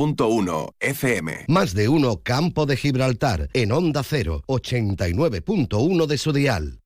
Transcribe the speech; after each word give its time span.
101.1 0.00 0.76
FM. 0.80 1.44
Más 1.48 1.74
de 1.74 1.90
uno 1.90 2.22
Campo 2.22 2.64
de 2.64 2.78
Gibraltar 2.78 3.50
en 3.52 3.70
Onda 3.70 4.02
0, 4.02 4.44
89.1 4.46 6.06
de 6.06 6.16
su 6.16 6.32
dial. 6.32 6.80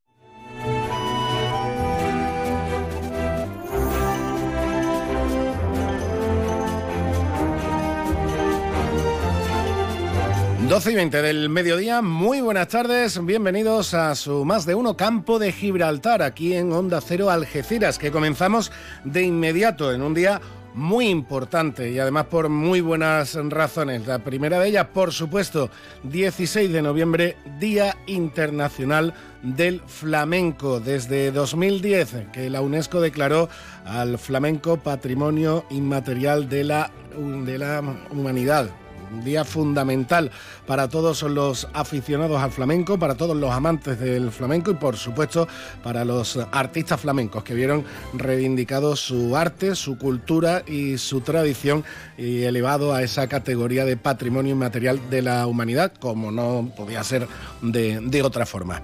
Doce 10.68 10.90
y 10.90 10.94
20 10.96 11.22
del 11.22 11.48
mediodía, 11.50 12.02
muy 12.02 12.40
buenas 12.40 12.66
tardes, 12.66 13.24
bienvenidos 13.24 13.94
a 13.94 14.16
su 14.16 14.44
más 14.44 14.66
de 14.66 14.74
uno 14.74 14.96
campo 14.96 15.38
de 15.38 15.52
Gibraltar, 15.52 16.20
aquí 16.20 16.54
en 16.54 16.72
Onda 16.72 17.00
Cero 17.00 17.30
Algeciras, 17.30 17.96
que 17.96 18.10
comenzamos 18.10 18.72
de 19.04 19.22
inmediato 19.22 19.92
en 19.92 20.02
un 20.02 20.14
día 20.14 20.40
muy 20.74 21.08
importante 21.08 21.90
y 21.90 21.98
además 21.98 22.26
por 22.26 22.48
muy 22.48 22.80
buenas 22.80 23.34
razones. 23.34 24.06
La 24.06 24.18
primera 24.18 24.58
de 24.58 24.68
ellas, 24.68 24.88
por 24.92 25.12
supuesto, 25.12 25.70
16 26.02 26.72
de 26.72 26.82
noviembre, 26.82 27.36
Día 27.58 27.96
Internacional 28.06 29.14
del 29.42 29.80
Flamenco. 29.86 30.80
Desde 30.80 31.30
2010, 31.30 32.28
que 32.32 32.50
la 32.50 32.60
UNESCO 32.60 33.00
declaró 33.00 33.48
al 33.84 34.18
flamenco 34.18 34.76
Patrimonio 34.76 35.64
Inmaterial 35.70 36.48
de 36.48 36.64
la, 36.64 36.90
de 37.16 37.58
la 37.58 37.82
Humanidad 38.10 38.68
un 39.14 39.24
día 39.24 39.44
fundamental 39.44 40.30
para 40.66 40.88
todos 40.88 41.22
los 41.22 41.68
aficionados 41.72 42.40
al 42.40 42.50
flamenco, 42.50 42.98
para 42.98 43.14
todos 43.14 43.36
los 43.36 43.50
amantes 43.50 43.98
del 44.00 44.30
flamenco 44.30 44.70
y 44.70 44.74
por 44.74 44.96
supuesto 44.96 45.46
para 45.82 46.04
los 46.04 46.38
artistas 46.52 47.00
flamencos 47.00 47.44
que 47.44 47.54
vieron 47.54 47.84
reivindicado 48.12 48.96
su 48.96 49.36
arte, 49.36 49.74
su 49.74 49.98
cultura 49.98 50.62
y 50.66 50.98
su 50.98 51.20
tradición 51.20 51.84
y 52.18 52.42
elevado 52.42 52.94
a 52.94 53.02
esa 53.02 53.28
categoría 53.28 53.84
de 53.84 53.96
patrimonio 53.96 54.52
inmaterial 54.52 55.10
de 55.10 55.22
la 55.22 55.46
humanidad, 55.46 55.92
como 55.98 56.30
no 56.30 56.70
podía 56.76 57.02
ser 57.04 57.28
de, 57.62 58.22
otra 58.22 58.46
forma. 58.46 58.82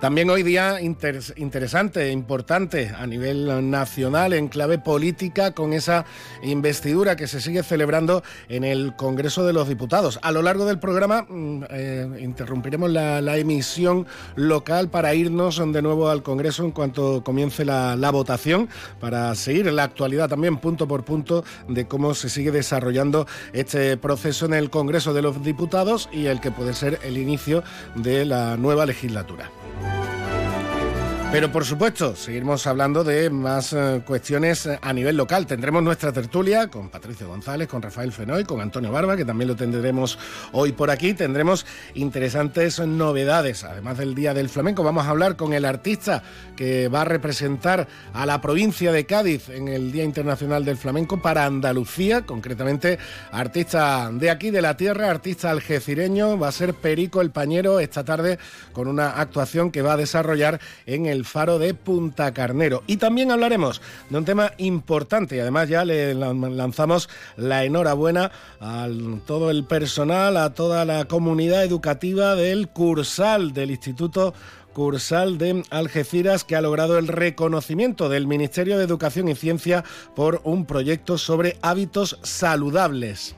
También 0.00 0.30
hoy 0.30 0.42
día 0.42 0.80
interesante, 0.80 2.10
importante 2.12 2.92
a 2.96 3.06
nivel 3.06 3.70
nacional, 3.70 4.32
en 4.32 4.48
clave 4.48 4.78
política, 4.78 5.52
con 5.52 5.72
esa 5.72 6.04
investidura 6.42 7.16
que 7.16 7.26
se 7.26 7.40
sigue 7.40 7.62
celebrando 7.62 8.22
en 8.48 8.64
el 8.64 8.94
Congreso 8.96 9.33
de 9.42 9.52
los 9.52 9.68
Diputados. 9.68 10.18
A 10.22 10.30
lo 10.30 10.42
largo 10.42 10.66
del 10.66 10.78
programa 10.78 11.26
mm, 11.28 11.64
eh, 11.70 12.18
interrumpiremos 12.20 12.90
la, 12.90 13.34
emisión 13.34 14.06
local 14.36 14.88
para 14.88 15.14
irnos 15.14 15.58
de 15.58 15.82
nuevo 15.82 16.08
al 16.08 16.22
Congreso 16.22 16.62
en 16.64 16.70
cuanto 16.70 17.24
comience 17.24 17.64
la, 17.64 17.96
la 17.96 18.10
votación, 18.10 18.68
para 19.00 19.34
seguir 19.34 19.70
la 19.72 19.82
actualidad 19.82 20.28
también 20.28 20.58
punto 20.58 20.86
por 20.86 21.04
punto 21.04 21.44
de 21.68 21.86
cómo 21.86 22.14
se 22.14 22.28
sigue 22.28 22.52
desarrollando 22.52 23.26
este 23.52 23.96
proceso 23.96 24.46
en 24.46 24.54
el 24.54 24.70
Congreso 24.70 25.12
de 25.12 25.22
los 25.22 25.42
Diputados 25.42 26.08
y 26.12 26.26
el 26.26 26.40
que 26.40 26.52
puede 26.52 26.74
ser 26.74 27.00
el 27.02 27.18
inicio 27.18 27.64
de 27.96 28.24
la 28.24 28.56
nueva 28.56 28.86
legislatura. 28.86 29.50
Pero 31.34 31.50
por 31.50 31.64
supuesto, 31.64 32.14
seguiremos 32.14 32.64
hablando 32.68 33.02
de 33.02 33.28
más 33.28 33.72
eh, 33.72 34.02
cuestiones 34.06 34.66
eh, 34.66 34.78
a 34.80 34.92
nivel 34.92 35.16
local. 35.16 35.48
Tendremos 35.48 35.82
nuestra 35.82 36.12
tertulia 36.12 36.68
con 36.68 36.90
Patricio 36.90 37.26
González, 37.26 37.66
con 37.66 37.82
Rafael 37.82 38.12
Fenoy, 38.12 38.44
con 38.44 38.60
Antonio 38.60 38.92
Barba, 38.92 39.16
que 39.16 39.24
también 39.24 39.48
lo 39.48 39.56
tendremos 39.56 40.16
hoy 40.52 40.70
por 40.70 40.92
aquí. 40.92 41.12
Tendremos 41.12 41.66
interesantes 41.94 42.78
novedades. 42.78 43.64
Además 43.64 43.98
del 43.98 44.14
Día 44.14 44.32
del 44.32 44.48
Flamenco, 44.48 44.84
vamos 44.84 45.06
a 45.06 45.10
hablar 45.10 45.34
con 45.34 45.54
el 45.54 45.64
artista 45.64 46.22
que 46.54 46.86
va 46.86 47.00
a 47.00 47.04
representar 47.04 47.88
a 48.12 48.26
la 48.26 48.40
provincia 48.40 48.92
de 48.92 49.04
Cádiz 49.04 49.48
en 49.48 49.66
el 49.66 49.90
Día 49.90 50.04
Internacional 50.04 50.64
del 50.64 50.76
Flamenco 50.76 51.20
para 51.20 51.46
Andalucía, 51.46 52.22
concretamente 52.22 53.00
artista 53.32 54.08
de 54.12 54.30
aquí, 54.30 54.50
de 54.50 54.62
la 54.62 54.76
tierra, 54.76 55.10
artista 55.10 55.50
algecireño. 55.50 56.38
Va 56.38 56.46
a 56.46 56.52
ser 56.52 56.74
Perico 56.74 57.20
el 57.20 57.32
Pañero 57.32 57.80
esta 57.80 58.04
tarde 58.04 58.38
con 58.72 58.86
una 58.86 59.20
actuación 59.20 59.72
que 59.72 59.82
va 59.82 59.94
a 59.94 59.96
desarrollar 59.96 60.60
en 60.86 61.06
el 61.06 61.23
faro 61.24 61.58
de 61.58 61.74
Punta 61.74 62.32
Carnero. 62.32 62.82
Y 62.86 62.96
también 62.98 63.30
hablaremos 63.30 63.80
de 64.10 64.18
un 64.18 64.24
tema 64.24 64.52
importante 64.58 65.36
y 65.36 65.40
además 65.40 65.68
ya 65.68 65.84
le 65.84 66.14
lanzamos 66.14 67.08
la 67.36 67.64
enhorabuena 67.64 68.30
a 68.60 68.88
todo 69.26 69.50
el 69.50 69.64
personal, 69.64 70.36
a 70.36 70.54
toda 70.54 70.84
la 70.84 71.06
comunidad 71.06 71.64
educativa 71.64 72.34
del 72.34 72.68
Cursal 72.68 73.52
del 73.52 73.70
Instituto 73.70 74.34
Cursal 74.74 75.38
de 75.38 75.62
Algeciras 75.70 76.44
que 76.44 76.56
ha 76.56 76.60
logrado 76.60 76.98
el 76.98 77.08
reconocimiento 77.08 78.08
del 78.08 78.26
Ministerio 78.26 78.76
de 78.76 78.84
Educación 78.84 79.28
y 79.28 79.34
Ciencia 79.34 79.84
por 80.14 80.40
un 80.44 80.66
proyecto 80.66 81.16
sobre 81.16 81.56
hábitos 81.62 82.18
saludables. 82.22 83.36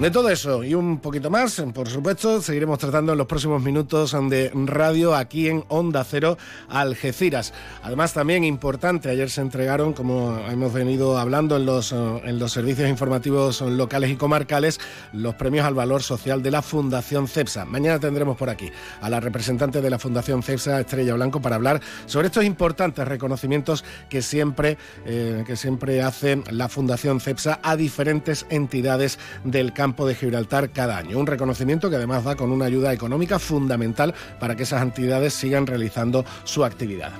De 0.00 0.10
todo 0.10 0.30
eso 0.30 0.64
y 0.64 0.74
un 0.74 0.98
poquito 0.98 1.30
más, 1.30 1.62
por 1.72 1.88
supuesto, 1.88 2.42
seguiremos 2.42 2.80
tratando 2.80 3.12
en 3.12 3.18
los 3.18 3.28
próximos 3.28 3.62
minutos 3.62 4.16
de 4.28 4.50
radio 4.52 5.14
aquí 5.14 5.48
en 5.48 5.64
Onda 5.68 6.02
Cero 6.02 6.36
Algeciras. 6.68 7.52
Además, 7.84 8.12
también 8.12 8.42
importante, 8.42 9.10
ayer 9.10 9.30
se 9.30 9.42
entregaron, 9.42 9.92
como 9.92 10.40
hemos 10.50 10.72
venido 10.72 11.18
hablando 11.18 11.56
en 11.56 11.66
los, 11.66 11.92
en 11.92 12.38
los 12.40 12.50
servicios 12.50 12.88
informativos 12.88 13.60
locales 13.60 14.10
y 14.10 14.16
comarcales, 14.16 14.80
los 15.12 15.36
premios 15.36 15.66
al 15.66 15.74
valor 15.74 16.02
social 16.02 16.42
de 16.42 16.50
la 16.50 16.62
Fundación 16.62 17.28
CEPSA. 17.28 17.64
Mañana 17.64 18.00
tendremos 18.00 18.36
por 18.36 18.50
aquí 18.50 18.72
a 19.02 19.08
la 19.08 19.20
representante 19.20 19.80
de 19.80 19.90
la 19.90 20.00
Fundación 20.00 20.42
CEPSA, 20.42 20.80
Estrella 20.80 21.14
Blanco, 21.14 21.40
para 21.40 21.54
hablar 21.54 21.80
sobre 22.06 22.26
estos 22.26 22.44
importantes 22.44 23.06
reconocimientos 23.06 23.84
que 24.08 24.20
siempre, 24.20 24.78
eh, 25.06 25.44
que 25.46 25.54
siempre 25.54 26.02
hace 26.02 26.42
la 26.50 26.68
Fundación 26.68 27.20
CEPSA 27.20 27.60
a 27.62 27.76
diferentes 27.76 28.46
entidades 28.50 29.20
del 29.44 29.72
campo 29.72 29.81
de 29.82 30.14
Gibraltar 30.14 30.70
cada 30.70 30.96
año. 30.96 31.18
Un 31.18 31.26
reconocimiento 31.26 31.90
que 31.90 31.96
además 31.96 32.26
va 32.26 32.36
con 32.36 32.52
una 32.52 32.66
ayuda 32.66 32.92
económica 32.92 33.38
fundamental 33.38 34.14
para 34.38 34.54
que 34.54 34.62
esas 34.62 34.82
entidades 34.82 35.34
sigan 35.34 35.66
realizando 35.66 36.24
su 36.44 36.64
actividad. 36.64 37.10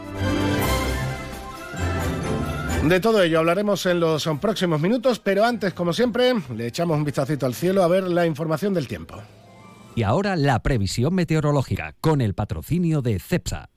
De 2.84 3.00
todo 3.00 3.22
ello 3.22 3.38
hablaremos 3.38 3.84
en 3.86 4.00
los 4.00 4.28
próximos 4.40 4.80
minutos, 4.80 5.18
pero 5.18 5.44
antes, 5.44 5.74
como 5.74 5.92
siempre, 5.92 6.32
le 6.54 6.66
echamos 6.66 6.96
un 6.96 7.04
vistacito 7.04 7.46
al 7.46 7.54
cielo 7.54 7.82
a 7.82 7.88
ver 7.88 8.04
la 8.04 8.26
información 8.26 8.74
del 8.74 8.88
tiempo. 8.88 9.20
Y 9.94 10.04
ahora 10.04 10.36
la 10.36 10.62
previsión 10.62 11.14
meteorológica 11.14 11.94
con 12.00 12.20
el 12.20 12.34
patrocinio 12.34 13.02
de 13.02 13.18
CEPSA. 13.18 13.68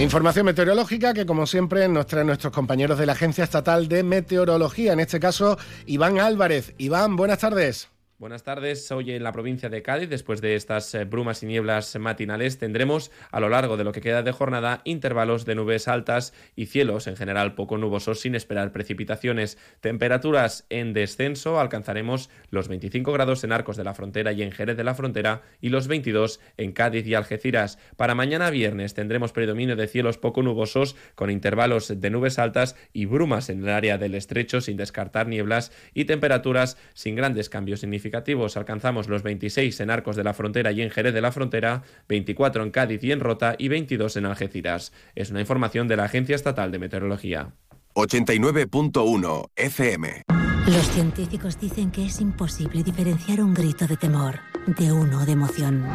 Información 0.00 0.46
meteorológica 0.46 1.12
que 1.12 1.26
como 1.26 1.44
siempre 1.44 1.88
nos 1.88 2.06
traen 2.06 2.28
nuestros 2.28 2.52
compañeros 2.52 2.98
de 2.98 3.06
la 3.06 3.14
Agencia 3.14 3.42
Estatal 3.42 3.88
de 3.88 4.04
Meteorología, 4.04 4.92
en 4.92 5.00
este 5.00 5.18
caso 5.18 5.58
Iván 5.86 6.20
Álvarez. 6.20 6.72
Iván, 6.78 7.16
buenas 7.16 7.40
tardes. 7.40 7.88
Buenas 8.18 8.42
tardes. 8.42 8.90
Hoy 8.90 9.12
en 9.12 9.22
la 9.22 9.30
provincia 9.30 9.68
de 9.68 9.80
Cádiz, 9.80 10.08
después 10.08 10.40
de 10.40 10.56
estas 10.56 10.92
eh, 10.92 11.04
brumas 11.04 11.44
y 11.44 11.46
nieblas 11.46 11.96
matinales, 12.00 12.58
tendremos 12.58 13.12
a 13.30 13.38
lo 13.38 13.48
largo 13.48 13.76
de 13.76 13.84
lo 13.84 13.92
que 13.92 14.00
queda 14.00 14.24
de 14.24 14.32
jornada 14.32 14.80
intervalos 14.82 15.44
de 15.44 15.54
nubes 15.54 15.86
altas 15.86 16.34
y 16.56 16.66
cielos 16.66 17.06
en 17.06 17.14
general 17.14 17.54
poco 17.54 17.78
nubosos 17.78 18.18
sin 18.18 18.34
esperar 18.34 18.72
precipitaciones. 18.72 19.56
Temperaturas 19.80 20.66
en 20.68 20.94
descenso, 20.94 21.60
alcanzaremos 21.60 22.28
los 22.50 22.66
25 22.66 23.12
grados 23.12 23.44
en 23.44 23.52
Arcos 23.52 23.76
de 23.76 23.84
la 23.84 23.94
Frontera 23.94 24.32
y 24.32 24.42
en 24.42 24.50
Jerez 24.50 24.76
de 24.76 24.82
la 24.82 24.96
Frontera 24.96 25.42
y 25.60 25.68
los 25.68 25.86
22 25.86 26.40
en 26.56 26.72
Cádiz 26.72 27.06
y 27.06 27.14
Algeciras. 27.14 27.78
Para 27.96 28.16
mañana 28.16 28.50
viernes 28.50 28.94
tendremos 28.94 29.30
predominio 29.30 29.76
de 29.76 29.86
cielos 29.86 30.18
poco 30.18 30.42
nubosos 30.42 30.96
con 31.14 31.30
intervalos 31.30 32.00
de 32.00 32.10
nubes 32.10 32.40
altas 32.40 32.74
y 32.92 33.04
brumas 33.04 33.48
en 33.48 33.62
el 33.62 33.68
área 33.68 33.96
del 33.96 34.16
estrecho 34.16 34.60
sin 34.60 34.76
descartar 34.76 35.28
nieblas 35.28 35.70
y 35.94 36.06
temperaturas 36.06 36.76
sin 36.94 37.14
grandes 37.14 37.48
cambios 37.48 37.78
significativos 37.78 38.07
alcanzamos 38.56 39.08
los 39.08 39.22
26 39.22 39.80
en 39.80 39.90
Arcos 39.90 40.16
de 40.16 40.24
la 40.24 40.34
Frontera 40.34 40.72
y 40.72 40.82
en 40.82 40.90
Jerez 40.90 41.14
de 41.14 41.20
la 41.20 41.32
Frontera, 41.32 41.82
24 42.08 42.62
en 42.62 42.70
Cádiz 42.70 43.02
y 43.04 43.12
en 43.12 43.20
Rota 43.20 43.54
y 43.58 43.68
22 43.68 44.16
en 44.16 44.26
Algeciras. 44.26 44.92
Es 45.14 45.30
una 45.30 45.40
información 45.40 45.88
de 45.88 45.96
la 45.96 46.04
Agencia 46.04 46.36
Estatal 46.36 46.70
de 46.72 46.78
Meteorología. 46.78 47.52
89.1 47.94 49.50
FM. 49.56 50.22
Los 50.66 50.88
científicos 50.90 51.58
dicen 51.58 51.90
que 51.90 52.06
es 52.06 52.20
imposible 52.20 52.82
diferenciar 52.82 53.40
un 53.40 53.54
grito 53.54 53.86
de 53.86 53.96
temor 53.96 54.40
de 54.66 54.92
uno 54.92 55.24
de 55.24 55.32
emoción. 55.32 55.86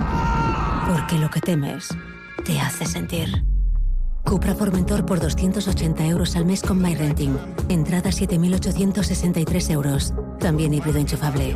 Porque 0.87 1.17
lo 1.17 1.29
que 1.29 1.41
temes 1.41 1.89
te 2.43 2.59
hace 2.59 2.85
sentir. 2.85 3.29
Cupra 4.25 4.55
Formentor 4.55 5.05
por 5.05 5.19
280 5.19 6.05
euros 6.07 6.35
al 6.35 6.45
mes 6.45 6.61
con 6.61 6.81
MyRenting. 6.81 7.37
Entrada 7.69 8.09
7.863 8.09 9.71
euros. 9.71 10.13
También 10.39 10.73
híbrido 10.73 10.97
enchufable. 10.97 11.55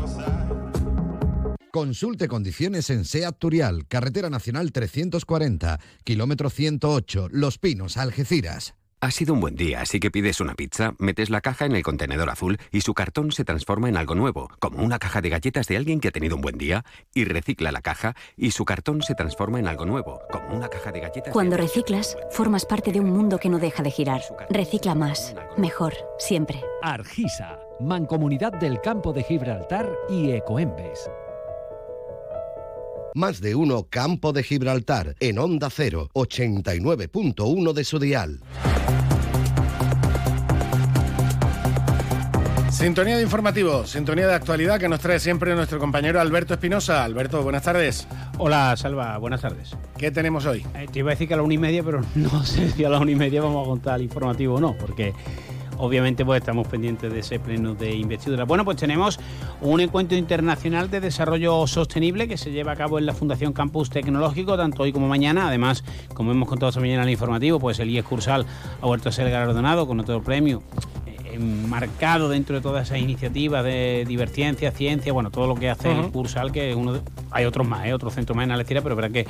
Consulte 1.78 2.28
condiciones 2.28 2.90
en 2.90 3.06
SEAT 3.06 3.38
Turial, 3.38 3.86
Carretera 3.88 4.32
Nacional 4.32 4.72
340, 4.72 5.80
kilómetro 6.04 6.50
108, 6.50 7.28
Los 7.30 7.60
Pinos, 7.60 7.98
Algeciras. 7.98 8.74
Ha 9.00 9.12
sido 9.12 9.36
un 9.36 9.42
buen 9.42 9.56
día, 9.56 9.82
así 9.82 10.00
que 10.00 10.10
pides 10.10 10.42
una 10.42 10.56
pizza, 10.56 10.96
metes 10.98 11.30
la 11.30 11.42
caja 11.42 11.68
en 11.68 11.76
el 11.76 11.84
contenedor 11.84 12.32
azul 12.32 12.58
y 12.72 12.82
su 12.82 12.96
cartón 12.96 13.32
se 13.32 13.44
transforma 13.44 13.90
en 13.90 13.98
algo 13.98 14.16
nuevo, 14.16 14.50
como 14.60 14.84
una 14.84 14.98
caja 14.98 15.22
de 15.22 15.30
galletas 15.30 15.68
de 15.68 15.78
alguien 15.78 16.00
que 16.00 16.08
ha 16.08 16.12
tenido 16.12 16.36
un 16.36 16.42
buen 16.42 16.58
día, 16.58 16.84
y 17.14 17.26
recicla 17.26 17.72
la 17.72 17.84
caja 17.84 18.16
y 18.36 18.50
su 18.50 18.66
cartón 18.66 19.04
se 19.04 19.14
transforma 19.14 19.60
en 19.60 19.68
algo 19.68 19.86
nuevo, 19.86 20.20
como 20.32 20.58
una 20.58 20.70
caja 20.70 20.92
de 20.92 21.02
galletas. 21.02 21.32
Cuando 21.32 21.58
reciclas, 21.58 22.18
formas 22.32 22.66
parte 22.66 22.92
de 22.92 23.02
un 23.02 23.12
mundo 23.12 23.38
que 23.38 23.50
no 23.50 23.60
deja 23.60 23.84
de 23.84 23.92
girar. 23.92 24.24
Recicla 24.50 24.96
más, 24.96 25.36
mejor, 25.58 25.94
siempre. 26.18 26.60
Argisa, 26.82 27.60
Mancomunidad 27.80 28.54
del 28.54 28.82
Campo 28.82 29.14
de 29.14 29.22
Gibraltar 29.22 29.88
y 30.10 30.32
Ecoembes. 30.32 31.08
Más 33.18 33.42
de 33.42 33.56
uno 33.56 33.88
Campo 33.90 34.32
de 34.32 34.44
Gibraltar 34.44 35.16
en 35.20 35.40
Onda 35.40 35.72
0, 35.72 36.12
89.1 36.14 37.74
de 37.74 37.84
su 37.84 37.98
dial. 37.98 38.42
Sintonía 42.70 43.18
de 43.18 43.24
informativo, 43.24 43.88
sintonía 43.88 44.28
de 44.28 44.36
actualidad 44.36 44.80
que 44.80 44.88
nos 44.88 45.00
trae 45.00 45.20
siempre 45.20 45.56
nuestro 45.56 45.80
compañero 45.80 46.22
Alberto 46.22 46.54
Espinosa. 46.54 47.04
Alberto, 47.04 47.42
buenas 47.42 47.64
tardes. 47.64 48.08
Hola, 48.38 48.78
Salva, 48.78 49.18
buenas 49.18 49.42
tardes. 49.42 49.76
¿Qué 49.98 50.12
tenemos 50.12 50.46
hoy? 50.46 50.64
Eh, 50.76 50.86
te 50.94 51.00
iba 51.00 51.10
a 51.10 51.16
decir 51.16 51.28
que 51.28 51.34
a 51.34 51.38
la 51.38 51.44
una 51.44 51.56
y 51.56 51.58
media, 51.58 51.82
pero 51.82 52.04
no 52.14 52.46
sé 52.46 52.70
si 52.70 52.86
a 52.86 52.90
la 52.90 53.00
una 53.00 53.10
y 53.10 53.16
media 53.16 53.42
vamos 53.42 53.66
a 53.66 53.68
contar 53.68 53.96
el 53.96 54.04
informativo 54.04 54.58
o 54.58 54.62
no, 54.62 54.78
porque 54.78 55.16
obviamente 55.78 56.26
pues 56.26 56.40
estamos 56.40 56.68
pendientes 56.68 57.12
de 57.12 57.20
ese 57.20 57.40
pleno 57.40 57.74
de 57.74 57.96
investidura. 57.96 58.46
Bueno, 58.46 58.66
pues 58.66 58.78
tenemos 58.78 59.20
un 59.62 59.80
encuentro 59.82 60.18
internacional 60.18 60.90
de 60.90 61.00
desarrollo 61.00 61.68
sostenible 61.68 62.28
que 62.28 62.38
se 62.38 62.52
lleva 62.52 62.74
a 62.74 62.76
cabo 62.76 63.00
en 63.00 63.06
la 63.06 63.14
Fundación 63.14 63.54
Campus 63.54 63.90
Tecnológico, 63.90 64.58
tanto 64.58 64.84
hoy 64.84 64.92
como 64.92 65.08
mañana. 65.08 65.48
Además, 65.48 65.84
como 66.14 66.32
hemos 66.32 66.48
contado 66.48 66.70
esta 66.70 66.82
mañana 66.82 67.04
en 67.04 67.10
el 67.10 67.14
informativo, 67.14 67.60
pues 67.60 67.80
el 67.80 67.90
IES 67.90 68.06
Cursal 68.06 68.46
ha 68.82 68.86
vuelto 68.86 69.10
a 69.10 69.12
ser 69.12 69.30
galardonado 69.30 69.88
con 69.88 70.00
otro 70.00 70.22
premio 70.22 70.62
marcado 71.40 72.30
dentro 72.30 72.56
de 72.56 72.62
todas 72.62 72.88
esas 72.88 73.00
iniciativas 73.00 73.64
de 73.64 74.06
divergencia, 74.08 74.72
ciencia, 74.72 75.14
bueno, 75.14 75.30
todo 75.30 75.48
lo 75.48 75.56
que 75.56 75.70
hace 75.70 75.92
el 75.92 76.12
Cursal, 76.12 76.52
que 76.52 76.74
uno 76.76 77.00
hay 77.32 77.46
otros 77.46 77.68
más, 77.68 77.86
¿eh? 77.86 77.94
otros 77.94 78.14
centros 78.14 78.36
más 78.36 78.46
en 78.46 78.52
Algeciras, 78.52 78.84
pero 78.84 78.96
verá 78.96 79.10
que, 79.10 79.26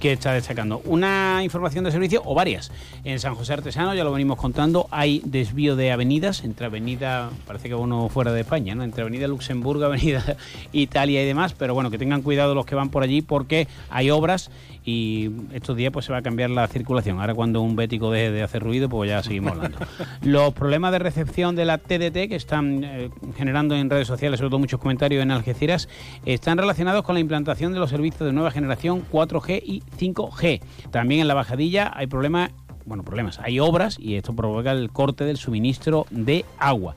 que 0.00 0.12
está 0.12 0.32
destacando. 0.32 0.80
Una 0.84 1.40
información 1.42 1.84
de 1.84 1.90
servicio, 1.90 2.22
o 2.24 2.34
varias. 2.34 2.70
En 3.04 3.18
San 3.18 3.34
José 3.34 3.54
Artesano, 3.54 3.94
ya 3.94 4.04
lo 4.04 4.12
venimos 4.12 4.38
contando, 4.38 4.86
hay 4.90 5.22
desvío 5.24 5.76
de 5.76 5.92
avenidas, 5.92 6.44
entre 6.44 6.66
avenida, 6.66 7.30
parece 7.46 7.68
que 7.68 7.74
uno 7.74 8.08
fuera 8.08 8.32
de 8.32 8.40
España, 8.40 8.74
¿no? 8.74 8.84
Entre 8.84 9.02
avenida 9.02 9.26
Luxemburgo, 9.28 9.84
avenida 9.86 10.36
Italia 10.72 11.22
y 11.22 11.26
demás, 11.26 11.54
pero 11.54 11.74
bueno, 11.74 11.90
que 11.90 11.98
tengan 11.98 12.22
cuidado 12.22 12.54
los 12.54 12.66
que 12.66 12.74
van 12.74 12.90
por 12.90 13.02
allí 13.02 13.22
porque 13.22 13.68
hay 13.90 14.10
obras 14.10 14.50
y 14.84 15.30
estos 15.52 15.76
días 15.76 15.92
pues 15.92 16.06
se 16.06 16.12
va 16.12 16.18
a 16.18 16.22
cambiar 16.22 16.48
la 16.48 16.66
circulación. 16.66 17.20
Ahora 17.20 17.34
cuando 17.34 17.60
un 17.60 17.76
bético 17.76 18.10
deje 18.10 18.30
de 18.30 18.42
hacer 18.42 18.62
ruido, 18.62 18.88
pues 18.88 19.10
ya 19.10 19.22
seguimos 19.22 19.52
hablando. 19.52 19.78
Los 20.22 20.54
problemas 20.54 20.92
de 20.92 20.98
recepción 20.98 21.56
de 21.56 21.66
la 21.66 21.76
TDT 21.76 22.28
que 22.28 22.36
están 22.36 22.84
eh, 22.84 23.10
generando 23.36 23.76
en 23.76 23.90
redes 23.90 24.06
sociales, 24.06 24.38
sobre 24.38 24.48
todo 24.48 24.60
muchos 24.60 24.80
comentarios 24.80 25.22
en 25.22 25.30
Algeciras, 25.30 25.90
están 26.24 26.56
relacionados 26.56 27.04
con 27.04 27.14
la 27.14 27.20
implantación 27.20 27.47
de 27.48 27.78
los 27.78 27.88
servicios 27.88 28.26
de 28.26 28.32
nueva 28.32 28.50
generación 28.50 29.04
4G 29.10 29.62
y 29.64 29.82
5G. 29.98 30.60
También 30.90 31.22
en 31.22 31.28
la 31.28 31.34
bajadilla 31.34 31.90
hay 31.94 32.06
problemas, 32.06 32.50
bueno, 32.84 33.04
problemas, 33.04 33.38
hay 33.38 33.58
obras 33.58 33.96
y 33.98 34.16
esto 34.16 34.36
provoca 34.36 34.72
el 34.72 34.90
corte 34.90 35.24
del 35.24 35.38
suministro 35.38 36.06
de 36.10 36.44
agua. 36.58 36.94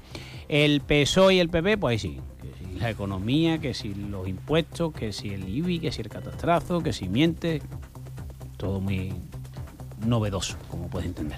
El 0.49 0.81
PSOE 0.81 1.35
y 1.35 1.39
el 1.39 1.49
PP, 1.49 1.77
pues 1.77 1.91
ahí 1.93 1.99
sí, 1.99 2.19
la 2.79 2.89
economía, 2.89 3.59
que 3.59 3.73
si 3.73 3.93
los 3.93 4.27
impuestos, 4.27 4.93
que 4.93 5.13
si 5.13 5.29
el 5.29 5.47
IBI, 5.47 5.79
que 5.79 5.91
si 5.93 6.01
el 6.01 6.09
catastrazo, 6.09 6.81
que 6.81 6.91
si 6.91 7.07
miente, 7.07 7.61
todo 8.57 8.81
muy 8.81 9.13
novedoso, 10.05 10.57
como 10.69 10.89
puedes 10.89 11.07
entender. 11.07 11.37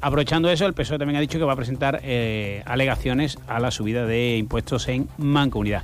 Aprovechando 0.00 0.48
eso, 0.48 0.64
el 0.66 0.74
PSOE 0.74 0.98
también 0.98 1.16
ha 1.16 1.20
dicho 1.20 1.38
que 1.38 1.44
va 1.44 1.54
a 1.54 1.56
presentar 1.56 2.00
eh, 2.04 2.62
alegaciones 2.66 3.36
a 3.48 3.58
la 3.58 3.72
subida 3.72 4.06
de 4.06 4.36
impuestos 4.36 4.86
en 4.86 5.08
Mancomunidad. 5.18 5.82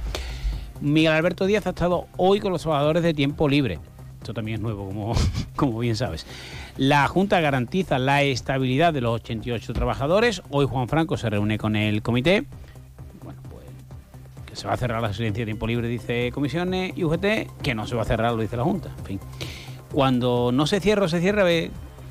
Miguel 0.81 1.13
Alberto 1.13 1.47
Díaz 1.47 1.67
ha 1.67 1.71
estado 1.71 2.07
hoy 2.17 2.41
con 2.41 2.53
los 2.53 2.63
trabajadores 2.63 3.03
de 3.03 3.15
tiempo 3.15 3.49
libre. 3.49 3.79
Esto 4.21 4.35
también 4.35 4.57
es 4.57 4.61
nuevo, 4.61 4.87
como, 4.87 5.15
como 5.57 5.79
bien 5.79 5.97
sabes. 5.97 6.27
La 6.77 7.07
Junta 7.09 7.41
garantiza 7.41 7.99
la 7.99 8.23
estabilidad 8.23 8.93
de 8.93 9.01
los 9.01 9.15
88 9.17 9.73
trabajadores. 9.73 10.43
Hoy 10.51 10.67
Juan 10.67 10.89
Franco 10.89 11.17
se 11.17 11.31
reúne 11.31 11.59
con 11.59 11.77
el 11.77 12.03
comité 12.03 12.47
se 14.61 14.67
va 14.67 14.75
a 14.75 14.77
cerrar 14.77 15.01
la 15.01 15.09
residencia 15.09 15.41
de 15.43 15.47
tiempo 15.47 15.67
libre, 15.67 15.89
dice 15.89 16.31
comisiones 16.33 16.93
y 16.95 17.05
UGT, 17.05 17.63
que 17.63 17.75
no 17.75 17.87
se 17.87 17.95
va 17.95 18.03
a 18.03 18.05
cerrar, 18.05 18.33
lo 18.33 18.43
dice 18.43 18.59
la 18.59 18.65
Junta. 18.65 18.91
En 18.99 19.05
fin. 19.05 19.21
Cuando 19.91 20.51
no 20.53 20.67
se 20.67 20.81
cierra 20.81 21.09
se 21.09 21.21
cierra, 21.21 21.45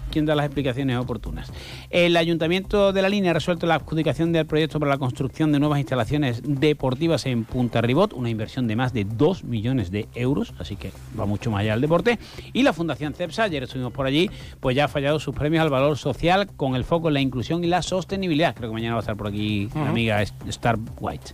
ve 0.09 0.11
quién 0.11 0.25
da 0.25 0.35
las 0.35 0.45
explicaciones 0.45 0.97
oportunas. 0.97 1.51
El 1.89 2.17
Ayuntamiento 2.17 2.91
de 2.93 3.01
la 3.01 3.09
Línea 3.09 3.31
ha 3.31 3.33
resuelto 3.33 3.65
la 3.67 3.75
adjudicación 3.75 4.31
del 4.31 4.45
proyecto 4.45 4.79
para 4.79 4.91
la 4.91 4.97
construcción 4.97 5.51
de 5.51 5.59
nuevas 5.59 5.79
instalaciones 5.79 6.41
deportivas 6.43 7.25
en 7.25 7.45
Punta 7.45 7.81
Ribot, 7.81 8.13
una 8.13 8.29
inversión 8.29 8.67
de 8.67 8.75
más 8.75 8.93
de 8.93 9.05
2 9.05 9.43
millones 9.43 9.91
de 9.91 10.07
euros, 10.15 10.53
así 10.59 10.75
que 10.75 10.91
va 11.19 11.25
mucho 11.25 11.51
más 11.51 11.61
allá 11.61 11.73
del 11.73 11.81
deporte. 11.81 12.19
Y 12.53 12.63
la 12.63 12.73
Fundación 12.73 13.13
CEPSA, 13.13 13.43
ayer 13.43 13.63
estuvimos 13.63 13.93
por 13.93 14.05
allí, 14.05 14.29
pues 14.59 14.75
ya 14.75 14.85
ha 14.85 14.87
fallado 14.87 15.19
sus 15.19 15.35
premios 15.35 15.63
al 15.63 15.69
valor 15.69 15.97
social 15.97 16.47
con 16.55 16.75
el 16.75 16.83
foco 16.83 17.07
en 17.09 17.15
la 17.15 17.21
inclusión 17.21 17.63
y 17.63 17.67
la 17.67 17.81
sostenibilidad. 17.81 18.55
Creo 18.55 18.69
que 18.69 18.73
mañana 18.73 18.95
va 18.95 18.99
a 18.99 19.01
estar 19.01 19.17
por 19.17 19.27
aquí 19.27 19.69
mi 19.73 19.87
amiga 19.87 20.21
Star 20.21 20.77
White. 20.99 21.31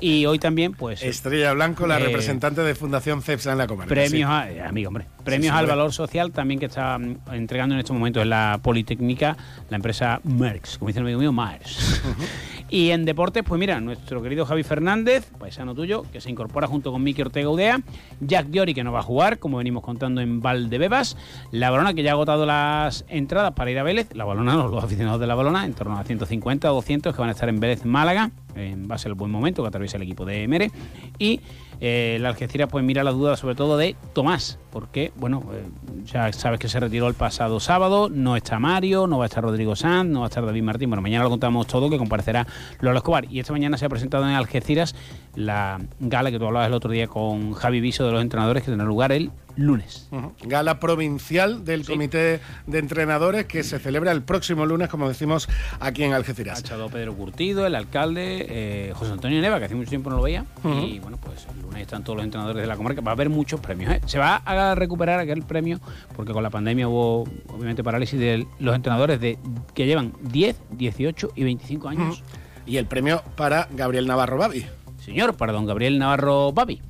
Y 0.00 0.26
hoy 0.26 0.38
también, 0.38 0.74
pues. 0.74 1.02
Estrella 1.02 1.52
Blanco, 1.52 1.86
la 1.86 1.98
eh, 1.98 2.04
representante 2.04 2.62
de 2.62 2.74
Fundación 2.74 3.22
CEPSA 3.22 3.52
en 3.52 3.58
la 3.58 3.66
comarca. 3.66 3.88
Premios, 3.88 4.30
eh, 4.46 4.62
amigo, 4.62 4.88
hombre. 4.88 5.06
Premios 5.24 5.54
al 5.54 5.66
valor 5.66 5.92
social 5.92 6.30
también 6.30 6.60
que 6.60 6.66
está 6.66 6.98
mm, 6.98 7.18
entregando 7.32 7.74
en 7.74 7.80
estos 7.80 7.94
momentos 7.94 8.22
en 8.22 8.30
la 8.30 8.60
Politécnica 8.62 9.36
la 9.68 9.76
empresa 9.76 10.20
Merckx, 10.24 10.78
como 10.78 10.88
dice 10.88 11.00
el 11.00 11.06
amigo 11.06 11.20
mío, 11.20 11.32
Mars. 11.32 12.00
Y 12.70 12.90
en 12.90 13.06
deportes, 13.06 13.44
pues 13.44 13.58
mira, 13.58 13.80
nuestro 13.80 14.22
querido 14.22 14.44
Javi 14.44 14.62
Fernández, 14.62 15.30
paisano 15.38 15.74
tuyo, 15.74 16.04
que 16.12 16.20
se 16.20 16.30
incorpora 16.30 16.66
junto 16.66 16.92
con 16.92 17.02
Miki 17.02 17.22
Ortega 17.22 17.48
Udea, 17.48 17.80
Jack 18.20 18.48
Diori, 18.48 18.74
que 18.74 18.84
no 18.84 18.92
va 18.92 18.98
a 18.98 19.02
jugar, 19.02 19.38
como 19.38 19.56
venimos 19.56 19.82
contando 19.82 20.20
en 20.20 20.42
Valdebebas, 20.42 21.16
la 21.50 21.70
Balona, 21.70 21.94
que 21.94 22.02
ya 22.02 22.10
ha 22.10 22.12
agotado 22.12 22.44
las 22.44 23.06
entradas 23.08 23.52
para 23.52 23.70
ir 23.70 23.78
a 23.78 23.82
Vélez, 23.82 24.14
la 24.14 24.26
Balona, 24.26 24.54
los 24.70 24.84
aficionados 24.84 25.18
de 25.18 25.26
la 25.26 25.34
Balona, 25.34 25.64
en 25.64 25.72
torno 25.72 25.98
a 25.98 26.04
150 26.04 26.70
o 26.70 26.74
200 26.74 27.14
que 27.14 27.20
van 27.20 27.30
a 27.30 27.32
estar 27.32 27.48
en 27.48 27.58
Vélez 27.58 27.86
Málaga, 27.86 28.30
va 28.56 28.94
a 28.96 28.98
ser 28.98 29.10
el 29.10 29.14
buen 29.14 29.30
momento 29.30 29.62
que 29.62 29.68
atraviesa 29.68 29.96
el 29.96 30.02
equipo 30.02 30.26
de 30.26 30.46
Mere, 30.46 30.70
y 31.18 31.40
eh, 31.80 32.18
la 32.20 32.28
Algeciras 32.28 32.68
pues 32.68 32.84
mira 32.84 33.04
la 33.04 33.12
duda 33.12 33.36
sobre 33.36 33.54
todo 33.54 33.78
de 33.78 33.96
Tomás, 34.12 34.58
porque 34.70 35.12
bueno, 35.16 35.42
eh, 35.52 35.66
ya 36.04 36.32
sabes 36.32 36.60
que 36.60 36.68
se 36.68 36.80
retiró 36.80 37.08
el 37.08 37.14
pasado 37.14 37.60
sábado, 37.60 38.08
no 38.08 38.36
está 38.36 38.58
Mario, 38.58 39.06
no 39.06 39.18
va 39.18 39.24
a 39.24 39.26
estar 39.26 39.42
Rodrigo 39.42 39.76
Sanz, 39.76 40.10
no 40.10 40.20
va 40.20 40.26
a 40.26 40.28
estar 40.28 40.44
David 40.44 40.62
Martín, 40.62 40.90
bueno, 40.90 41.02
mañana 41.02 41.24
lo 41.24 41.30
contamos 41.30 41.66
todo 41.66 41.90
que 41.90 41.98
comparecerá 41.98 42.46
Lola 42.80 42.98
Escobar 42.98 43.26
y 43.30 43.40
esta 43.40 43.52
mañana 43.52 43.78
se 43.78 43.86
ha 43.86 43.88
presentado 43.88 44.24
en 44.28 44.34
Algeciras 44.34 44.94
la 45.34 45.80
gala 46.00 46.30
que 46.30 46.38
tú 46.38 46.46
hablabas 46.46 46.68
el 46.68 46.74
otro 46.74 46.90
día 46.90 47.06
con 47.06 47.52
Javi 47.52 47.80
Viso 47.80 48.04
de 48.06 48.12
los 48.12 48.22
entrenadores 48.22 48.62
que 48.62 48.70
tendrá 48.70 48.86
lugar 48.86 49.12
el 49.12 49.30
lunes. 49.58 50.08
Gala 50.42 50.78
provincial 50.78 51.64
del 51.64 51.84
Comité 51.84 52.40
de 52.66 52.78
Entrenadores 52.78 53.46
que 53.46 53.64
se 53.64 53.78
celebra 53.78 54.12
el 54.12 54.22
próximo 54.22 54.64
lunes, 54.64 54.88
como 54.88 55.08
decimos, 55.08 55.48
aquí 55.80 56.04
en 56.04 56.14
Algeciras. 56.14 56.58
Ha 56.58 56.60
echado 56.60 56.88
Pedro 56.88 57.14
Curtido, 57.14 57.66
el 57.66 57.74
alcalde, 57.74 58.46
eh, 58.48 58.92
José 58.94 59.12
Antonio 59.12 59.40
Neva, 59.40 59.58
que 59.58 59.64
hace 59.64 59.74
mucho 59.74 59.90
tiempo 59.90 60.10
no 60.10 60.16
lo 60.16 60.22
veía, 60.22 60.44
y 60.64 61.00
bueno, 61.00 61.18
pues 61.20 61.46
el 61.52 61.60
lunes 61.60 61.82
están 61.82 62.04
todos 62.04 62.16
los 62.16 62.24
entrenadores 62.24 62.62
de 62.62 62.68
la 62.68 62.76
comarca. 62.76 63.00
Va 63.00 63.10
a 63.10 63.14
haber 63.14 63.30
muchos 63.30 63.60
premios. 63.60 63.92
¿eh? 63.92 64.00
Se 64.06 64.18
va 64.18 64.36
a 64.44 64.67
recuperar 64.74 65.20
aquel 65.20 65.42
premio 65.42 65.80
porque 66.16 66.32
con 66.32 66.42
la 66.42 66.50
pandemia 66.50 66.88
hubo, 66.88 67.22
obviamente, 67.48 67.82
parálisis 67.84 68.18
de 68.18 68.46
los 68.58 68.74
entrenadores 68.74 69.20
de 69.20 69.38
que 69.74 69.86
llevan 69.86 70.12
10, 70.22 70.56
18 70.70 71.32
y 71.34 71.44
25 71.44 71.88
años. 71.88 72.22
Y 72.66 72.76
el 72.76 72.86
premio 72.86 73.22
para 73.36 73.68
Gabriel 73.72 74.06
Navarro 74.06 74.36
Babi. 74.36 74.66
Señor, 74.98 75.36
para 75.36 75.52
don 75.52 75.64
Gabriel 75.64 75.98
Navarro 75.98 76.52
Babi 76.52 76.82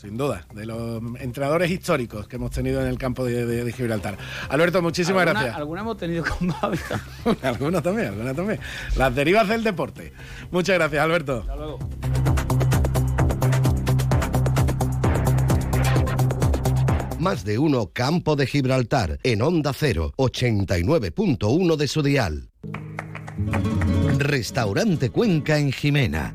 sin 0.00 0.16
duda, 0.16 0.46
de 0.54 0.64
los 0.64 1.02
entrenadores 1.18 1.68
históricos 1.72 2.28
que 2.28 2.36
hemos 2.36 2.52
tenido 2.52 2.80
en 2.80 2.86
el 2.86 2.98
campo 2.98 3.24
de, 3.24 3.72
Gibraltar. 3.72 4.16
Alberto, 4.48 4.80
muchísimas 4.80 5.24
gracias. 5.24 5.56
Alguna 5.56 5.80
hemos 5.80 5.96
tenido 5.96 6.24
con 6.24 6.48
Babi. 6.48 6.78
algunas 7.42 7.82
también, 7.82 8.08
algunas 8.08 8.36
también. 8.36 8.60
Las 8.96 9.12
derivas 9.14 9.48
del 9.48 9.64
deporte. 9.64 10.12
Muchas 10.52 10.76
gracias, 10.76 11.02
Alberto. 11.02 11.40
Hasta 11.40 11.56
luego. 11.56 11.78
Más 17.18 17.44
de 17.44 17.58
uno 17.58 17.90
Campo 17.92 18.36
de 18.36 18.46
Gibraltar 18.46 19.18
en 19.24 19.42
Onda 19.42 19.72
0, 19.72 20.12
89.1 20.16 21.76
de 21.76 21.88
su 21.88 22.02
dial. 22.02 22.50
Restaurante 24.18 25.10
Cuenca 25.10 25.58
en 25.58 25.72
Jimena 25.72 26.34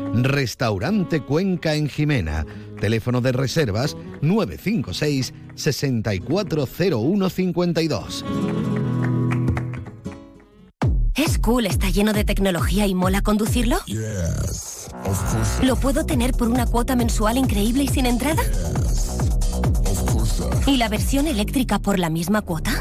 Restaurante 0.13 1.21
Cuenca 1.21 1.75
en 1.75 1.89
Jimena. 1.89 2.45
Teléfono 2.79 3.21
de 3.21 3.31
reservas 3.31 3.95
956 4.21 5.33
640152. 5.55 8.25
¿Es 11.15 11.39
cool, 11.39 11.65
está 11.65 11.89
lleno 11.89 12.13
de 12.13 12.23
tecnología 12.23 12.87
y 12.87 12.95
mola 12.95 13.21
conducirlo? 13.21 13.77
¿Lo 15.61 15.75
puedo 15.75 16.05
tener 16.05 16.31
por 16.33 16.47
una 16.47 16.65
cuota 16.65 16.95
mensual 16.95 17.37
increíble 17.37 17.83
y 17.83 17.87
sin 17.87 18.05
entrada? 18.05 18.41
¿Y 20.65 20.77
la 20.77 20.87
versión 20.89 21.27
eléctrica 21.27 21.79
por 21.79 21.99
la 21.99 22.09
misma 22.09 22.41
cuota? 22.41 22.71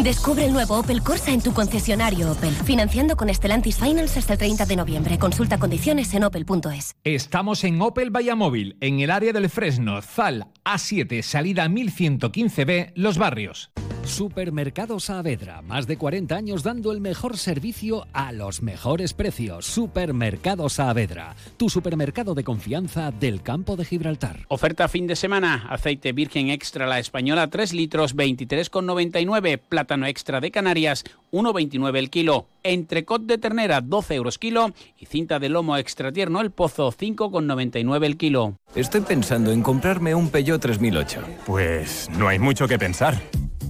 Descubre 0.00 0.46
el 0.46 0.52
nuevo 0.52 0.78
Opel 0.78 1.02
Corsa 1.02 1.32
en 1.32 1.42
tu 1.42 1.52
concesionario 1.52 2.32
Opel, 2.32 2.50
financiando 2.50 3.16
con 3.16 3.32
Stellantis 3.32 3.76
Finance 3.76 4.18
hasta 4.18 4.32
el 4.32 4.38
30 4.38 4.66
de 4.66 4.76
noviembre. 4.76 5.18
Consulta 5.18 5.58
condiciones 5.58 6.12
en 6.14 6.24
opel.es. 6.24 6.96
Estamos 7.04 7.62
en 7.64 7.80
Opel 7.80 8.10
Vallamóvil, 8.10 8.76
en 8.80 9.00
el 9.00 9.10
área 9.10 9.32
del 9.32 9.48
Fresno, 9.50 10.00
Zal, 10.00 10.46
A7, 10.64 11.22
salida 11.22 11.68
1115B, 11.68 12.92
Los 12.96 13.18
Barrios. 13.18 13.70
Supermercado 14.04 14.98
Saavedra, 14.98 15.62
más 15.62 15.86
de 15.86 15.96
40 15.96 16.34
años 16.34 16.64
dando 16.64 16.90
el 16.90 17.00
mejor 17.00 17.38
servicio 17.38 18.06
a 18.12 18.32
los 18.32 18.60
mejores 18.60 19.14
precios. 19.14 19.64
Supermercado 19.64 20.68
Saavedra, 20.68 21.36
tu 21.56 21.70
supermercado 21.70 22.34
de 22.34 22.42
confianza 22.42 23.12
del 23.12 23.42
campo 23.42 23.76
de 23.76 23.84
Gibraltar. 23.84 24.40
Oferta 24.48 24.88
fin 24.88 25.06
de 25.06 25.14
semana, 25.14 25.66
aceite 25.70 26.12
virgen 26.12 26.50
extra 26.50 26.86
la 26.86 26.98
española 26.98 27.48
3 27.48 27.72
litros 27.74 28.16
23,99, 28.16 29.60
plátano 29.68 30.06
extra 30.06 30.40
de 30.40 30.50
Canarias 30.50 31.04
1,29 31.30 31.96
el 31.96 32.10
kilo, 32.10 32.46
entrecot 32.64 33.22
de 33.22 33.38
ternera 33.38 33.80
12 33.80 34.14
euros 34.16 34.38
kilo 34.38 34.72
y 34.98 35.06
cinta 35.06 35.38
de 35.38 35.48
lomo 35.48 35.76
extra 35.76 36.12
tierno 36.12 36.40
el 36.40 36.50
pozo 36.50 36.90
5,99 36.92 38.04
el 38.04 38.16
kilo. 38.16 38.58
Estoy 38.74 39.02
pensando 39.02 39.52
en 39.52 39.62
comprarme 39.62 40.14
un 40.14 40.28
Peugeot 40.28 40.60
3008. 40.60 41.20
Pues 41.46 42.10
no 42.18 42.26
hay 42.26 42.40
mucho 42.40 42.66
que 42.66 42.78
pensar. 42.78 43.22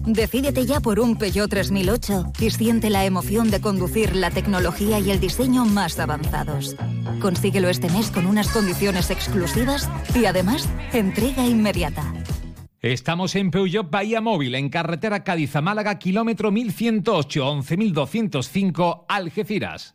Decídete 0.06 0.66
ya 0.66 0.80
por 0.80 0.99
un 0.99 1.16
Peugeot 1.16 1.49
3008 1.49 2.32
y 2.40 2.50
siente 2.50 2.90
la 2.90 3.04
emoción 3.04 3.50
de 3.50 3.61
conducir 3.61 4.16
la 4.16 4.30
tecnología 4.30 4.99
y 4.99 5.11
el 5.11 5.21
diseño 5.21 5.64
más 5.64 5.99
avanzados. 6.00 6.75
Consíguelo 7.21 7.68
este 7.68 7.88
mes 7.88 8.11
con 8.11 8.26
unas 8.26 8.49
condiciones 8.49 9.11
exclusivas 9.11 9.88
y 10.14 10.26
además 10.26 10.68
entrega 10.92 11.47
inmediata. 11.47 12.12
Estamos 12.80 13.37
en 13.37 13.52
Peugeot 13.52 13.88
Bahía 13.88 14.21
Móvil, 14.21 14.56
en 14.56 14.68
carretera 14.68 15.23
Cádiz 15.23 15.54
a 15.54 15.61
Málaga, 15.61 16.00
kilómetro 16.00 16.50
1108, 16.50 17.62
11205, 17.62 19.06
Algeciras. 19.09 19.94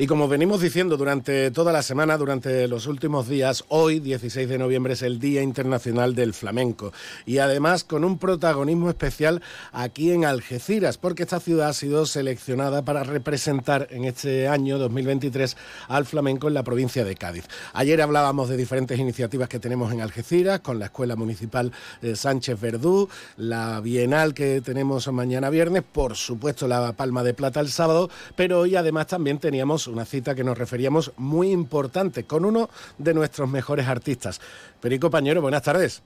Y 0.00 0.06
como 0.06 0.28
venimos 0.28 0.60
diciendo 0.60 0.96
durante 0.96 1.50
toda 1.50 1.72
la 1.72 1.82
semana, 1.82 2.16
durante 2.16 2.68
los 2.68 2.86
últimos 2.86 3.26
días, 3.28 3.64
hoy, 3.66 3.98
16 3.98 4.48
de 4.48 4.56
noviembre, 4.56 4.92
es 4.92 5.02
el 5.02 5.18
Día 5.18 5.42
Internacional 5.42 6.14
del 6.14 6.34
Flamenco. 6.34 6.92
Y 7.26 7.38
además 7.38 7.82
con 7.82 8.04
un 8.04 8.16
protagonismo 8.16 8.90
especial 8.90 9.42
aquí 9.72 10.12
en 10.12 10.24
Algeciras, 10.24 10.98
porque 10.98 11.24
esta 11.24 11.40
ciudad 11.40 11.70
ha 11.70 11.72
sido 11.72 12.06
seleccionada 12.06 12.84
para 12.84 13.02
representar 13.02 13.88
en 13.90 14.04
este 14.04 14.46
año 14.46 14.78
2023 14.78 15.56
al 15.88 16.06
flamenco 16.06 16.46
en 16.46 16.54
la 16.54 16.62
provincia 16.62 17.04
de 17.04 17.16
Cádiz. 17.16 17.48
Ayer 17.72 18.00
hablábamos 18.00 18.48
de 18.48 18.56
diferentes 18.56 19.00
iniciativas 19.00 19.48
que 19.48 19.58
tenemos 19.58 19.92
en 19.92 20.00
Algeciras, 20.00 20.60
con 20.60 20.78
la 20.78 20.84
Escuela 20.84 21.16
Municipal 21.16 21.72
de 22.00 22.14
Sánchez 22.14 22.60
Verdú, 22.60 23.08
la 23.36 23.80
Bienal 23.80 24.32
que 24.32 24.60
tenemos 24.60 25.08
mañana 25.12 25.50
viernes, 25.50 25.82
por 25.82 26.14
supuesto 26.14 26.68
la 26.68 26.92
Palma 26.92 27.24
de 27.24 27.34
Plata 27.34 27.58
el 27.58 27.68
sábado, 27.68 28.08
pero 28.36 28.60
hoy 28.60 28.76
además 28.76 29.08
también 29.08 29.38
teníamos 29.38 29.87
una 29.88 30.04
cita 30.04 30.34
que 30.34 30.44
nos 30.44 30.58
referíamos 30.58 31.12
muy 31.16 31.50
importante 31.50 32.24
con 32.24 32.44
uno 32.44 32.68
de 32.98 33.14
nuestros 33.14 33.48
mejores 33.48 33.86
artistas. 33.86 34.40
Perico 34.80 35.10
Pañero, 35.10 35.40
buenas 35.40 35.62
tardes. 35.62 36.02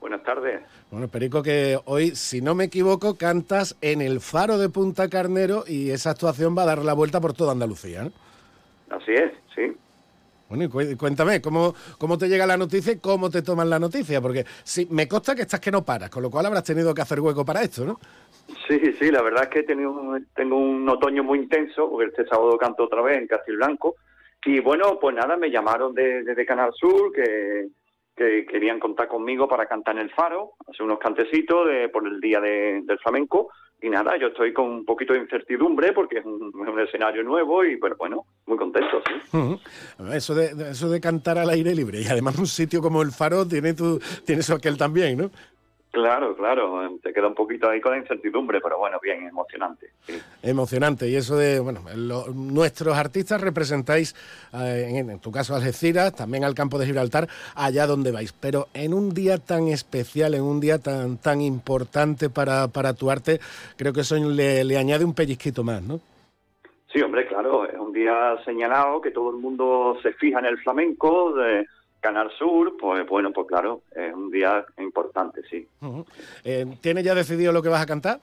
Buenas 0.00 0.22
tardes. 0.24 0.60
Bueno, 0.90 1.08
Perico, 1.08 1.42
que 1.42 1.78
hoy, 1.84 2.16
si 2.16 2.40
no 2.40 2.54
me 2.54 2.64
equivoco, 2.64 3.14
cantas 3.14 3.76
en 3.80 4.02
el 4.02 4.20
Faro 4.20 4.58
de 4.58 4.68
Punta 4.68 5.08
Carnero 5.08 5.64
y 5.66 5.90
esa 5.90 6.10
actuación 6.10 6.58
va 6.58 6.64
a 6.64 6.66
dar 6.66 6.84
la 6.84 6.92
vuelta 6.92 7.20
por 7.20 7.34
toda 7.34 7.52
Andalucía. 7.52 8.10
Así 8.90 9.12
es, 9.12 9.32
sí. 9.54 9.76
Bueno, 10.52 10.64
y 10.82 10.96
cuéntame, 10.96 11.40
¿cómo, 11.40 11.74
¿cómo 11.96 12.18
te 12.18 12.28
llega 12.28 12.46
la 12.46 12.58
noticia 12.58 12.92
y 12.92 12.98
cómo 12.98 13.30
te 13.30 13.40
toman 13.40 13.70
la 13.70 13.78
noticia? 13.78 14.20
Porque 14.20 14.44
sí, 14.62 14.86
me 14.90 15.08
consta 15.08 15.34
que 15.34 15.42
estás 15.42 15.60
que 15.60 15.70
no 15.70 15.82
paras, 15.82 16.10
con 16.10 16.22
lo 16.22 16.30
cual 16.30 16.44
habrás 16.44 16.64
tenido 16.64 16.92
que 16.92 17.00
hacer 17.00 17.20
hueco 17.20 17.42
para 17.42 17.62
esto, 17.62 17.86
¿no? 17.86 17.98
Sí, 18.68 18.78
sí, 18.98 19.10
la 19.10 19.22
verdad 19.22 19.44
es 19.44 19.48
que 19.48 19.58
he 19.60 19.62
tenido, 19.62 19.94
tengo 20.34 20.58
un 20.58 20.86
otoño 20.86 21.24
muy 21.24 21.38
intenso, 21.38 21.88
porque 21.88 22.10
este 22.10 22.26
sábado 22.26 22.58
canto 22.58 22.84
otra 22.84 23.00
vez 23.00 23.16
en 23.16 23.28
Castilblanco. 23.28 23.96
Y 24.44 24.60
bueno, 24.60 24.98
pues 25.00 25.16
nada, 25.16 25.38
me 25.38 25.50
llamaron 25.50 25.94
desde 25.94 26.34
de, 26.34 26.44
Canal 26.44 26.70
Sur 26.74 27.12
que, 27.14 27.68
que 28.14 28.44
querían 28.44 28.78
contar 28.78 29.08
conmigo 29.08 29.48
para 29.48 29.64
cantar 29.64 29.96
en 29.96 30.02
el 30.02 30.10
Faro, 30.10 30.50
hacer 30.68 30.82
unos 30.82 30.98
cantecitos 30.98 31.66
de, 31.66 31.88
por 31.88 32.06
el 32.06 32.20
Día 32.20 32.42
del 32.42 32.98
Flamenco. 33.02 33.48
Y 33.82 33.90
nada, 33.90 34.16
yo 34.16 34.28
estoy 34.28 34.52
con 34.52 34.66
un 34.66 34.84
poquito 34.84 35.12
de 35.12 35.18
incertidumbre 35.18 35.92
porque 35.92 36.18
es 36.18 36.24
un, 36.24 36.52
escenario 36.78 37.24
nuevo 37.24 37.64
y 37.64 37.76
pero 37.78 37.96
bueno, 37.96 38.24
muy 38.46 38.56
contento. 38.56 39.02
Eso 40.12 40.34
de, 40.34 40.70
eso 40.70 40.88
de 40.88 41.00
cantar 41.00 41.38
al 41.38 41.50
aire 41.50 41.74
libre 41.74 42.00
y 42.00 42.06
además 42.06 42.38
un 42.38 42.46
sitio 42.46 42.80
como 42.80 43.02
el 43.02 43.10
Faro 43.10 43.46
tiene 43.46 43.74
tu, 43.74 44.00
tiene 44.24 44.40
eso 44.40 44.54
aquel 44.54 44.76
también, 44.78 45.18
¿no? 45.18 45.30
Claro, 45.92 46.34
claro, 46.34 46.98
te 47.02 47.12
queda 47.12 47.28
un 47.28 47.34
poquito 47.34 47.68
ahí 47.68 47.78
con 47.78 47.92
la 47.92 47.98
incertidumbre, 47.98 48.62
pero 48.62 48.78
bueno, 48.78 48.98
bien, 49.02 49.26
emocionante. 49.26 49.90
Emocionante, 50.42 51.06
y 51.06 51.16
eso 51.16 51.36
de, 51.36 51.60
bueno, 51.60 51.82
nuestros 52.34 52.96
artistas 52.96 53.42
representáis, 53.42 54.14
eh, 54.54 54.88
en, 54.90 55.18
tu 55.20 55.30
caso 55.30 55.54
Algeciras, 55.54 56.16
también 56.16 56.44
al 56.44 56.54
campo 56.54 56.78
de 56.78 56.86
Gibraltar, 56.86 57.28
allá 57.54 57.86
donde 57.86 58.10
vais, 58.10 58.32
pero 58.32 58.68
en 58.72 58.94
un 58.94 59.12
día 59.12 59.36
tan 59.36 59.68
especial, 59.68 60.32
en 60.32 60.44
un 60.44 60.60
día 60.60 60.78
tan, 60.78 61.18
tan 61.18 61.42
importante 61.42 62.30
para, 62.30 62.68
para 62.68 62.94
tu 62.94 63.10
arte, 63.10 63.38
creo 63.76 63.92
que 63.92 64.00
eso 64.00 64.16
le, 64.16 64.64
le 64.64 64.78
añade 64.78 65.04
un 65.04 65.14
pellizquito 65.14 65.62
más, 65.62 65.82
¿no? 65.82 66.00
Sí, 66.90 67.02
hombre, 67.02 67.26
claro, 67.26 67.66
es 67.66 67.78
un 67.78 67.92
día 67.92 68.38
señalado 68.46 69.02
que 69.02 69.10
todo 69.10 69.28
el 69.28 69.36
mundo 69.36 69.98
se 70.02 70.14
fija 70.14 70.38
en 70.38 70.46
el 70.46 70.56
flamenco, 70.56 71.34
de 71.34 71.66
Canal 72.02 72.30
Sur, 72.36 72.76
pues 72.76 73.06
bueno, 73.08 73.32
pues 73.32 73.46
claro, 73.46 73.82
es 73.94 74.12
un 74.12 74.28
día 74.30 74.66
importante, 74.78 75.40
sí. 75.48 75.66
Eh, 76.44 76.66
¿Tienes 76.80 77.04
ya 77.04 77.14
decidido 77.14 77.52
lo 77.52 77.62
que 77.62 77.68
vas 77.68 77.80
a 77.80 77.86
cantar? 77.86 78.20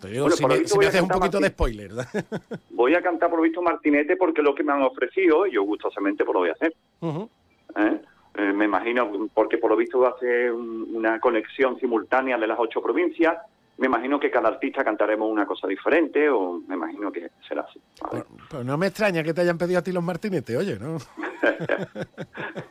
Te 0.00 0.08
digo, 0.08 0.30
si, 0.30 0.46
me, 0.46 0.54
haces 0.86 1.02
un 1.02 1.08
poquito 1.08 1.40
de 1.40 1.48
spoiler. 1.48 1.90
voy 2.70 2.94
a 2.94 3.02
cantar 3.02 3.30
por 3.30 3.42
visto 3.42 3.60
Martinete 3.60 4.16
porque 4.16 4.42
es 4.42 4.44
lo 4.44 4.54
que 4.54 4.62
me 4.62 4.72
han 4.72 4.82
ofrecido 4.82 5.44
y 5.44 5.54
yo 5.54 5.64
gustosamente 5.64 6.24
pues 6.24 6.34
lo 6.34 6.40
voy 6.40 6.50
a 6.50 6.52
hacer. 6.52 6.74
¿Eh? 7.02 8.00
Eh, 8.36 8.52
me 8.52 8.66
imagino, 8.66 9.28
porque 9.34 9.58
por 9.58 9.72
lo 9.72 9.76
visto 9.76 9.98
va 9.98 10.10
a 10.10 10.18
ser 10.20 10.52
una 10.52 11.18
conexión 11.18 11.80
simultánea 11.80 12.38
de 12.38 12.46
las 12.46 12.60
ocho 12.60 12.80
provincias, 12.80 13.38
me 13.78 13.86
imagino 13.86 14.18
que 14.18 14.30
cada 14.30 14.48
artista 14.48 14.84
cantaremos 14.84 15.30
una 15.30 15.46
cosa 15.46 15.66
diferente 15.68 16.28
o 16.28 16.60
me 16.66 16.74
imagino 16.74 17.12
que 17.12 17.30
será 17.46 17.62
así. 17.62 17.80
Pero, 18.10 18.64
no 18.64 18.76
me 18.76 18.88
extraña 18.88 19.22
que 19.22 19.32
te 19.32 19.40
hayan 19.40 19.56
pedido 19.56 19.78
a 19.78 19.82
ti 19.82 19.92
los 19.92 20.02
martinetes, 20.02 20.56
oye, 20.56 20.78
¿no? 20.78 20.98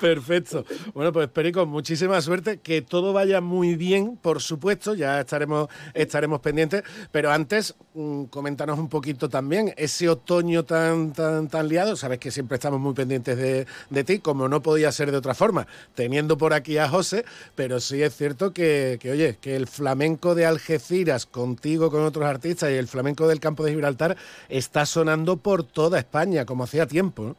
Perfecto. 0.00 0.64
Bueno, 0.94 1.12
pues 1.12 1.28
Perico, 1.28 1.66
muchísima 1.66 2.20
suerte, 2.20 2.58
que 2.58 2.82
todo 2.82 3.12
vaya 3.12 3.40
muy 3.40 3.76
bien, 3.76 4.16
por 4.16 4.40
supuesto, 4.40 4.94
ya 4.94 5.20
estaremos, 5.20 5.68
estaremos 5.94 6.40
pendientes, 6.40 6.82
pero 7.12 7.30
antes, 7.30 7.74
mm, 7.94 8.24
coméntanos 8.24 8.78
un 8.78 8.88
poquito 8.88 9.28
también, 9.28 9.74
ese 9.76 10.08
otoño 10.08 10.64
tan, 10.64 11.12
tan, 11.12 11.48
tan 11.48 11.68
liado, 11.68 11.96
sabes 11.96 12.18
que 12.18 12.30
siempre 12.30 12.56
estamos 12.56 12.80
muy 12.80 12.94
pendientes 12.94 13.36
de, 13.36 13.66
de 13.90 14.04
ti, 14.04 14.18
como 14.18 14.48
no 14.48 14.62
podía 14.62 14.92
ser 14.92 15.10
de 15.10 15.16
otra 15.16 15.34
forma, 15.34 15.66
teniendo 15.94 16.38
por 16.38 16.52
aquí 16.54 16.78
a 16.78 16.88
José, 16.88 17.24
pero 17.54 17.80
sí 17.80 18.02
es 18.02 18.14
cierto 18.16 18.52
que, 18.52 18.98
que, 19.00 19.10
oye, 19.10 19.38
que 19.40 19.56
el 19.56 19.66
flamenco 19.66 20.34
de 20.34 20.46
Algeciras, 20.46 21.26
contigo, 21.26 21.90
con 21.90 22.04
otros 22.04 22.24
artistas, 22.24 22.70
y 22.70 22.74
el 22.74 22.88
flamenco 22.88 23.28
del 23.28 23.40
campo 23.40 23.64
de 23.64 23.72
Gibraltar, 23.72 24.16
está 24.48 24.86
sonando 24.86 25.36
por 25.36 25.64
toda 25.64 25.98
España, 25.98 26.44
como 26.44 26.64
hacía 26.64 26.86
tiempo. 26.86 27.36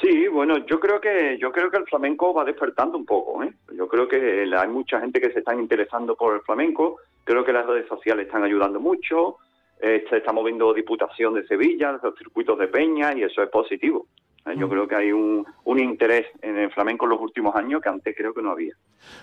Sí, 0.00 0.28
bueno, 0.28 0.58
yo 0.66 0.78
creo 0.78 1.00
que 1.00 1.38
yo 1.40 1.50
creo 1.52 1.70
que 1.70 1.78
el 1.78 1.84
flamenco 1.86 2.34
va 2.34 2.44
despertando 2.44 2.98
un 2.98 3.06
poco. 3.06 3.42
¿eh? 3.42 3.52
Yo 3.74 3.88
creo 3.88 4.06
que 4.06 4.44
hay 4.54 4.68
mucha 4.68 5.00
gente 5.00 5.20
que 5.20 5.32
se 5.32 5.38
está 5.38 5.54
interesando 5.54 6.14
por 6.16 6.34
el 6.34 6.42
flamenco. 6.42 6.96
Creo 7.24 7.44
que 7.44 7.52
las 7.52 7.66
redes 7.66 7.88
sociales 7.88 8.26
están 8.26 8.44
ayudando 8.44 8.78
mucho. 8.78 9.36
Eh, 9.80 10.04
se 10.10 10.18
está 10.18 10.32
moviendo 10.32 10.72
Diputación 10.74 11.34
de 11.34 11.46
Sevilla, 11.46 11.98
los 12.02 12.14
circuitos 12.16 12.58
de 12.58 12.68
Peña 12.68 13.14
y 13.16 13.22
eso 13.22 13.42
es 13.42 13.48
positivo. 13.50 14.06
Eh, 14.46 14.54
Yo 14.56 14.66
Mm. 14.66 14.70
creo 14.70 14.88
que 14.88 14.94
hay 14.96 15.12
un, 15.12 15.44
un 15.64 15.78
interés 15.80 16.26
en 16.42 16.56
el 16.58 16.70
flamenco 16.70 17.04
en 17.06 17.10
los 17.10 17.20
últimos 17.20 17.54
años 17.56 17.80
que 17.82 17.88
antes 17.88 18.14
creo 18.16 18.32
que 18.32 18.42
no 18.42 18.50
había. 18.52 18.74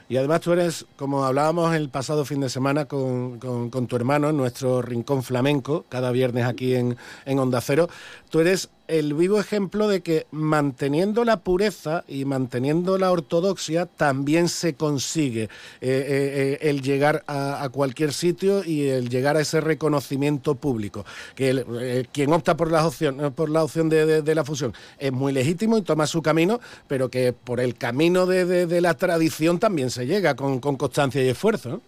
Y 0.10 0.18
además 0.18 0.42
tú 0.42 0.54
eres, 0.54 0.86
como 0.98 1.24
hablábamos 1.26 1.74
el 1.76 1.90
pasado 1.90 2.26
fin 2.26 2.42
de 2.42 2.50
semana 2.50 2.86
con, 2.86 3.40
con- 3.40 3.70
con 3.70 3.88
tu 3.88 3.96
hermano 3.96 4.30
en 4.30 4.38
nuestro 4.38 4.82
rincón 4.82 5.24
flamenco, 5.24 5.86
cada 5.90 6.12
viernes 6.12 6.46
aquí 6.46 6.76
en, 6.76 6.96
en 7.26 7.40
Onda 7.40 7.60
Cero, 7.62 7.88
tú 8.30 8.40
eres 8.40 8.70
el 8.88 9.14
vivo 9.14 9.40
ejemplo 9.40 9.88
de 9.88 10.02
que 10.02 10.26
manteniendo 10.32 11.24
la 11.24 11.38
pureza 11.38 12.04
y 12.08 12.26
manteniendo 12.26 12.98
la 12.98 13.12
ortodoxia 13.12 13.86
también 13.86 14.50
se 14.50 14.76
consigue 14.76 15.44
eh, 15.44 15.50
eh, 15.82 16.58
eh, 16.62 16.70
el 16.70 16.82
llegar 16.82 17.24
a, 17.28 17.68
cualquier 17.72 18.12
sitio 18.12 18.64
y 18.64 18.90
el 18.90 19.10
llegar 19.10 19.38
a 19.38 19.42
ese 19.42 19.62
reconocimiento 19.62 20.56
público. 20.56 21.06
Que 21.36 22.06
quien 22.12 22.34
opta 22.34 22.58
por 22.58 22.72
la 22.72 22.86
opción, 22.86 23.34
por 23.36 23.50
la 23.50 23.64
opción 23.64 23.90
de, 23.90 24.36
la 24.36 24.44
fusión 24.44 24.74
es 25.00 25.12
muy 25.12 25.32
legítimo 25.32 25.78
y 25.78 25.82
toma 25.82 26.06
su 26.06 26.22
camino, 26.22 26.60
pero 26.88 27.10
que 27.10 27.34
por 27.34 27.60
el 27.60 27.78
camino 27.78 28.26
de, 28.26 28.82
la 28.82 28.96
tradición 28.96 29.60
también 29.60 29.90
se 29.90 30.06
llega 30.06 30.36
con, 30.36 30.60
con 30.60 30.76
constancia 30.76 31.24
y 31.24 31.30
esfuerzo. 31.30 31.82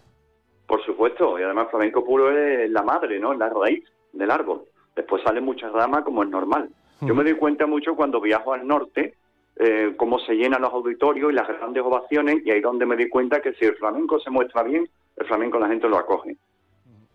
Por 0.68 0.84
supuesto, 0.86 1.38
y 1.38 1.44
además 1.44 1.68
flamenco 1.70 2.06
puro 2.06 2.32
es 2.32 2.70
la 2.72 2.84
madre, 2.84 3.20
¿no? 3.20 3.34
La 3.34 3.50
raíz 3.50 3.84
del 4.14 4.32
árbol. 4.32 4.64
Después 4.96 5.22
salen 5.24 5.44
muchas 5.44 5.72
ramas 5.72 6.04
como 6.04 6.24
es 6.24 6.30
normal. 6.30 6.70
Yo 7.02 7.14
me 7.14 7.24
doy 7.24 7.36
cuenta 7.36 7.66
mucho 7.66 7.96
cuando 7.96 8.22
viajo 8.22 8.54
al 8.54 8.66
norte, 8.66 9.16
eh, 9.58 9.94
cómo 9.98 10.20
se 10.20 10.34
llenan 10.34 10.62
los 10.62 10.74
auditorios 10.74 11.32
y 11.32 11.36
las 11.36 11.48
grandes 11.48 11.84
ovaciones, 11.84 12.46
y 12.46 12.52
ahí 12.52 12.58
es 12.58 12.64
donde 12.64 12.86
me 12.86 12.96
doy 12.96 13.10
cuenta 13.10 13.42
que 13.42 13.54
si 13.54 13.66
el 13.66 13.76
flamenco 13.76 14.20
se 14.20 14.30
muestra 14.30 14.64
bien, 14.64 14.88
el 15.18 15.26
flamenco 15.26 15.60
la 15.60 15.68
gente 15.68 15.88
lo 15.88 15.98
acoge. 15.98 16.38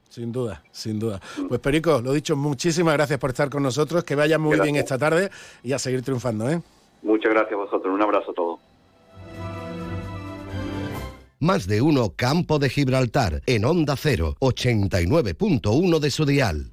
Sin 0.09 0.33
duda, 0.33 0.63
sin 0.73 0.99
duda. 0.99 1.21
Pues 1.49 1.61
Perico, 1.61 2.01
lo 2.03 2.13
dicho, 2.13 2.35
muchísimas 2.35 2.95
gracias 2.95 3.19
por 3.19 3.31
estar 3.31 3.49
con 3.49 3.63
nosotros, 3.63 4.03
que 4.03 4.17
vaya 4.17 4.39
muy 4.39 4.59
bien 4.59 4.77
esta 4.77 4.99
tarde 4.99 5.31
y 5.63 5.73
a 5.73 5.79
seguir 5.79 6.03
triunfando. 6.03 6.51
¿eh? 6.51 6.61
Muchas 7.03 7.33
gracias 7.33 7.53
a 7.53 7.57
vosotros, 7.57 7.95
un 7.95 8.03
abrazo 8.03 8.33
a 8.33 8.35
todos. 8.35 8.61
Más 11.39 11.67
de 11.67 11.81
uno 11.81 12.13
Campo 12.17 12.59
de 12.59 12.69
Gibraltar 12.69 13.41
en 13.47 13.65
Onda 13.65 13.97
0, 13.97 14.35
89.1 14.41 15.99
de 15.99 16.11
su 16.11 16.27
dial. 16.27 16.71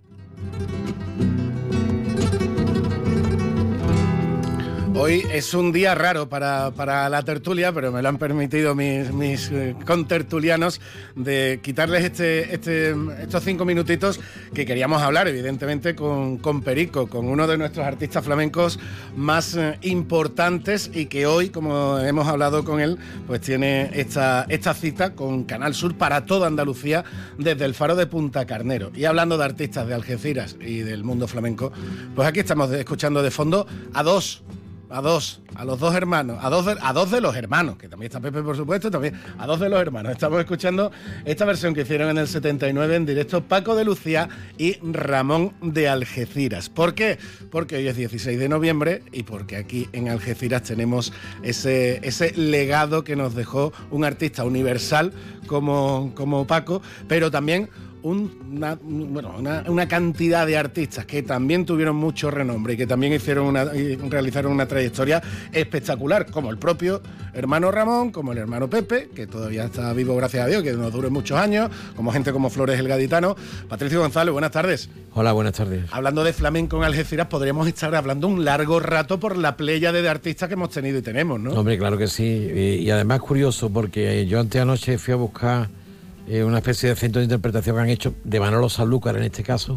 Hoy 5.00 5.24
es 5.32 5.54
un 5.54 5.72
día 5.72 5.94
raro 5.94 6.28
para, 6.28 6.72
para 6.72 7.08
la 7.08 7.22
tertulia, 7.22 7.72
pero 7.72 7.92
me 7.92 8.02
lo 8.02 8.10
han 8.10 8.18
permitido 8.18 8.74
mis, 8.74 9.14
mis 9.14 9.52
eh, 9.52 9.76
contertulianos 9.86 10.82
de 11.16 11.60
quitarles 11.62 12.04
este, 12.04 12.56
este, 12.56 12.96
estos 13.22 13.44
cinco 13.44 13.64
minutitos 13.64 14.20
que 14.56 14.66
queríamos 14.66 15.04
hablar, 15.04 15.28
evidentemente, 15.28 15.94
con, 15.94 16.40
con 16.40 16.64
Perico, 16.64 17.06
con 17.06 17.28
uno 17.28 17.46
de 17.46 17.60
nuestros 17.60 17.86
artistas 17.86 18.26
flamencos 18.26 18.80
más 19.16 19.56
eh, 19.56 19.78
importantes 19.84 20.90
y 20.92 21.06
que 21.06 21.28
hoy, 21.28 21.50
como 21.50 22.00
hemos 22.00 22.28
hablado 22.28 22.66
con 22.66 22.82
él, 22.82 22.98
pues 23.28 23.42
tiene 23.42 23.92
esta, 23.94 24.48
esta 24.50 24.74
cita 24.74 25.14
con 25.14 25.44
Canal 25.44 25.76
Sur 25.76 25.96
para 25.96 26.26
toda 26.26 26.48
Andalucía 26.48 27.04
desde 27.38 27.66
el 27.66 27.76
faro 27.76 27.96
de 27.96 28.08
Punta 28.08 28.48
Carnero. 28.48 28.92
Y 28.96 29.06
hablando 29.06 29.38
de 29.38 29.46
artistas 29.46 29.88
de 29.88 29.94
Algeciras 29.94 30.56
y 30.60 30.80
del 30.80 31.04
mundo 31.04 31.28
flamenco, 31.28 31.72
pues 32.16 32.28
aquí 32.28 32.40
estamos 32.40 32.72
escuchando 32.72 33.22
de 33.22 33.30
fondo 33.30 33.68
a 33.94 34.02
dos 34.02 34.42
a 34.90 35.02
dos, 35.02 35.42
a 35.56 35.66
los 35.66 35.80
dos 35.80 35.96
hermanos, 35.96 36.40
a 36.42 36.50
dos, 36.50 36.66
de, 36.66 36.76
a 36.82 36.94
dos 36.94 37.12
de 37.12 37.22
los 37.22 37.36
hermanos, 37.36 37.78
que 37.78 37.90
también 37.90 38.08
está 38.08 38.20
Pepe, 38.20 38.42
por 38.42 38.56
supuesto, 38.56 38.90
también 38.90 39.20
a 39.38 39.46
dos 39.46 39.60
de 39.60 39.70
los 39.70 39.80
hermanos. 39.80 40.12
Estamos 40.12 40.40
escuchando 40.40 40.92
esta 41.26 41.46
versión 41.46 41.74
que 41.74 41.82
hicieron 41.82 42.10
en 42.10 42.18
el 42.18 42.28
79 42.28 42.96
en 42.96 43.06
directo 43.06 43.44
Paco 43.44 43.76
de 43.76 43.86
Lucía 43.86 44.30
y 44.58 44.78
Ramón 44.82 45.54
de 45.62 45.90
Algeciras. 45.90 46.70
¿Por 46.70 46.94
qué? 46.94 47.18
Porque 47.52 47.78
hoy 47.78 47.88
es 47.88 47.98
16 47.98 48.40
de 48.40 48.50
noviembre 48.50 49.04
y 49.12 49.24
porque 49.24 49.58
aquí 49.58 49.90
en 49.94 50.10
Algeciras 50.10 50.64
tenemos 50.64 51.14
ese, 51.44 52.00
ese 52.08 52.36
legado 52.38 53.04
que 53.04 53.16
nos 53.16 53.36
dejó 53.36 53.74
un 53.92 54.06
artista 54.06 54.44
universal 54.46 55.12
como, 55.48 56.12
como 56.16 56.46
Paco, 56.48 56.82
pero 57.08 57.32
también 57.32 57.70
una, 58.08 58.78
bueno, 58.82 59.36
una, 59.38 59.64
una 59.68 59.88
cantidad 59.88 60.46
de 60.46 60.58
artistas 60.58 61.06
que 61.06 61.24
también 61.24 61.66
tuvieron 61.66 61.96
mucho 61.96 62.32
renombre 62.32 62.74
y 62.74 62.78
que 62.78 62.88
también 62.88 63.14
hicieron 63.14 63.46
una, 63.48 63.66
realizaron 63.66 64.52
una 64.52 64.68
trayectoria 64.68 65.22
espectacular, 65.52 66.30
como 66.32 66.50
el 66.50 66.58
propio 66.58 67.02
hermano 67.34 67.72
Ramón, 67.72 68.12
como 68.12 68.32
el 68.32 68.38
hermano 68.38 68.70
Pepe, 68.70 69.10
que 69.14 69.28
todavía 69.28 69.66
está 69.66 69.94
vivo, 69.94 70.16
gracias 70.16 70.46
a 70.46 70.48
Dios, 70.48 70.64
que 70.64 70.74
nos 70.74 70.92
dure 70.92 71.10
muchos 71.10 71.38
años, 71.38 71.70
como 71.96 72.12
gente 72.12 72.32
como 72.32 72.50
Flores 72.50 72.80
el 72.80 72.88
Gaditano. 72.88 73.36
Patricio 73.68 74.00
González, 74.00 74.32
buenas 74.32 74.52
tardes. 74.52 74.90
Hola, 75.14 75.34
buenas 75.34 75.54
tardes. 75.54 75.86
Hablando 75.92 76.24
de 76.24 76.34
flamenco 76.34 76.78
en 76.78 76.84
Algeciras, 76.84 77.28
podríamos 77.28 77.68
estar 77.68 77.94
hablando 77.96 78.28
un 78.28 78.46
largo 78.46 78.80
rato 78.80 79.20
por 79.20 79.38
la 79.38 79.58
playa 79.58 79.92
de 79.92 80.08
artistas 80.08 80.48
que 80.48 80.54
hemos 80.54 80.70
tenido 80.70 81.00
y 81.00 81.02
tenemos, 81.02 81.40
¿no? 81.40 81.52
Hombre, 81.52 81.78
claro 81.78 81.98
que 81.98 82.08
sí. 82.08 82.24
Y, 82.24 82.60
y 82.84 82.90
además 82.90 83.20
curioso 83.20 83.70
porque 83.70 84.26
yo 84.26 84.40
antes 84.40 84.62
anoche 84.62 84.98
fui 84.98 85.14
a 85.14 85.18
buscar 85.18 85.70
eh, 86.28 86.44
una 86.44 86.58
especie 86.58 86.90
de 86.90 86.96
centro 86.96 87.20
de 87.20 87.26
interpretación 87.26 87.76
que 87.76 87.82
han 87.82 87.90
hecho 87.90 88.14
de 88.24 88.40
Manolo 88.40 88.70
Sanlúcar 88.70 89.18
en 89.18 89.24
este 89.24 89.44
caso. 89.44 89.76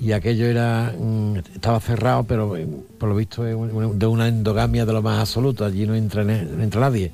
Y 0.00 0.12
aquello 0.12 0.46
era 0.46 0.94
mm, 0.96 1.38
estaba 1.54 1.80
cerrado, 1.80 2.24
pero 2.24 2.56
eh, 2.56 2.66
por 2.98 3.08
lo 3.08 3.16
visto 3.16 3.46
es 3.46 3.56
de 3.98 4.06
una 4.06 4.28
endogamia 4.28 4.86
de 4.86 4.92
lo 4.92 5.02
más 5.02 5.18
absoluto. 5.18 5.64
Allí 5.64 5.86
no 5.86 5.94
entra, 5.94 6.22
no 6.22 6.62
entra 6.62 6.80
nadie. 6.80 7.10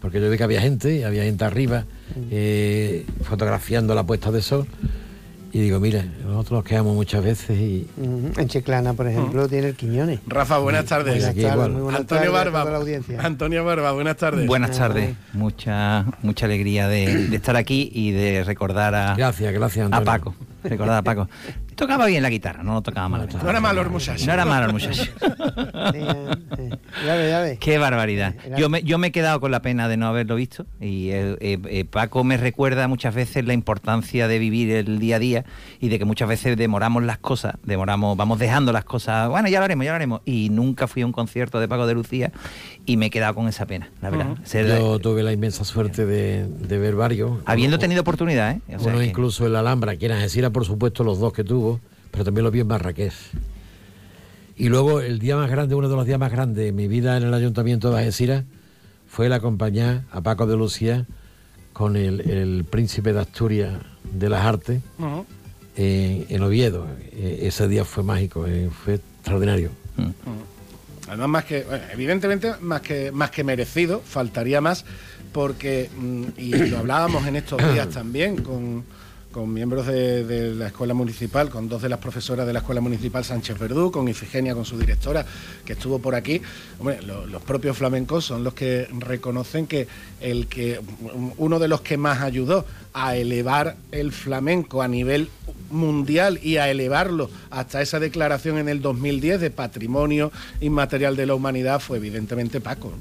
Porque 0.00 0.20
yo 0.20 0.30
vi 0.30 0.36
que 0.36 0.44
había 0.44 0.60
gente, 0.60 1.04
había 1.04 1.24
gente 1.24 1.44
arriba 1.44 1.84
eh, 2.30 3.06
fotografiando 3.22 3.94
la 3.94 4.04
puesta 4.04 4.30
de 4.30 4.42
sol. 4.42 4.66
Y 5.50 5.60
digo, 5.60 5.80
mira, 5.80 6.04
nosotros 6.24 6.58
nos 6.58 6.64
quedamos 6.64 6.94
muchas 6.94 7.24
veces 7.24 7.58
y. 7.58 7.86
En 7.96 8.48
Chiclana, 8.48 8.92
por 8.92 9.08
ejemplo, 9.08 9.48
tiene 9.48 9.68
el 9.68 9.74
Quiñones. 9.76 10.20
Rafa, 10.26 10.58
buenas 10.58 10.84
tardes. 10.84 11.14
Buenas 11.14 11.30
aquí 11.30 11.40
tardes, 11.40 11.54
igual. 11.54 11.70
muy 11.72 11.80
buenas 11.82 12.00
Antonio 12.02 12.22
tardes 12.24 12.34
a 12.40 12.44
Barba. 12.44 12.60
toda 12.60 12.72
la 12.72 12.78
audiencia. 12.78 13.20
Antonio 13.22 13.64
Barba, 13.64 13.92
buenas 13.92 14.16
tardes. 14.16 14.46
Buenas 14.46 14.76
tardes, 14.76 15.16
mucha 15.32 16.04
mucha 16.22 16.46
alegría 16.46 16.86
de, 16.88 17.28
de 17.28 17.36
estar 17.36 17.56
aquí 17.56 17.90
y 17.94 18.10
de 18.12 18.44
recordar 18.44 18.94
a, 18.94 19.14
Gracias, 19.16 19.52
gracias, 19.52 19.82
a 19.84 19.86
Antonio. 19.86 20.04
Paco. 20.04 20.34
Recordar 20.64 20.98
a 20.98 21.02
Paco. 21.02 21.28
Tocaba 21.78 22.06
bien 22.06 22.24
la 22.24 22.28
guitarra, 22.28 22.64
no 22.64 22.74
lo 22.74 22.82
tocaba 22.82 23.08
mal. 23.08 23.28
No 23.40 23.48
era 23.48 23.60
malo 23.60 23.80
el 23.82 23.88
muchacho. 23.88 24.26
No 24.26 24.32
era 24.32 24.44
malo 24.44 24.66
el 24.66 24.72
muchacho. 24.72 25.04
Ya 27.06 27.14
ves, 27.14 27.30
ya 27.30 27.40
ves. 27.40 27.58
Qué 27.60 27.78
barbaridad. 27.78 28.34
Era- 28.44 28.56
Yo 28.58 28.68
me, 28.68 28.82
yo 28.82 28.98
me 28.98 29.08
he 29.08 29.12
quedado 29.12 29.40
con 29.40 29.50
la 29.52 29.62
pena 29.62 29.88
de 29.88 29.96
no 29.96 30.06
haberlo 30.08 30.34
visto 30.34 30.66
y 30.80 31.10
eh, 31.10 31.36
eh, 31.40 31.58
eh, 31.68 31.84
Paco 31.84 32.24
me 32.24 32.36
recuerda 32.36 32.88
muchas 32.88 33.14
veces 33.14 33.44
la 33.46 33.52
importancia 33.52 34.26
de 34.26 34.38
vivir 34.38 34.70
el 34.72 34.98
día 34.98 35.16
a 35.16 35.18
día 35.18 35.44
y 35.80 35.88
de 35.88 35.98
que 35.98 36.04
muchas 36.04 36.28
veces 36.28 36.56
demoramos 36.56 37.04
las 37.04 37.18
cosas, 37.18 37.54
demoramos, 37.62 38.16
vamos 38.16 38.38
dejando 38.38 38.72
las 38.72 38.84
cosas, 38.84 39.28
bueno, 39.28 39.48
ya 39.48 39.58
lo 39.60 39.66
haremos, 39.66 39.84
ya 39.84 39.92
lo 39.92 39.96
haremos. 39.96 40.20
Y 40.24 40.48
nunca 40.50 40.88
fui 40.88 41.02
a 41.02 41.06
un 41.06 41.12
concierto 41.12 41.60
de 41.60 41.68
Paco 41.68 41.86
de 41.86 41.94
Lucía 41.94 42.32
y 42.84 42.96
me 42.96 43.06
he 43.06 43.10
quedado 43.10 43.34
con 43.34 43.46
esa 43.48 43.66
pena, 43.66 43.90
la 44.02 44.10
verdad. 44.10 44.26
Ser- 44.44 44.66
Yo 44.66 44.98
tuve 44.98 45.22
la 45.22 45.32
inmensa 45.32 45.64
suerte 45.64 46.06
de, 46.06 46.46
de 46.48 46.78
ver 46.78 46.96
varios. 46.96 47.38
habiendo 47.44 47.78
tenido 47.78 48.00
oportunidad, 48.00 48.52
¿eh? 48.52 48.60
O 48.76 48.80
sea 48.80 48.90
Uno 48.92 48.98
que- 49.00 49.06
incluso 49.06 49.46
en 49.46 49.52
la 49.52 49.60
Alhambra, 49.60 49.96
que 49.96 50.06
en 50.06 50.12
Algeciras, 50.12 50.50
por 50.50 50.64
supuesto, 50.64 51.04
los 51.04 51.20
dos 51.20 51.32
que 51.32 51.44
tuvo, 51.44 51.67
pero 52.10 52.24
también 52.24 52.44
lo 52.44 52.50
vi 52.50 52.60
en 52.60 52.66
Marrakech. 52.66 53.14
Y 54.56 54.68
luego 54.68 55.00
el 55.00 55.18
día 55.18 55.36
más 55.36 55.50
grande, 55.50 55.74
uno 55.74 55.88
de 55.88 55.96
los 55.96 56.04
días 56.04 56.18
más 56.18 56.32
grandes 56.32 56.64
de 56.64 56.72
mi 56.72 56.88
vida 56.88 57.16
en 57.16 57.22
el 57.22 57.34
Ayuntamiento 57.34 57.90
de 57.90 57.98
Algeciras, 57.98 58.44
fue 59.06 59.26
el 59.26 59.32
acompañar 59.32 60.02
a 60.10 60.20
Paco 60.20 60.46
de 60.46 60.56
Lucía 60.56 61.06
con 61.72 61.96
el, 61.96 62.20
el 62.28 62.64
príncipe 62.64 63.12
de 63.12 63.20
Asturias 63.20 63.72
de 64.12 64.28
las 64.28 64.44
Artes 64.44 64.82
en, 65.76 66.26
en 66.28 66.42
Oviedo. 66.42 66.86
Eh, 67.12 67.40
ese 67.42 67.68
día 67.68 67.84
fue 67.84 68.02
mágico, 68.02 68.46
eh, 68.46 68.68
fue 68.84 68.94
extraordinario. 68.94 69.70
Además, 71.08 71.28
más 71.28 71.44
que, 71.44 71.62
bueno, 71.62 71.84
evidentemente, 71.92 72.52
más 72.60 72.82
que, 72.82 73.12
más 73.12 73.30
que 73.30 73.44
merecido, 73.44 74.02
faltaría 74.04 74.60
más, 74.60 74.84
porque, 75.32 75.88
mm, 75.96 76.24
y 76.36 76.50
lo 76.68 76.78
hablábamos 76.78 77.26
en 77.26 77.36
estos 77.36 77.58
días 77.72 77.88
también 77.88 78.42
con, 78.42 78.84
con 79.32 79.52
miembros 79.52 79.86
de, 79.86 80.54
la 80.54 80.68
escuela 80.68 80.94
municipal, 80.94 81.50
con 81.50 81.68
dos 81.68 81.82
de 81.82 81.88
las 81.88 81.98
profesoras 81.98 82.46
de 82.46 82.52
la 82.52 82.60
escuela 82.60 82.80
municipal 82.80 83.24
Sánchez 83.24 83.58
Verdú, 83.58 83.90
con 83.90 84.08
Ifigenia, 84.08 84.54
con 84.54 84.64
su 84.64 84.78
directora, 84.78 85.24
que 85.64 85.74
estuvo 85.74 85.98
por 85.98 86.14
aquí. 86.14 86.40
Hombre, 86.78 87.02
lo- 87.02 87.26
los 87.26 87.42
propios 87.42 87.76
flamencos 87.76 88.24
son 88.24 88.42
los 88.42 88.54
que 88.54 88.88
reconocen 88.98 89.66
que 89.66 89.86
el 90.20 90.46
que 90.46 90.80
uno 91.36 91.58
de 91.58 91.68
los 91.68 91.82
que 91.82 91.96
más 91.96 92.22
ayudó 92.22 92.64
a 92.94 93.16
elevar 93.16 93.76
el 93.92 94.12
flamenco 94.12 94.82
a 94.82 94.88
nivel 94.88 95.28
mundial 95.70 96.38
y 96.42 96.56
a 96.56 96.70
elevarlo 96.70 97.30
hasta 97.50 97.82
esa 97.82 98.00
declaración 98.00 98.58
en 98.58 98.68
el 98.68 98.80
2010 98.80 99.40
de 99.40 99.50
patrimonio 99.50 100.32
inmaterial 100.60 101.16
de 101.16 101.26
la 101.26 101.34
humanidad 101.34 101.80
fue 101.80 101.98
evidentemente 101.98 102.60
Paco. 102.60 102.92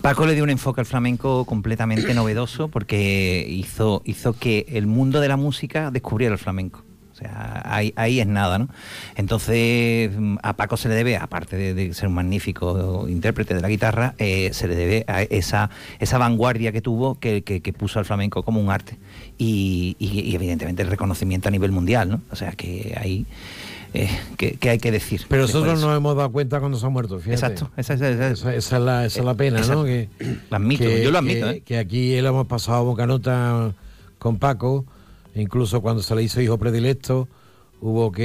Paco 0.00 0.26
le 0.26 0.34
dio 0.34 0.44
un 0.44 0.50
enfoque 0.50 0.80
al 0.80 0.86
flamenco 0.86 1.44
completamente 1.44 2.14
novedoso 2.14 2.68
porque 2.68 3.44
hizo, 3.48 4.02
hizo 4.04 4.32
que 4.32 4.66
el 4.68 4.86
mundo 4.86 5.20
de 5.20 5.28
la 5.28 5.36
música 5.36 5.90
descubriera 5.90 6.32
el 6.32 6.38
flamenco. 6.38 6.84
Sea, 7.22 7.62
ahí, 7.64 7.92
ahí 7.96 8.20
es 8.20 8.26
nada, 8.26 8.58
¿no? 8.58 8.68
Entonces, 9.14 10.10
mm, 10.16 10.38
a 10.42 10.56
Paco 10.56 10.76
se 10.76 10.88
le 10.88 10.94
debe, 10.96 11.16
aparte 11.16 11.56
de, 11.56 11.72
de 11.74 11.94
ser 11.94 12.08
un 12.08 12.14
magnífico 12.14 13.06
intérprete 13.08 13.54
de 13.54 13.60
la 13.60 13.68
guitarra, 13.68 14.14
eh, 14.18 14.50
se 14.52 14.66
le 14.66 14.74
debe 14.74 15.04
a 15.06 15.22
esa, 15.22 15.70
esa 16.00 16.18
vanguardia 16.18 16.72
que 16.72 16.80
tuvo 16.80 17.18
que, 17.20 17.42
que- 17.42 17.60
que 17.60 17.72
puso 17.72 17.98
al 18.00 18.04
flamenco 18.04 18.42
como 18.42 18.60
un 18.60 18.70
arte. 18.70 18.98
Y, 19.38 19.96
y- 19.98 20.20
y 20.20 20.34
evidentemente 20.34 20.82
el 20.82 20.88
reconocimiento 20.88 21.48
a 21.48 21.50
nivel 21.52 21.70
mundial, 21.72 22.08
¿no? 22.10 22.20
O 22.30 22.36
sea, 22.36 22.52
que 22.52 22.96
ahí... 23.00 23.24
eh, 23.94 24.08
que, 24.36 24.52
que 24.56 24.70
hay 24.70 24.78
que 24.78 24.90
decir. 24.90 25.22
Pero 25.28 25.42
nosotros 25.42 25.80
nos 25.80 25.96
hemos 25.96 26.16
dado 26.16 26.32
cuenta 26.32 26.58
cuando 26.60 26.78
se 26.78 26.86
ha 26.86 26.88
muerto, 26.88 27.18
fíjate. 27.20 27.34
Exacto, 27.34 27.70
esa, 27.76 27.94
esa- 27.94 28.08
esa- 28.08 28.30
Esa, 28.30 28.54
esa 28.54 28.76
es, 28.78 28.82
la, 28.82 29.04
esa 29.06 29.18
es 29.20 29.24
la 29.24 29.34
pena, 29.34 29.60
Esa- 29.60 29.74
¿no? 29.74 29.84
Que, 29.84 30.08
lo 30.50 30.56
admito, 30.56 30.84
que- 30.84 31.02
yo 31.04 31.10
lo 31.10 31.18
admito, 31.18 31.46
que- 31.46 31.56
¿eh? 31.56 31.60
que 31.60 31.78
aquí 31.78 32.20
lo 32.20 32.28
hemos 32.30 32.46
pasado 32.46 32.84
boca 32.84 33.06
nota 33.06 33.72
con 34.18 34.38
Paco, 34.38 34.86
incluso 35.34 35.80
cuando 35.80 36.02
se 36.02 36.14
le 36.14 36.22
hizo 36.22 36.40
hijo 36.40 36.58
predilecto, 36.58 37.28
hubo 37.80 38.12
que. 38.12 38.22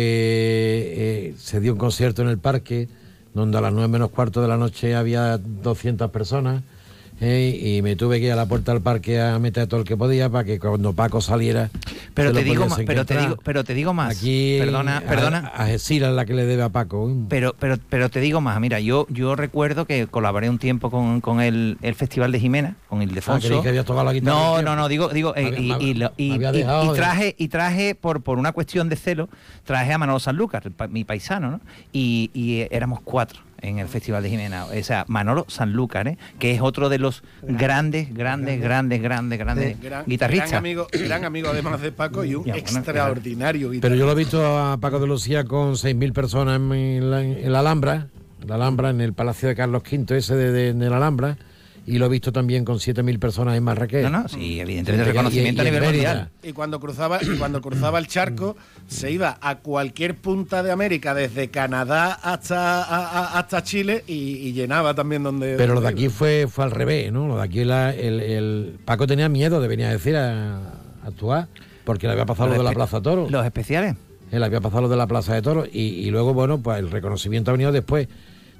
eh, 0.97 1.35
se 1.37 1.59
dio 1.59 1.73
un 1.73 1.79
concierto 1.79 2.21
en 2.21 2.29
el 2.29 2.37
parque, 2.37 2.87
donde 3.33 3.57
a 3.57 3.61
las 3.61 3.73
nueve 3.73 3.87
menos 3.87 4.09
cuarto 4.09 4.41
de 4.41 4.47
la 4.47 4.57
noche 4.57 4.95
había 4.95 5.37
200 5.37 6.11
personas. 6.11 6.63
Eh, 7.19 7.59
y 7.77 7.81
me 7.81 7.95
tuve 7.95 8.19
que 8.19 8.27
ir 8.27 8.31
a 8.31 8.35
la 8.35 8.45
puerta 8.45 8.73
del 8.73 8.81
parque 8.81 9.19
a 9.19 9.39
meter 9.39 9.67
todo 9.67 9.79
el 9.79 9.85
que 9.85 9.97
podía 9.97 10.29
para 10.29 10.43
que 10.43 10.59
cuando 10.59 10.93
Paco 10.93 11.19
saliera. 11.21 11.69
Pero 12.13 12.31
te 12.33 12.43
digo 12.43 12.67
más, 12.67 12.79
pero 12.85 13.05
te 13.05 13.17
digo, 13.17 13.37
pero 13.43 13.63
te 13.63 13.73
digo 13.73 13.93
más. 13.93 14.17
Aquí 14.17 14.57
perdona, 14.59 14.97
a- 14.97 15.01
perdona. 15.01 15.51
A, 15.55 15.65
Gesira 15.67 16.09
es 16.09 16.13
la 16.15 16.25
que 16.25 16.33
le 16.33 16.45
debe 16.45 16.63
a 16.63 16.69
Paco. 16.69 17.11
Pero, 17.29 17.55
pero, 17.59 17.77
pero 17.89 18.09
te 18.09 18.19
digo 18.19 18.41
más, 18.41 18.59
mira, 18.59 18.79
yo, 18.79 19.07
yo 19.09 19.35
recuerdo 19.35 19.85
que 19.85 20.07
colaboré 20.07 20.49
un 20.49 20.57
tiempo 20.59 20.89
con, 20.91 21.21
con 21.21 21.41
el, 21.41 21.77
el 21.81 21.95
Festival 21.95 22.31
de 22.31 22.39
Jimena, 22.39 22.75
con 22.89 23.01
el 23.01 23.09
Ah, 23.09 23.11
Ildefonso. 23.11 23.47
creí 23.47 23.61
que 23.61 23.69
había 23.69 23.83
tocado 23.83 24.05
la 24.05 24.13
guitarra 24.13 24.35
No, 24.35 24.61
no, 24.61 24.75
no, 24.75 24.87
digo, 24.87 25.09
digo, 25.09 25.35
eh, 25.35 25.53
y, 25.59 25.71
había- 25.71 25.87
y 25.87 25.93
lo- 25.95 26.11
y- 26.17 26.37
me 26.37 26.45
y- 26.45 26.47
y 26.47 26.51
de- 26.51 26.93
traje, 26.95 27.35
y 27.37 27.47
traje 27.47 27.95
por, 27.95 28.21
por 28.21 28.37
una 28.37 28.51
cuestión 28.51 28.89
de 28.89 28.95
celo, 28.95 29.29
traje 29.63 29.93
a 29.93 29.97
Manolo 29.97 30.19
Sanlúcar, 30.19 30.63
mi 30.89 31.03
paisano, 31.03 31.51
¿no? 31.51 31.61
Y, 31.93 32.29
y, 32.33 32.61
eh, 32.61 32.67
éramos 32.71 32.99
cuatro 33.03 33.41
en 33.61 33.79
el 33.79 33.87
Festival 33.87 34.23
de 34.23 34.29
Jimena. 34.29 34.65
O 34.65 34.83
sea, 34.83 35.05
Manolo 35.07 35.45
Sanlúcar, 35.47 36.07
¿eh? 36.07 36.17
que 36.39 36.51
es 36.53 36.61
otro 36.61 36.89
de 36.89 36.99
los 36.99 37.23
grandes, 37.41 38.13
grandes, 38.13 38.59
grandes, 38.61 39.01
grandes, 39.01 39.39
grandes 39.39 39.81
Gran, 39.81 40.05
guitarristas. 40.05 40.49
gran 40.51 40.59
amigo, 40.59 40.87
gran 40.91 41.25
amigo 41.25 41.49
además 41.49 41.81
de 41.81 41.91
Paco 41.91 42.23
y 42.23 42.35
un 42.35 42.43
Ya, 42.45 42.53
bueno, 42.53 42.67
extraordinario 42.67 43.67
Pero 43.69 43.73
guitarrista. 43.73 43.99
yo 43.99 44.05
lo 44.05 44.11
he 44.11 44.15
visto 44.15 44.57
a 44.57 44.77
Paco 44.77 44.99
de 44.99 45.07
Lucía 45.07 45.43
con 45.45 45.73
6.000 45.73 46.13
personas 46.13 46.57
en 46.59 47.11
la, 47.11 47.21
en 47.23 47.51
la 47.51 47.59
Alhambra, 47.59 48.07
la 48.45 48.55
Alhambra, 48.55 48.89
en 48.91 49.01
el 49.01 49.13
Palacio 49.13 49.49
de 49.49 49.55
Carlos 49.55 49.81
V, 49.91 50.17
ese 50.17 50.35
de, 50.35 50.51
de- 50.51 50.73
de 50.73 50.89
la 50.89 50.97
Alhambra, 50.97 51.37
y 51.87 51.97
lo 51.97 52.05
he 52.05 52.09
visto 52.09 52.31
también 52.31 52.63
con 52.65 52.77
7.000 52.77 53.17
personas 53.17 53.57
en 53.57 53.63
Marrakech. 53.63 54.03
No, 54.03 54.09
no, 54.09 54.27
sí, 54.27 54.59
evidentemente, 54.59 55.03
Y- 55.03 55.07
y- 55.09 55.11
reconocimiento 55.13 55.61
a 55.61 55.65
y 55.65 55.67
en 55.69 55.73
nivel 55.73 55.89
mundial. 55.89 56.29
Y 56.43 56.51
cuando 56.53 56.79
cruzaba, 56.79 57.19
y 57.23 57.37
cuando 57.37 57.61
cruzaba 57.61 57.97
el 57.97 58.07
charco, 58.07 58.55
se 58.87 59.09
iba 59.11 59.37
a 59.41 59.55
cualquier 59.59 60.15
punta 60.15 60.61
de 60.63 60.71
América, 60.71 61.13
desde 61.13 61.47
Canadá 61.49 62.13
hasta, 62.13 62.83
a- 62.83 63.07
a- 63.35 63.39
hasta 63.39 63.63
Chile, 63.63 64.03
y, 64.05 64.13
y 64.13 64.53
llenaba 64.53 64.93
también 64.93 65.23
donde. 65.23 65.55
Pero 65.55 65.73
lo 65.73 65.79
de 65.81 65.85
donde 65.87 66.01
aquí 66.01 66.09
fue, 66.09 66.47
fue 66.47 66.65
al 66.65 66.71
revés, 66.71 67.11
¿no? 67.11 67.27
Lo 67.27 67.37
de 67.37 67.43
aquí, 67.43 67.63
la- 67.63 67.93
el, 67.95 68.19
el- 68.19 68.75
Paco 68.85 69.07
tenía 69.07 69.29
miedo 69.29 69.59
de 69.61 69.67
venir 69.67 69.85
a 69.87 69.91
decir 69.91 70.15
a, 70.17 70.57
a 70.57 71.07
actuar, 71.07 71.47
porque 71.85 72.05
le 72.05 72.11
había 72.13 72.25
pasado 72.25 72.49
lo 72.49 72.55
Los 72.55 72.63
de 72.65 72.69
la 72.69 72.73
Plaza 72.75 73.01
Toro. 73.01 73.27
Los 73.29 73.45
especiales. 73.45 73.95
Él 74.29 74.43
había 74.43 74.59
pasado 74.59 74.81
lo 74.81 74.89
de 74.89 74.97
la 74.97 75.07
Plaza 75.07 75.33
de 75.35 75.41
Toros 75.41 75.69
y, 75.71 75.79
y 75.83 76.09
luego, 76.11 76.33
bueno, 76.33 76.57
pues 76.59 76.79
el 76.79 76.91
reconocimiento 76.91 77.49
ha 77.49 77.53
venido 77.53 77.71
después. 77.71 78.09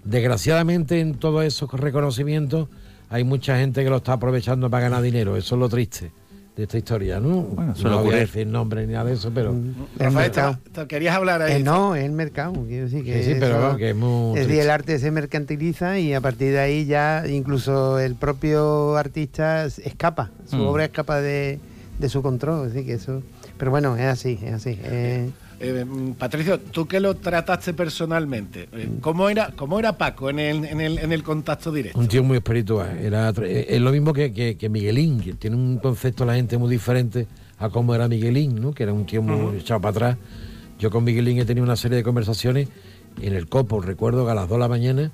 Desgraciadamente 0.06 1.02
en 1.02 1.16
todos 1.16 1.44
esos 1.44 1.70
reconocimientos 1.74 2.70
hay 3.10 3.24
mucha 3.24 3.58
gente 3.58 3.84
que 3.84 3.90
lo 3.90 3.98
está 3.98 4.14
aprovechando 4.14 4.70
para 4.70 4.84
ganar 4.84 5.02
dinero. 5.02 5.36
Eso 5.38 5.56
es 5.56 5.60
lo 5.60 5.70
triste 5.70 6.12
de 6.56 6.64
esta 6.64 6.78
historia, 6.78 7.20
¿no? 7.20 7.42
Bueno, 7.44 7.76
suele 7.76 7.96
no 7.96 8.04
voy 8.04 8.16
a 8.16 8.18
decir 8.18 8.48
nombre 8.48 8.86
ni 8.88 8.94
nada 8.94 9.06
de 9.06 9.14
eso, 9.14 9.30
pero... 9.34 9.54
Rafael, 9.98 10.14
mercado. 10.14 10.58
te- 10.64 10.70
te 10.72 10.88
querías 10.88 11.16
hablar 11.16 11.42
ahí. 11.44 11.58
Eh, 11.62 11.64
no, 11.64 11.94
es 11.96 12.04
el 12.04 12.12
mercado. 12.14 12.54
Quiero 12.68 12.86
decir 12.86 13.04
que 13.04 13.24
Sí, 13.24 13.34
sí, 13.34 13.38
pero 13.40 13.70
eso- 13.70 13.78
que 13.78 13.90
es 13.92 13.96
muy 13.96 14.40
es 14.40 14.48
decir, 14.48 14.64
el 14.64 14.70
arte 14.72 14.98
se 14.98 15.12
mercantiliza 15.12 16.00
y 16.00 16.16
a 16.16 16.22
partir 16.22 16.52
de 16.54 16.60
ahí 16.60 16.86
ya 16.88 17.24
incluso 17.28 18.00
el 18.00 18.16
propio 18.16 18.98
artista 18.98 19.66
escapa, 19.66 20.32
su 20.50 20.56
Mm. 20.58 20.68
obra 20.68 20.86
escapa 20.86 21.22
de, 21.22 21.60
de 22.00 22.10
su 22.10 22.24
control. 22.24 22.68
Es 22.68 22.74
decir, 22.74 22.88
que 22.88 22.94
eso. 22.96 23.22
Pero 23.60 23.70
bueno, 23.72 23.96
es 23.96 24.06
así, 24.06 24.40
es 24.44 24.54
así. 24.54 24.80
eh, 24.84 25.30
Eh, 25.60 25.84
mm, 25.86 26.12
Patricio, 26.14 26.60
tú 26.60 26.88
que 26.88 27.00
lo 27.00 27.16
trataste 27.16 27.74
personalmente, 27.74 28.70
eh, 28.74 28.90
¿cómo 29.02 29.28
era, 29.30 29.52
cómo 29.56 29.80
era 29.80 29.98
Paco 29.98 30.30
en 30.30 30.38
el, 30.40 30.66
en 30.66 30.82
el, 30.82 31.00
en 31.00 31.12
el 31.12 31.24
contacto 31.24 31.72
directo? 31.72 32.00
Un 32.00 32.08
tío 32.08 32.24
muy 32.24 32.38
espiritual. 32.38 32.98
Era, 33.02 33.30
eh, 33.42 33.66
es 33.70 33.82
lo 33.82 33.92
mismo 33.92 34.14
que, 34.14 34.32
que- 34.34 34.56
que 34.56 34.70
Miguelín, 34.70 35.20
que 35.20 35.34
tiene 35.34 35.56
un 35.56 35.80
concepto 35.80 36.26
la 36.26 36.36
gente 36.36 36.58
muy 36.60 36.70
diferente 36.70 37.26
a 37.58 37.70
cómo 37.70 37.96
era 37.96 38.08
Miguelín, 38.08 38.62
¿no? 38.62 38.72
que 38.72 38.84
era 38.84 38.94
un 38.94 39.06
tío 39.08 39.22
muy 39.24 39.58
echado 39.58 39.82
para 39.82 39.90
atrás. 39.92 40.18
Yo 40.80 40.92
con 40.92 41.04
Miguelín 41.04 41.40
he 41.40 41.46
tenido 41.46 41.64
una 41.66 41.76
serie 41.76 41.98
de 41.98 42.04
conversaciones 42.04 42.68
en 43.20 43.34
el 43.34 43.48
copo, 43.50 43.82
recuerdo 43.82 44.26
que 44.26 44.32
a 44.32 44.36
las 44.36 44.48
2 44.48 44.58
de 44.58 44.60
la 44.60 44.68
mañana 44.68 45.12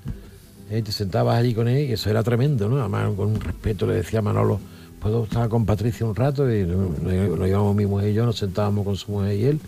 eh, 0.70 0.82
te 0.82 0.92
sentabas 0.92 1.38
allí 1.38 1.54
con 1.54 1.68
él 1.68 1.88
y 1.88 1.92
eso 1.94 2.10
era 2.10 2.22
tremendo, 2.22 2.68
¿no? 2.68 2.80
Además 2.80 3.12
con 3.16 3.28
un 3.28 3.40
respeto 3.40 3.86
le 3.86 3.94
decía 3.94 4.18
a 4.18 4.22
Manolo, 4.22 4.60
¿puedo 5.00 5.24
estar 5.24 5.48
con 5.48 5.64
Patricio 5.64 6.06
un 6.06 6.14
rato? 6.14 6.52
Y 6.54 6.64
nos, 6.64 6.98
nos 7.00 7.48
íbamos 7.48 7.74
mi 7.74 7.86
mujer 7.86 8.10
y 8.10 8.12
yo, 8.12 8.26
nos 8.26 8.36
sentábamos 8.36 8.84
con 8.84 8.94
su 8.96 9.10
mujer 9.10 9.36
y 9.40 9.44
él. 9.46 9.60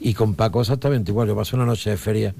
Y 0.00 0.14
con 0.14 0.34
Paco 0.34 0.60
exactamente 0.60 1.10
igual, 1.10 1.28
yo 1.28 1.36
pasé 1.36 1.56
una 1.56 1.66
noche 1.66 1.90
de 1.90 1.96
feria 1.96 2.34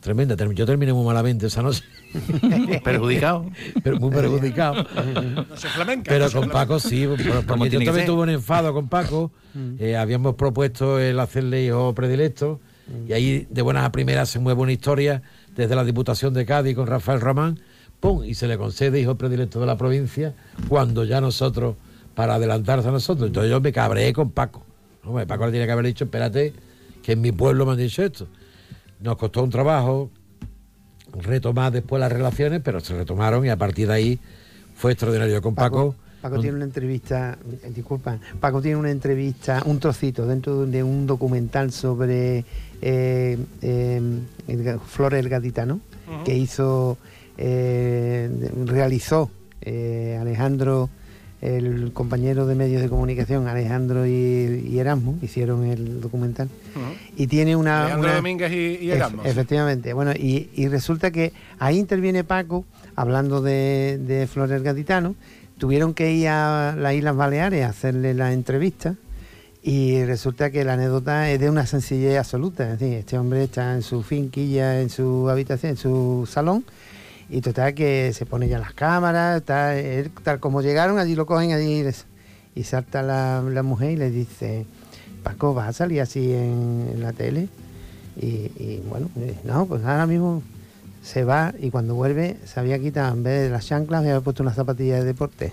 tremenda. 0.00 0.36
Yo 0.54 0.66
terminé 0.66 0.92
muy 0.92 1.04
malamente 1.04 1.46
esa 1.46 1.62
noche. 1.62 1.82
Perjudicado. 2.84 3.50
Pero 3.82 3.98
muy 3.98 4.10
perjudicado. 4.10 4.84
No 4.84 5.56
se 5.56 5.68
flamenca. 5.68 6.08
Pero 6.08 6.24
no 6.24 6.30
se 6.30 6.34
con 6.38 6.48
flamenca. 6.50 6.52
Paco 6.52 6.80
sí, 6.80 7.06
Como 7.46 7.66
yo 7.66 7.82
también 7.84 8.06
tuve 8.06 8.22
un 8.22 8.30
enfado 8.30 8.72
con 8.72 8.88
Paco. 8.88 9.32
eh, 9.78 9.96
habíamos 9.96 10.36
propuesto 10.36 10.98
el 10.98 11.18
hacerle 11.20 11.64
hijo 11.64 11.94
predilecto. 11.94 12.60
Y 13.08 13.12
ahí 13.12 13.48
de 13.50 13.62
buenas 13.62 13.84
a 13.84 13.90
primeras 13.90 14.28
se 14.28 14.38
mueve 14.38 14.62
una 14.62 14.72
historia 14.72 15.22
desde 15.56 15.74
la 15.74 15.84
Diputación 15.84 16.32
de 16.34 16.46
Cádiz 16.46 16.76
con 16.76 16.86
Rafael 16.86 17.20
Román. 17.20 17.58
¡Pum! 17.98 18.24
Y 18.24 18.34
se 18.34 18.46
le 18.46 18.56
concede 18.58 19.00
hijo 19.00 19.16
predilecto 19.16 19.58
de 19.58 19.66
la 19.66 19.76
provincia 19.76 20.34
cuando 20.68 21.02
ya 21.04 21.20
nosotros, 21.20 21.74
para 22.14 22.36
adelantarse 22.36 22.88
a 22.88 22.92
nosotros. 22.92 23.26
Entonces 23.26 23.50
yo 23.50 23.60
me 23.60 23.72
cabreé 23.72 24.12
con 24.12 24.30
Paco. 24.30 24.64
Hombre, 25.04 25.26
Paco 25.26 25.46
le 25.46 25.52
tiene 25.52 25.66
que 25.66 25.72
haber 25.72 25.86
dicho, 25.86 26.04
espérate, 26.04 26.52
que 27.06 27.12
en 27.12 27.20
mi 27.20 27.30
pueblo 27.30 27.64
me 27.64 27.70
han 27.70 27.78
dicho 27.78 28.02
esto. 28.02 28.26
Nos 28.98 29.16
costó 29.16 29.44
un 29.44 29.50
trabajo 29.50 30.10
retomar 31.12 31.70
después 31.70 32.00
las 32.00 32.10
relaciones, 32.10 32.60
pero 32.64 32.80
se 32.80 32.96
retomaron 32.96 33.46
y 33.46 33.48
a 33.48 33.56
partir 33.56 33.86
de 33.86 33.94
ahí 33.94 34.20
fue 34.74 34.90
extraordinario. 34.90 35.40
Con 35.40 35.54
Paco, 35.54 35.94
Paco 36.20 36.40
tiene 36.40 36.56
una 36.56 36.64
entrevista, 36.64 37.38
eh, 37.62 37.70
disculpa, 37.72 38.18
Paco 38.40 38.60
tiene 38.60 38.76
una 38.78 38.90
entrevista, 38.90 39.62
un 39.66 39.78
trocito 39.78 40.26
dentro 40.26 40.66
de 40.66 40.82
un 40.82 41.06
documental 41.06 41.70
sobre 41.70 42.44
eh, 42.82 43.38
eh, 43.62 44.00
el 44.48 44.80
Flores 44.80 45.20
el 45.20 45.28
Gaditano, 45.28 45.78
que 46.24 46.36
hizo, 46.36 46.98
eh, 47.38 48.28
realizó 48.64 49.30
eh, 49.60 50.18
Alejandro, 50.20 50.90
el 51.42 51.92
compañero 51.92 52.46
de 52.46 52.54
medios 52.54 52.80
de 52.82 52.88
comunicación, 52.88 53.46
Alejandro 53.46 54.06
y, 54.06 54.10
y 54.70 54.78
Erasmo, 54.78 55.18
hicieron 55.22 55.64
el 55.64 56.00
documental. 56.00 56.48
Y 57.16 57.26
tiene 57.26 57.56
una... 57.56 57.82
Alejandro 57.84 58.08
una- 58.08 58.16
Domínguez 58.16 58.52
y, 58.52 58.56
y 58.56 58.88
Efe- 58.88 58.96
Erasmus. 58.96 59.26
Efectivamente. 59.26 59.92
Bueno, 59.92 60.12
y, 60.12 60.48
y 60.54 60.68
resulta 60.68 61.10
que 61.10 61.32
ahí 61.58 61.78
interviene 61.78 62.24
Paco, 62.24 62.64
hablando 62.94 63.42
de, 63.42 63.98
de 64.06 64.26
Flores 64.26 64.62
Gaditano. 64.62 65.14
Tuvieron 65.58 65.94
que 65.94 66.12
ir 66.12 66.28
a 66.28 66.74
las 66.76 66.94
Islas 66.94 67.16
Baleares 67.16 67.64
a 67.64 67.68
hacerle 67.70 68.14
la 68.14 68.32
entrevista. 68.32 68.94
Y 69.62 70.04
resulta 70.04 70.50
que 70.50 70.64
la 70.64 70.74
anécdota 70.74 71.28
es 71.30 71.40
de 71.40 71.50
una 71.50 71.66
sencillez 71.66 72.16
absoluta. 72.18 72.72
Es 72.72 72.78
decir, 72.78 72.96
este 72.98 73.18
hombre 73.18 73.42
está 73.44 73.74
en 73.74 73.82
su 73.82 74.02
finquilla, 74.04 74.80
en 74.80 74.90
su 74.90 75.28
habitación, 75.28 75.70
en 75.72 75.76
su 75.76 76.28
salón. 76.30 76.64
Y 77.28 77.40
total 77.40 77.74
que 77.74 78.12
se 78.12 78.24
pone 78.24 78.48
ya 78.48 78.58
las 78.58 78.72
cámaras, 78.72 79.42
tal, 79.42 80.10
como 80.40 80.62
llegaron, 80.62 80.98
allí 80.98 81.14
lo 81.16 81.26
cogen 81.26 81.52
allí 81.52 81.84
y 82.54 82.62
salta 82.62 83.02
la, 83.02 83.42
la 83.42 83.62
mujer 83.62 83.92
y 83.92 83.96
le 83.96 84.10
dice, 84.10 84.64
Paco, 85.22 85.52
¿vas 85.52 85.68
a 85.68 85.72
salir 85.72 86.00
así 86.00 86.32
en, 86.32 86.88
en 86.92 87.02
la 87.02 87.12
tele? 87.12 87.48
Y, 88.20 88.26
y 88.26 88.82
bueno, 88.88 89.10
eh, 89.16 89.36
no, 89.44 89.66
pues 89.66 89.84
ahora 89.84 90.06
mismo 90.06 90.42
se 91.06 91.22
va 91.22 91.54
y 91.60 91.70
cuando 91.70 91.94
vuelve 91.94 92.36
se 92.44 92.58
había 92.58 92.80
quitado, 92.80 93.14
en 93.14 93.22
vez 93.22 93.42
de 93.44 93.50
las 93.50 93.64
chanclas, 93.64 94.00
había 94.00 94.20
puesto 94.20 94.42
una 94.42 94.52
zapatilla 94.52 94.96
de 94.96 95.04
deporte. 95.04 95.52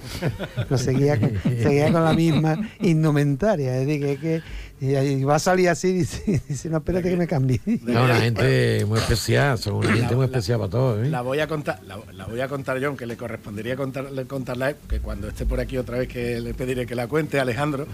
Lo 0.68 0.80
seguía 0.80 1.20
con, 1.20 1.32
seguía 1.44 1.92
con 1.92 2.04
la 2.04 2.13
misma 2.13 2.58
indumentaria. 2.82 3.78
Es 3.80 3.86
decir, 3.86 4.02
que, 4.02 4.18
que 4.18 4.42
y 4.82 5.24
va 5.24 5.36
a 5.36 5.39
salir 5.39 5.70
así 5.70 5.89
y 5.89 5.94
dice, 5.94 6.42
dice, 6.50 6.70
no, 6.70 6.78
espérate 6.78 7.10
que 7.12 7.16
me 7.18 7.28
cambie. 7.28 7.62
No, 7.84 8.04
una 8.04 8.16
gente 8.20 8.84
muy 8.88 8.98
especial, 9.00 9.58
son 9.60 9.76
una 9.76 9.94
gente 9.94 10.16
muy 10.16 10.26
especial 10.26 10.58
para 10.58 10.72
todo. 10.72 11.04
¿eh? 11.04 11.10
La 11.10 11.22
voy 11.22 11.39
a 11.39 11.48
contar, 11.48 11.80
la, 11.86 12.00
la 12.13 12.26
voy 12.26 12.42
a 12.42 12.48
contar 12.48 12.80
yo, 12.80 12.88
aunque 12.88 13.06
le 13.06 13.16
correspondería 13.16 13.76
contarle, 13.76 14.26
contarla 14.26 14.74
que 14.74 15.00
cuando 15.02 15.28
esté 15.28 15.46
por 15.46 15.60
aquí 15.60 15.78
otra 15.78 16.00
vez 16.00 16.08
que 16.08 16.39
le 16.42 16.54
pediré 16.56 16.88
que 16.88 16.96
la 16.96 17.08
cuente 17.08 17.38
a 17.38 17.44
Alejandro, 17.44 17.86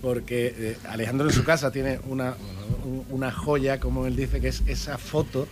porque 0.00 0.54
eh, 0.56 0.76
Alejandro 0.88 1.26
en 1.28 1.34
su 1.34 1.42
casa 1.42 1.70
tiene 1.72 1.98
una, 2.08 2.34
un- 2.84 3.04
una 3.10 3.32
joya, 3.32 3.80
como 3.80 4.06
él 4.06 4.14
dice, 4.16 4.40
que 4.40 4.48
es 4.48 4.62
esa 4.68 4.96
foto 4.98 5.48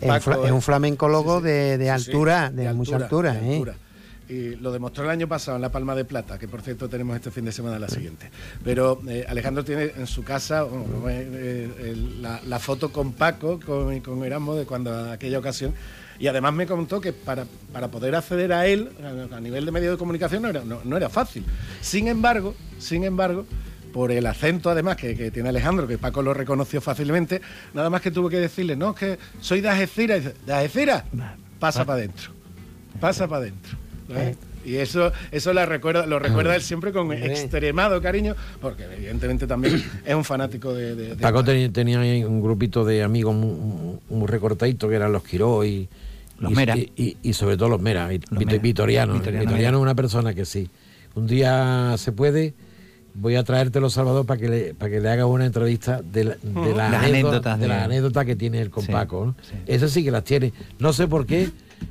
Es 0.00 0.26
un, 0.26 0.56
es 0.56 0.64
flamencólogo 0.64 1.40
de, 1.40 1.90
altura, 1.90 2.50
de, 2.50 2.72
mucha 2.72 2.96
altura. 2.96 3.34
de 3.34 3.46
¿eh? 3.46 3.52
altura. 3.54 3.76
Y 4.28 4.56
lo 4.56 4.72
demostró 4.72 5.04
el 5.04 5.10
año 5.10 5.28
pasado 5.28 5.56
en 5.56 5.62
La 5.62 5.70
Palma 5.70 5.94
de 5.94 6.04
Plata, 6.04 6.36
que 6.36 6.48
por 6.48 6.60
cierto 6.60 6.88
tenemos 6.88 7.14
este 7.14 7.30
fin 7.30 7.44
de 7.44 7.52
semana 7.52 7.78
la 7.78 7.88
siguiente. 7.88 8.30
Pero 8.64 9.00
eh, 9.08 9.24
Alejandro 9.28 9.64
tiene 9.64 9.92
en 9.96 10.06
su 10.08 10.24
casa 10.24 10.64
bueno, 10.64 11.08
eh, 11.08 11.70
eh, 11.78 11.96
la, 12.20 12.40
la 12.44 12.58
foto 12.58 12.90
con 12.90 13.12
Paco, 13.12 13.60
con, 13.64 14.00
con 14.00 14.24
Erasmo, 14.24 14.56
de 14.56 14.66
cuando 14.66 15.12
aquella 15.12 15.38
ocasión. 15.38 15.74
Y 16.18 16.26
además 16.26 16.54
me 16.54 16.66
contó 16.66 17.00
que 17.00 17.12
para, 17.12 17.46
para 17.72 17.88
poder 17.88 18.16
acceder 18.16 18.52
a 18.52 18.66
él, 18.66 18.90
a, 19.30 19.36
a 19.36 19.40
nivel 19.40 19.64
de 19.64 19.70
medio 19.70 19.92
de 19.92 19.96
comunicación, 19.96 20.42
no 20.42 20.48
era, 20.48 20.64
no, 20.64 20.80
no 20.82 20.96
era 20.96 21.08
fácil. 21.08 21.44
Sin 21.80 22.08
embargo, 22.08 22.54
sin 22.78 23.04
embargo, 23.04 23.46
por 23.96 24.12
el 24.12 24.26
acento 24.26 24.68
además 24.68 24.96
que, 24.96 25.16
que 25.16 25.30
tiene 25.30 25.48
Alejandro, 25.48 25.86
que 25.88 25.96
Paco 25.96 26.20
lo 26.20 26.34
reconoció 26.34 26.82
fácilmente, 26.82 27.40
nada 27.72 27.88
más 27.88 28.02
que 28.02 28.10
tuve 28.10 28.28
que 28.28 28.36
decirle, 28.38 28.76
no, 28.76 28.90
es 28.90 28.96
que 28.96 29.18
soy 29.40 29.62
de 29.62 29.70
Algeciras, 29.70 30.18
y 30.18 30.20
dice, 30.20 30.34
¿de 30.44 30.52
Algeciras? 30.52 31.04
Pasa 31.58 31.86
para 31.86 32.00
adentro, 32.00 32.30
pasa 33.00 33.26
para 33.26 33.40
adentro. 33.40 33.78
¿sabes? 34.06 34.36
Y 34.66 34.76
eso, 34.76 35.12
eso 35.32 35.54
la 35.54 35.64
recuerda, 35.64 36.04
lo 36.04 36.18
recuerda 36.18 36.54
él 36.56 36.60
siempre 36.60 36.92
con 36.92 37.10
extremado 37.10 38.02
cariño, 38.02 38.34
porque 38.60 38.84
evidentemente 38.84 39.46
también 39.46 39.82
es 40.04 40.14
un 40.14 40.24
fanático 40.24 40.74
de... 40.74 40.94
de- 40.94 41.08
de- 41.14 41.16
Paco 41.16 41.42
tenía, 41.42 41.72
tenía 41.72 42.00
ahí 42.00 42.22
un 42.22 42.42
grupito 42.42 42.84
de 42.84 43.02
amigos 43.02 43.34
muy, 43.34 43.98
muy- 44.10 44.26
recortaditos 44.26 44.90
que 44.90 44.96
eran 44.96 45.10
los 45.10 45.22
Quiró 45.24 45.64
y 45.64 45.88
Los 46.38 46.52
y- 46.52 46.54
Mera. 46.54 46.76
y, 46.76 46.92
y- 46.96 47.16
y 47.22 47.32
sobre 47.32 47.56
todo 47.56 47.70
los 47.70 47.80
Mera, 47.80 48.12
y- 48.12 48.18
Los 48.18 48.40
Vito- 48.40 48.46
Mera. 48.50 48.62
Vitoriano. 48.62 49.14
Vitoriano 49.14 49.46
Vitoriano, 49.46 49.78
es 49.78 49.82
una 49.82 49.94
persona 49.94 50.34
que 50.34 50.44
sí. 50.44 50.68
Un 51.14 51.26
día 51.26 51.94
se 51.96 52.12
puede, 52.12 52.52
voy 53.18 53.34
a 53.36 53.42
traértelo 53.44 53.88
Salvador 53.90 54.26
para 54.26 54.40
que 54.40 54.48
le, 54.48 54.74
para 54.74 54.90
que 54.90 55.00
le 55.00 55.08
hagas 55.08 55.26
una 55.26 55.46
entrevista 55.46 56.02
de, 56.02 56.24
la- 56.24 56.36
de 56.36 56.74
las 56.74 56.90
Las 56.92 57.04
anécdotas, 57.04 57.58
de 57.58 57.62
de- 57.62 57.68
las 57.68 57.84
anécdotas 57.84 58.24
que 58.26 58.36
tiene 58.36 58.60
él 58.60 58.70
con 58.70 58.84
Sí, 58.84 58.92
Paco. 58.92 59.26
¿no? 59.26 59.36
Esas 59.66 59.90
sí 59.90 60.04
que 60.04 60.10
las 60.10 60.24
tiene. 60.24 60.52
No 60.78 60.92
sé 60.92 61.08
por 61.08 61.26
qué 61.26 61.50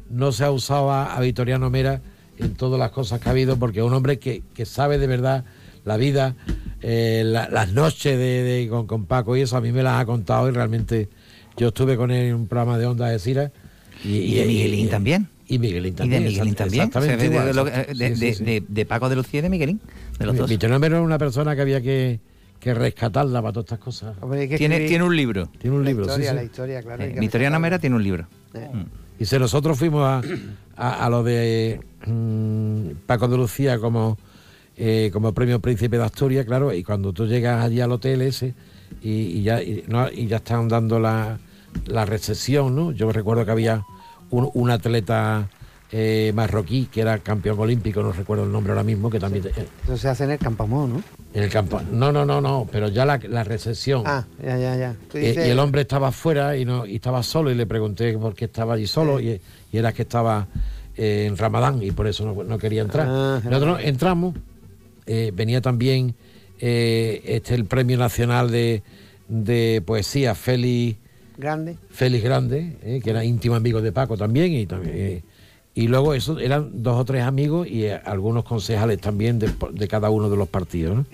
no 0.09 0.31
se 0.31 0.43
ha 0.43 0.51
usado 0.51 0.91
a, 0.91 1.15
a 1.15 1.19
Vitoriano 1.21 1.69
Mera 1.69 2.01
en 2.37 2.53
todas 2.55 2.79
las 2.79 2.91
cosas 2.91 3.19
que 3.19 3.29
ha 3.29 3.31
habido, 3.31 3.57
porque 3.57 3.79
es 3.79 3.85
un 3.85 3.93
hombre 3.93 4.19
que, 4.19 4.43
que 4.53 4.65
sabe 4.65 4.97
de 4.97 5.07
verdad 5.07 5.45
la 5.83 5.97
vida, 5.97 6.35
eh, 6.81 7.23
la- 7.25 7.49
las 7.49 7.71
noches 7.73 8.17
de, 8.17 8.43
de- 8.43 8.67
con, 8.69 8.87
con 8.87 9.05
Paco 9.05 9.35
y 9.37 9.41
eso 9.41 9.57
a 9.57 9.61
mí 9.61 9.71
me 9.71 9.83
las 9.83 9.99
ha 10.01 10.05
contado 10.05 10.47
y 10.47 10.51
realmente 10.51 11.09
yo 11.57 11.69
estuve 11.69 11.95
con 11.97 12.11
él 12.11 12.27
en 12.27 12.35
un 12.35 12.47
programa 12.47 12.77
de 12.77 12.85
Onda 12.85 13.07
de 13.09 13.19
Cira. 13.19 13.51
Y 14.03 14.35
de 14.35 14.45
Miguelín 14.45 14.89
también. 14.89 15.29
Y 15.47 15.59
Miguelín 15.59 15.93
Y 15.93 15.95
también. 15.95 16.23
de 16.23 16.29
Miguelín 16.29 16.55
también. 16.55 16.83
Exactamente 16.85 17.17
de- 17.17 17.25
igual, 17.29 17.45
de, 17.47 17.53
lo- 17.53 17.67
exact- 17.67 17.87
de- 17.87 18.15
sí, 18.15 18.19
de- 18.21 18.33
sí, 18.33 18.33
sí. 18.39 18.43
de- 18.45 18.63
de 18.67 18.85
Paco 18.85 19.09
de 19.09 19.15
Lucía 19.15 19.39
y 19.39 19.43
de 19.43 19.49
Miguelín. 19.49 19.79
De 20.17 20.25
los 20.25 20.35
dos. 20.37 20.49
Vitoriano 20.49 20.79
Mera 20.79 20.95
era 20.97 21.05
una 21.05 21.17
persona 21.17 21.55
que 21.55 21.61
había 21.61 21.81
que, 21.81 22.19
que 22.59 22.73
rescatarla 22.73 23.41
para 23.41 23.53
todas 23.53 23.65
estas 23.65 23.79
cosas. 23.79 24.15
Tiene, 24.57 24.87
tiene 24.87 25.03
un 25.03 25.15
libro. 25.15 25.49
Tiene 25.59 25.75
un 25.75 25.85
libro, 25.85 26.05
sí, 26.05 26.09
historia, 26.11 26.29
sí. 26.31 26.35
la 26.35 26.43
historia, 26.43 26.81
claro. 26.81 27.03
Eh, 27.03 27.15
Vitoriano 27.19 27.59
Mera 27.59 27.77
tiene 27.79 27.95
un 27.95 28.03
libro. 28.03 28.27
Y 29.19 29.25
si 29.25 29.37
nosotros 29.39 29.77
fuimos 29.77 30.03
a, 30.03 30.21
a, 30.75 31.05
a 31.05 31.09
lo 31.09 31.23
de 31.23 31.79
mm, 32.05 33.05
Paco 33.05 33.27
de 33.27 33.37
Lucía 33.37 33.77
como, 33.79 34.17
eh, 34.77 35.09
como 35.13 35.33
premio 35.33 35.59
Príncipe 35.61 35.97
de 35.97 36.03
Asturias, 36.03 36.45
claro, 36.45 36.73
y 36.73 36.83
cuando 36.83 37.13
tú 37.13 37.25
llegas 37.27 37.63
allí 37.63 37.79
al 37.81 37.91
hotel 37.91 38.21
ese 38.23 38.53
y, 39.01 39.09
y 39.11 39.43
ya, 39.43 39.61
y, 39.61 39.83
no, 39.87 40.09
y 40.11 40.27
ya 40.27 40.37
están 40.37 40.67
dando 40.67 40.99
la, 40.99 41.37
la 41.85 42.05
recepción, 42.05 42.75
¿no? 42.75 42.91
Yo 42.91 43.11
recuerdo 43.11 43.45
que 43.45 43.51
había 43.51 43.85
un, 44.31 44.49
un 44.53 44.69
atleta 44.71 45.49
eh, 45.91 46.31
marroquí 46.35 46.87
que 46.91 47.01
era 47.01 47.19
campeón 47.19 47.59
olímpico, 47.59 48.01
no 48.01 48.11
recuerdo 48.11 48.43
el 48.43 48.51
nombre 48.51 48.71
ahora 48.73 48.83
mismo, 48.83 49.09
que 49.09 49.19
también... 49.19 49.45
eh, 49.47 49.67
Eso 49.83 49.97
se 49.97 50.09
hace 50.09 50.23
en 50.25 50.31
el 50.31 50.39
Campamón, 50.39 50.93
¿no? 50.93 51.03
en 51.33 51.43
el 51.43 51.49
campo. 51.49 51.81
No, 51.91 52.11
no, 52.11 52.25
no, 52.25 52.39
no, 52.41 52.67
pero 52.71 52.87
ya 52.89 53.05
la, 53.05 53.19
la 53.27 53.43
recepción. 53.43 54.03
Ah, 54.05 54.25
ya, 54.43 54.57
ya, 54.57 54.75
ya. 54.77 54.95
Eh, 55.13 55.43
y 55.47 55.49
el 55.49 55.59
hombre 55.59 55.81
estaba 55.81 56.07
afuera 56.09 56.55
y, 56.57 56.63
no, 56.65 56.85
y 56.85 56.95
estaba 56.95 57.21
solo 57.23 57.51
y 57.51 57.55
le 57.55 57.65
pregunté 57.65 58.17
por 58.17 58.33
qué 58.33 58.45
estaba 58.45 58.73
allí 58.75 58.87
solo 58.87 59.19
y, 59.19 59.39
y 59.71 59.77
era 59.77 59.91
que 59.93 60.03
estaba 60.03 60.47
en 60.97 61.35
Ramadán 61.37 61.83
y 61.83 61.91
por 61.91 62.07
eso 62.07 62.25
no, 62.25 62.41
no 62.43 62.57
quería 62.57 62.81
entrar. 62.81 63.05
Ah, 63.09 63.41
Nosotros 63.43 63.79
entramos, 63.83 64.33
venía 65.33 65.59
también 65.61 66.15
este 66.57 67.53
el 67.53 67.65
Premio 67.65 67.97
Nacional 67.97 68.49
de, 68.49 68.81
de 69.27 69.83
Poesía 69.85 70.35
Félix, 70.35 70.97
Grande. 71.37 71.77
Félix 71.89 72.23
Grande, 72.23 72.77
eh, 72.81 73.01
que 73.03 73.09
era 73.09 73.23
íntimo 73.23 73.55
amigo 73.55 73.81
de 73.81 73.91
Paco 73.91 74.17
también 74.17 74.53
y 74.53 74.65
también... 74.65 74.93
eh, 74.95 75.23
y 75.77 75.89
luego 75.89 76.13
eso 76.13 76.39
eran 76.39 76.81
dos 76.83 76.95
o 77.01 77.03
tres 77.03 77.23
amigos 77.23 77.67
y 77.67 77.83
eh, 77.83 77.99
algunos 78.05 78.45
concejales 78.45 79.01
también 79.01 79.39
de, 79.39 79.49
de 79.73 79.87
cada 79.89 80.09
uno 80.09 80.29
de 80.29 80.37
los 80.37 80.47
partidos. 80.47 80.95
¿no? 80.95 81.05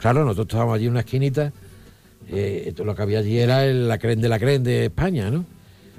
Claro, 0.00 0.24
nosotros 0.24 0.46
estábamos 0.48 0.74
allí 0.74 0.86
en 0.86 0.90
una 0.90 1.00
esquinita, 1.00 1.52
eh, 2.28 2.64
esto- 2.66 2.84
lo 2.84 2.96
que 2.96 3.02
había 3.02 3.20
allí 3.20 3.38
era 3.38 3.64
el- 3.64 3.86
la 3.86 3.98
cren 3.98 4.20
de 4.20 4.28
la 4.28 4.40
cren 4.40 4.64
de 4.64 4.86
España, 4.86 5.30
¿no? 5.30 5.44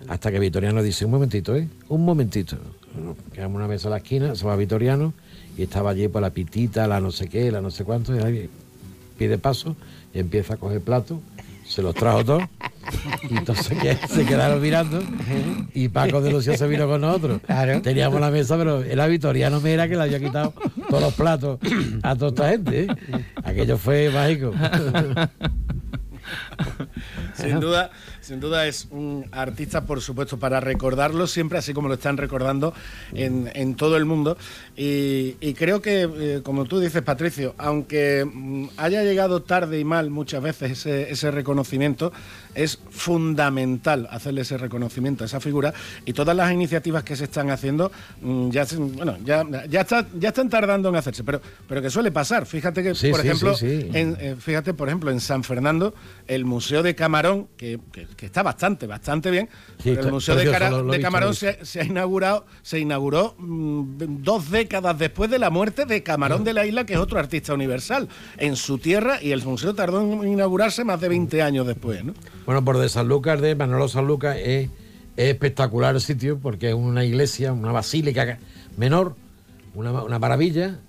Hasta 0.10 0.30
que 0.30 0.39
Vitoriano 0.39 0.84
dice, 0.84 1.06
un 1.06 1.12
momentito, 1.12 1.56
¿eh? 1.56 1.70
Un 1.88 2.04
momentito. 2.04 2.58
Bueno, 2.94 3.15
Quedamos 3.34 3.56
una 3.56 3.68
mesa 3.70 3.88
a 3.88 3.91
la 3.91 3.98
esquina, 3.98 4.36
se 4.36 4.46
va 4.46 4.56
Vitoriano 4.58 5.13
y 5.58 5.63
estaba 5.63 5.91
allí 5.91 6.10
por 6.10 6.22
la 6.22 6.32
pitita, 6.32 6.88
la 6.88 7.00
no 7.00 7.12
sé 7.12 7.30
qué, 7.30 7.50
la 7.50 7.62
no 7.62 7.72
sé 7.72 7.86
cuánto, 7.86 8.13
y 8.13 8.20
ahí 8.20 8.50
pide 9.18 9.38
paso 9.38 9.78
y 10.13 10.20
empieza 10.20 10.56
a 10.56 10.58
coger 10.58 10.82
plato, 10.82 11.22
se 11.67 11.82
los 11.82 11.95
trajo 11.95 12.23
todos 12.23 12.43
y 13.30 13.38
entonces 13.38 13.78
se 14.08 14.25
quedaron 14.25 14.62
mirando 14.62 15.01
y 15.73 15.89
Paco 15.89 16.21
de 16.21 16.32
Lucía 16.32 16.58
se 16.58 16.67
vino 16.67 16.88
con 16.88 17.01
nosotros. 17.01 17.41
Teníamos 17.82 18.21
la 18.21 18.30
mesa, 18.30 18.58
pero 18.58 18.84
era 18.84 19.08
Vitoriano 19.08 19.60
Mera 19.62 19.88
que 19.88 19.95
le 19.95 20.04
había 20.04 20.19
quitado 20.19 20.54
todos 20.89 21.01
los 21.01 21.13
platos 21.13 21.60
a 22.04 22.15
toda 22.15 22.30
esta 22.30 22.49
gente. 22.49 22.84
¿eh? 22.84 22.88
Aquello 23.43 23.78
fue 23.78 24.10
mágico. 24.10 24.54
Sin 27.34 27.60
duda, 27.60 27.91
sin 28.26 28.40
duda 28.40 28.66
es 28.66 28.88
un 28.90 29.28
artista, 29.32 29.86
por 29.86 30.02
supuesto, 30.02 30.40
para 30.40 30.60
recordarlo 30.60 31.28
siempre, 31.28 31.60
así 31.60 31.76
como 31.76 31.90
lo 31.90 31.94
están 31.94 32.18
recordando 32.18 32.74
en, 33.14 33.76
todo 33.76 33.98
el 33.98 34.06
mundo. 34.06 34.36
Y, 34.76 35.54
creo 35.54 35.80
que, 35.80 36.10
eh, 36.12 36.42
como 36.44 36.66
tú 36.66 36.80
dices, 36.80 37.04
Patricio, 37.04 37.54
aunque 37.60 38.26
mm, 38.26 38.70
haya 38.78 39.04
llegado 39.04 39.44
tarde 39.44 39.80
y 39.80 39.84
mal 39.84 40.10
muchas 40.10 40.42
veces 40.42 40.88
ese 40.88 41.30
reconocimiento, 41.30 42.12
es 42.56 42.80
fundamental 42.89 44.08
hacerle 44.10 44.41
ese 44.41 44.58
reconocimiento 44.58 45.24
a 45.24 45.28
esa 45.28 45.39
figura 45.39 45.74
y 46.06 46.13
todas 46.13 46.36
las 46.36 46.52
iniciativas 46.52 47.04
que 47.04 47.15
se 47.15 47.26
están 47.26 47.50
haciendo 47.52 47.91
mm, 48.22 48.50
ya, 48.50 48.65
bueno, 48.78 49.18
ya, 49.24 49.44
ya, 49.70 49.82
está- 49.82 50.08
ya 50.18 50.30
están 50.30 50.50
tardando 50.50 50.89
en 50.89 50.96
hacerse, 50.96 51.24
pero, 51.24 51.41
pero 51.68 51.82
que 51.82 51.89
suele 51.89 52.12
pasar. 52.12 52.46
Fíjate 52.46 52.82
que, 52.82 52.96
Sí, 52.96 53.10
por 53.12 53.22
sí, 53.22 53.28
ejemplo, 53.28 53.56
sí, 53.56 53.89
en- 53.94 54.18
eh, 54.20 54.36
fíjate, 54.39 54.74
por 54.74 54.88
ejemplo, 54.88 55.12
en 55.12 55.20
San 55.20 55.44
Fernando, 55.44 55.94
el 56.28 56.46
Museo 56.46 56.82
de 56.82 56.96
Camarón, 56.96 57.48
que, 57.58 57.80
que- 57.91 58.08
que 58.15 58.26
está 58.26 58.41
bastante, 58.44 58.88
bastante 58.88 59.30
bien, 59.32 59.50
pero 59.84 60.02
el 60.08 60.12
Museo 60.12 60.36
de, 60.36 60.44
Cara- 60.52 60.70
Camarón 61.02 61.36
se 61.65 61.82
ha 61.82 61.84
inaugurado, 61.84 62.46
se 62.62 62.80
inauguró 62.80 63.36
mm, 63.38 64.24
dos 64.24 64.50
décadas 64.50 64.98
después 64.98 65.30
de 65.30 65.39
la 65.39 65.50
muerte 65.50 65.86
de 65.86 66.04
Camarón 66.04 66.44
de 66.44 66.54
la 66.54 66.65
Isla, 66.65 66.86
que 66.86 66.94
es 66.94 67.00
otro 67.00 67.20
artista 67.20 67.54
universal, 67.54 68.08
en 68.38 68.56
su 68.56 68.78
tierra, 68.78 69.22
y 69.22 69.32
el 69.32 69.44
museo 69.44 69.74
tardó 69.76 70.02
en 70.02 70.28
inaugurarse 70.32 70.84
más 70.84 71.00
de 71.02 71.10
20 71.10 71.41
años 71.41 71.68
después, 71.68 72.04
¿no? 72.04 72.13
Bueno, 72.46 72.64
por 72.64 72.78
de 72.78 72.90
San 72.90 73.08
Lucas, 73.08 73.42
de 73.42 73.56
Manolo 73.56 73.88
San 73.88 74.06
Lucas, 74.08 74.38
es, 74.40 74.70
es 75.18 75.30
espectacular 75.32 75.96
el 75.96 76.02
sitio 76.02 76.38
porque 76.38 76.70
es 76.70 76.76
una 76.76 77.04
iglesia, 77.04 77.54
una 77.54 77.72
basílica 77.72 78.38
menor, 78.78 79.16
una, 79.74 80.04
una 80.04 80.20
maravilla, 80.20 80.80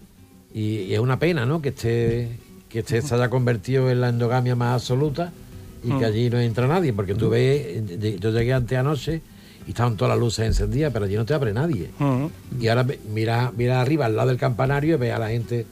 y, 0.53 0.81
y 0.83 0.95
es 0.95 1.01
una 1.01 1.19
pena, 1.19 1.47
¿no? 1.47 1.61
Que 1.63 1.71
esté, 1.71 2.39
que 2.69 2.81
esté, 2.81 3.03
se 3.03 3.15
haya 3.15 3.31
convertido 3.31 3.91
en 3.91 4.01
la 4.01 4.09
endogamia 4.11 4.55
más 4.57 4.75
absoluta 4.75 5.33
y 5.85 5.89
que 5.89 5.95
Mm. 5.95 6.05
allí 6.05 6.31
no 6.31 6.41
entra 6.41 6.67
nadie, 6.67 6.93
porque 6.93 7.15
tú 7.15 7.31
ves, 7.31 7.63
eh, 7.67 8.17
yo 8.21 8.31
llegué 8.31 8.53
antes 8.53 8.77
anoche 8.79 9.21
y 9.67 9.71
estaban 9.71 9.97
todas 9.97 10.11
las 10.15 10.19
luces 10.19 10.47
encendidas, 10.47 10.93
pero 10.93 11.05
allí 11.05 11.15
no 11.17 11.25
te 11.25 11.35
abre 11.35 11.53
nadie. 11.53 11.91
Y 12.61 12.69
ahora 12.69 12.87
mira, 13.13 13.53
mira 13.57 13.81
arriba, 13.81 14.07
al 14.07 14.17
lado 14.17 14.29
del 14.29 14.39
campanario, 14.39 14.97
y 14.97 14.99
ve 14.99 15.13
a 15.13 15.19
la 15.19 15.29
gente 15.29 15.67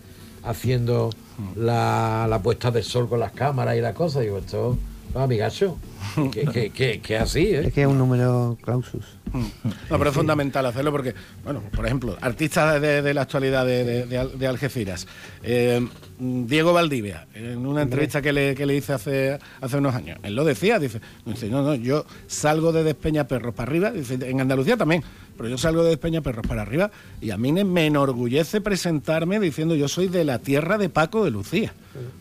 haciendo 0.44 1.10
la, 1.56 2.26
la 2.28 2.38
puesta 2.42 2.70
del 2.70 2.84
sol 2.84 3.08
con 3.08 3.20
las 3.20 3.32
cámaras 3.32 3.76
y 3.76 3.80
las 3.80 3.94
cosas. 3.94 4.22
Digo, 4.22 4.38
esto, 4.38 4.76
no, 5.14 5.20
amigacho, 5.22 5.78
que, 6.32 6.44
que, 6.46 6.70
que, 6.70 7.00
que 7.00 7.16
así, 7.18 7.40
¿eh? 7.46 7.66
Es 7.66 7.72
que 7.72 7.82
es 7.82 7.86
un 7.88 7.98
número 7.98 8.56
clausus. 8.62 9.04
No, 9.32 9.98
pero 9.98 10.10
es 10.10 10.14
fundamental 10.16 10.64
hacerlo 10.66 10.92
porque, 10.92 11.12
bueno, 11.42 11.60
por 11.74 11.84
ejemplo, 11.86 12.16
artistas 12.20 12.80
de, 12.80 13.02
de 13.02 13.14
la 13.14 13.22
actualidad 13.22 13.66
de, 13.66 13.82
de- 13.84 14.06
de 14.06 14.18
Al- 14.18 14.38
de 14.38 14.46
Algeciras. 14.46 15.08
Eh, 15.42 15.84
Diego 16.20 16.72
Valdivia, 16.72 17.26
en 17.34 17.66
una 17.66 17.82
entrevista 17.82 18.22
que 18.22 18.32
le, 18.32 18.54
que 18.54 18.64
le 18.64 18.76
hice 18.76 18.92
hace, 18.92 19.38
hace 19.60 19.76
unos 19.78 19.92
años, 19.96 20.18
él 20.22 20.36
lo 20.36 20.44
decía, 20.44 20.78
dice, 20.78 21.00
dice, 21.26 21.48
no, 21.48 21.62
no, 21.62 21.74
yo 21.74 22.06
salgo 22.28 22.70
de 22.70 22.84
Despeñaperros 22.84 23.52
para 23.54 23.68
arriba, 23.68 23.90
dice, 23.90 24.16
en 24.22 24.40
Andalucía 24.40 24.76
también, 24.76 25.02
pero 25.36 25.48
yo 25.48 25.58
salgo 25.58 25.82
de 25.82 25.90
Despeñaperros 25.90 26.46
para 26.46 26.62
arriba 26.62 26.92
y 27.20 27.30
a 27.30 27.36
mí 27.36 27.50
me- 27.50 27.64
me 27.64 27.86
enorgullece 27.86 28.60
presentarme 28.60 29.40
diciendo 29.40 29.74
yo 29.74 29.88
soy 29.88 30.06
de 30.06 30.24
la 30.24 30.38
tierra 30.38 30.78
de 30.78 30.88
Paco 30.88 31.24
de 31.24 31.32
Lucía. 31.32 31.74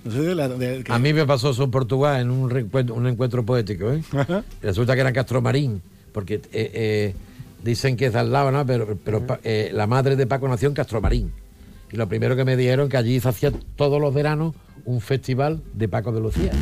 Yo 0.05 0.11
soy 0.11 0.25
de 0.25 0.35
la- 0.35 0.49
de- 0.49 0.83
que- 0.83 0.91
A 0.91 0.97
mí 0.97 1.13
me 1.13 1.25
pasó 1.27 1.51
eso 1.51 1.63
en 1.63 1.71
Portugal 1.71 2.19
en 2.21 2.31
un 2.31 2.51
un 2.91 3.07
encuentro 3.07 3.45
poético, 3.45 3.72
¿eh? 3.73 4.03
Resulta 4.61 4.95
que 4.95 5.01
era 5.01 5.13
Castromarín, 5.13 5.81
porque 6.11 6.35
eh, 6.35 6.41
eh, 6.53 7.13
dicen 7.63 7.97
que 7.97 8.07
es 8.07 8.13
de 8.13 8.19
al 8.19 8.31
lado, 8.31 8.51
¿no? 8.51 8.65
Pero, 8.65 8.97
eh, 9.43 9.71
la 9.73 9.87
madre 9.87 10.15
de 10.15 10.27
Paco 10.27 10.47
nació 10.47 10.69
en 10.69 10.73
Castromarín. 10.73 11.31
Y 11.91 11.97
lo 11.97 12.07
primero 12.07 12.35
que 12.35 12.45
me 12.45 12.57
dijeron 12.57 12.89
que 12.89 12.97
allí 12.97 13.19
se 13.19 13.29
hacía 13.29 13.51
todos 13.75 14.01
los 14.01 14.13
veranos 14.13 14.55
un 14.85 15.01
festival 15.01 15.61
de 15.73 15.87
Paco 15.87 16.11
de 16.11 16.19
Lucía. 16.21 16.51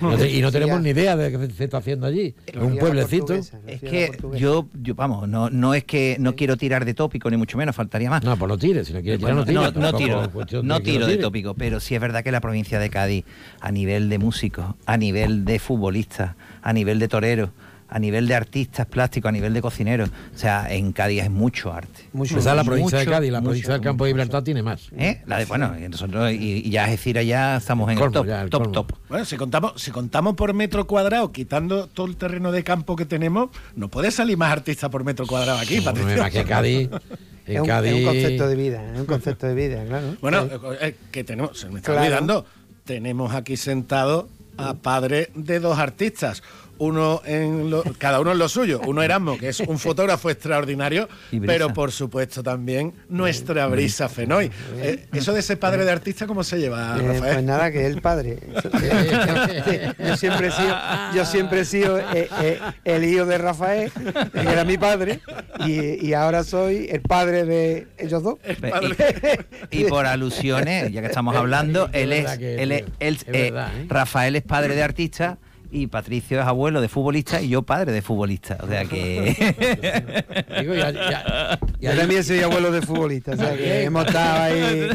No 0.00 0.16
te- 0.16 0.28
y 0.32 0.42
no 0.42 0.50
tenemos 0.50 0.82
ni 0.82 0.90
idea 0.90 1.16
de 1.16 1.30
qué 1.30 1.48
se 1.54 1.62
está 1.62 1.76
haciendo 1.76 2.08
allí. 2.08 2.34
Es 2.46 2.56
un 2.56 2.76
pueblecito. 2.76 3.34
Es 3.34 3.52
que 3.80 4.10
yo, 4.36 4.66
yo, 4.82 4.96
vamos, 4.96 5.28
no, 5.28 5.48
no 5.48 5.74
es 5.74 5.84
que 5.84 6.16
no 6.18 6.34
quiero 6.34 6.56
tirar 6.56 6.84
de 6.84 6.92
tópico, 6.92 7.30
ni 7.30 7.36
mucho 7.36 7.56
menos, 7.56 7.76
faltaría 7.76 8.10
más. 8.10 8.24
No, 8.24 8.36
pues 8.36 8.48
no 8.48 8.58
tires, 8.58 8.88
si 8.88 8.94
no 8.94 9.00
quieres 9.00 9.20
tirar, 9.20 9.34
no 9.36 9.44
no, 9.44 9.72
tampoco 9.72 9.96
tiro, 9.98 10.22
de 10.22 10.56
no 10.56 10.62
no 10.62 10.80
tiro 10.80 11.06
de 11.06 11.18
tópico, 11.18 11.54
pero 11.54 11.78
sí 11.78 11.94
es 11.94 12.00
verdad 12.00 12.24
que 12.24 12.32
la 12.32 12.40
provincia 12.40 12.80
de 12.80 12.90
Cádiz, 12.90 13.24
a 13.60 13.70
nivel 13.70 14.08
de 14.08 14.18
músicos, 14.18 14.74
a 14.86 14.96
nivel 14.96 15.44
de 15.44 15.60
futbolistas, 15.60 16.34
a 16.62 16.72
nivel 16.72 16.98
de 16.98 17.06
toreros, 17.06 17.50
a 17.94 17.98
nivel 17.98 18.26
de 18.26 18.34
artistas 18.34 18.86
plásticos, 18.86 19.28
a 19.28 19.32
nivel 19.32 19.52
de 19.52 19.60
cocineros, 19.60 20.08
o 20.34 20.38
sea, 20.38 20.66
en 20.72 20.92
Cádiz 20.92 21.22
hay 21.22 21.28
mucho 21.28 21.72
arte. 21.72 22.08
Esa 22.24 22.38
es 22.38 22.44
la 22.46 22.64
provincia 22.64 22.98
de 22.98 23.04
Mucho, 23.04 23.10
Cádiz, 23.16 23.30
la 23.32 23.40
mucho, 23.40 23.48
provincia 23.50 23.72
del 23.74 23.82
Campo 23.82 24.04
de 24.04 24.10
Gibraltar 24.10 24.42
tiene 24.42 24.62
más. 24.62 24.88
¿Eh? 24.96 25.20
La 25.26 25.38
de, 25.38 25.44
bueno, 25.44 25.74
y 25.78 25.88
nosotros, 25.88 26.32
y, 26.32 26.62
y 26.66 26.70
ya 26.70 26.84
Algeciras 26.84 27.26
ya 27.26 27.56
estamos 27.58 27.90
en 27.90 27.98
Colmo, 27.98 28.08
el 28.08 28.12
top, 28.14 28.26
ya, 28.26 28.42
el 28.42 28.50
top. 28.50 28.92
Bueno, 29.08 29.24
si 29.26 29.36
contamos, 29.36 29.74
si 29.76 29.90
contamos 29.90 30.34
por 30.34 30.54
metro 30.54 30.86
cuadrado, 30.86 31.32
quitando 31.32 31.86
todo 31.86 32.06
el 32.06 32.16
terreno 32.16 32.50
de 32.50 32.64
campo 32.64 32.96
que 32.96 33.04
tenemos, 33.04 33.50
no 33.76 33.88
puede 33.88 34.10
salir 34.10 34.36
más 34.38 34.50
artistas 34.52 34.88
por 34.90 35.04
metro 35.04 35.26
cuadrado 35.26 35.58
aquí, 35.58 35.80
Patricio. 35.80 36.16
más 36.22 36.30
que 36.32 36.44
Cádiz. 36.44 36.88
Es 37.44 37.60
un, 37.60 37.68
es 37.68 37.92
un 37.94 38.04
concepto 38.04 38.46
de 38.46 38.54
vida, 38.54 38.92
es 38.94 39.00
un 39.00 39.04
concepto 39.06 39.46
de 39.48 39.54
vida, 39.54 39.84
claro. 39.84 40.16
Bueno, 40.20 40.44
Sí. 40.44 40.50
eh, 40.54 40.76
eh, 40.80 40.96
que 41.10 41.24
tenemos, 41.24 41.58
se 41.58 41.68
me 41.70 41.80
está 41.80 41.90
Claro. 41.92 42.02
olvidando, 42.06 42.46
tenemos 42.84 43.34
aquí 43.34 43.56
sentado 43.56 44.28
a 44.56 44.74
padre 44.74 45.30
de 45.34 45.58
dos 45.58 45.76
artistas. 45.78 46.42
Uno 46.82 47.22
en 47.24 47.70
lo- 47.70 47.84
cada 47.98 48.18
uno 48.20 48.32
en 48.32 48.38
lo 48.38 48.48
suyo. 48.48 48.80
Uno 48.84 49.02
Erasmo, 49.04 49.38
que 49.38 49.48
es 49.50 49.60
un 49.60 49.78
fotógrafo 49.78 50.30
extraordinario, 50.30 51.08
pero 51.46 51.72
por 51.72 51.92
supuesto 51.92 52.42
también 52.42 52.92
nuestra 53.08 53.66
Brisa 53.68 54.08
Fenoy. 54.08 54.50
Eh, 54.78 55.06
eso 55.12 55.32
de 55.32 55.42
ser 55.42 55.60
padre 55.60 55.84
de 55.84 55.92
artista, 55.92 56.26
¿cómo 56.26 56.42
se 56.42 56.58
lleva, 56.58 56.96
Eh, 56.98 57.02
Rafael? 57.06 57.34
pues 57.34 57.44
nada, 57.44 57.70
que 57.70 57.86
es 57.86 57.94
el 57.94 58.02
padre. 58.02 58.38
yo 59.98 60.16
siempre 60.16 60.48
he 60.48 60.50
sido, 60.50 60.76
yo 61.14 61.24
siempre 61.24 61.60
he 61.60 61.64
sido 61.64 61.98
eh, 61.98 62.28
eh, 62.40 62.58
el 62.84 63.04
hijo 63.04 63.26
de 63.26 63.38
Rafael, 63.38 63.92
que 64.32 64.40
era 64.40 64.64
mi 64.64 64.76
padre, 64.78 65.20
y, 65.66 66.04
y 66.04 66.14
ahora 66.14 66.42
soy 66.44 66.88
el 66.90 67.02
padre 67.02 67.44
de 67.44 67.86
ellos 67.98 68.22
dos. 68.22 68.38
Y 69.70 69.84
por 69.84 70.06
alusiones, 70.06 70.90
ya 70.92 71.00
que 71.00 71.06
estamos 71.06 71.36
hablando, 71.42 71.88
Es 71.92 72.02
él 72.02 72.12
es, 72.12 72.30
él 72.40 72.72
es, 72.72 72.82
él- 72.98 73.16
es 73.16 73.22
eh, 73.28 73.50
verdad, 73.50 73.70
¿eh? 73.76 73.86
Rafael 73.88 74.36
es 74.36 74.42
padre 74.42 74.74
de 74.74 74.82
artista 74.82 75.38
y 75.74 75.86
Patricio 75.86 76.38
es 76.40 76.46
abuelo 76.46 76.80
de 76.82 76.88
futbolista 76.88 77.40
y 77.40 77.48
yo 77.48 77.62
padre 77.62 77.92
de 77.92 78.02
futbolista. 78.02 78.58
O 78.62 78.66
sea 78.68 78.84
que. 78.84 80.44
Digo, 80.60 80.74
ya- 80.74 80.90
ya- 80.92 81.58
Yo 81.80 81.96
también 81.96 82.22
soy 82.22 82.40
abuelo 82.40 82.70
de 82.70 82.82
futbolista, 82.82 83.32
o 83.32 83.36
sea 83.36 83.56
que 83.56 83.84
hemos 83.84 84.06
estado 84.06 84.42
ahí, 84.52 84.88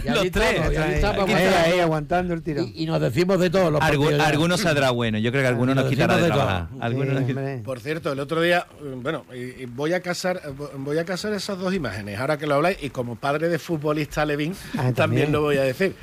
aguantando. 1.82 2.34
el 2.34 2.42
tirón. 2.44 2.72
Y 2.74 2.86
nos 2.86 3.02
decimos 3.02 3.40
de 3.40 3.50
todos 3.50 3.72
los 3.72 3.82
Algu- 3.82 4.20
algunos 4.22 4.62
saldrá 4.62 4.92
bueno. 4.92 5.18
Yo 5.18 5.32
creo 5.32 5.42
que 5.44 5.48
algunos 5.48 5.76
nos 5.76 5.86
Nos 5.86 5.94
quitará 5.94 6.16
de 6.18 6.24
de 6.24 6.28
trabajar. 6.28 6.68
nos 6.72 7.62
Por 7.64 7.80
cierto, 7.80 8.12
el 8.12 8.20
otro 8.20 8.42
día, 8.42 8.68
eh, 8.82 8.96
bueno, 9.02 9.26
y- 9.34 9.64
y 9.64 9.66
voy 9.66 9.94
a 9.94 10.02
casar, 10.02 10.42
eh, 10.46 10.50
vo- 10.58 10.70
voy 10.78 10.98
a 11.00 11.06
casar 11.06 11.34
esas 11.34 11.58
dos 11.58 11.74
imágenes, 11.74 12.20
ahora 12.20 12.38
que 12.38 12.46
lo 12.48 12.56
habláis, 12.56 12.78
y 12.84 12.90
como 12.92 13.16
padre 13.16 13.50
de 13.50 13.58
futbolista 13.60 14.26
Levín, 14.26 14.54
Ah, 14.54 14.78
también. 14.78 14.94
también. 14.96 15.32
lo 15.32 15.42
voy 15.42 15.58
a 15.58 15.64
decir. 15.64 15.96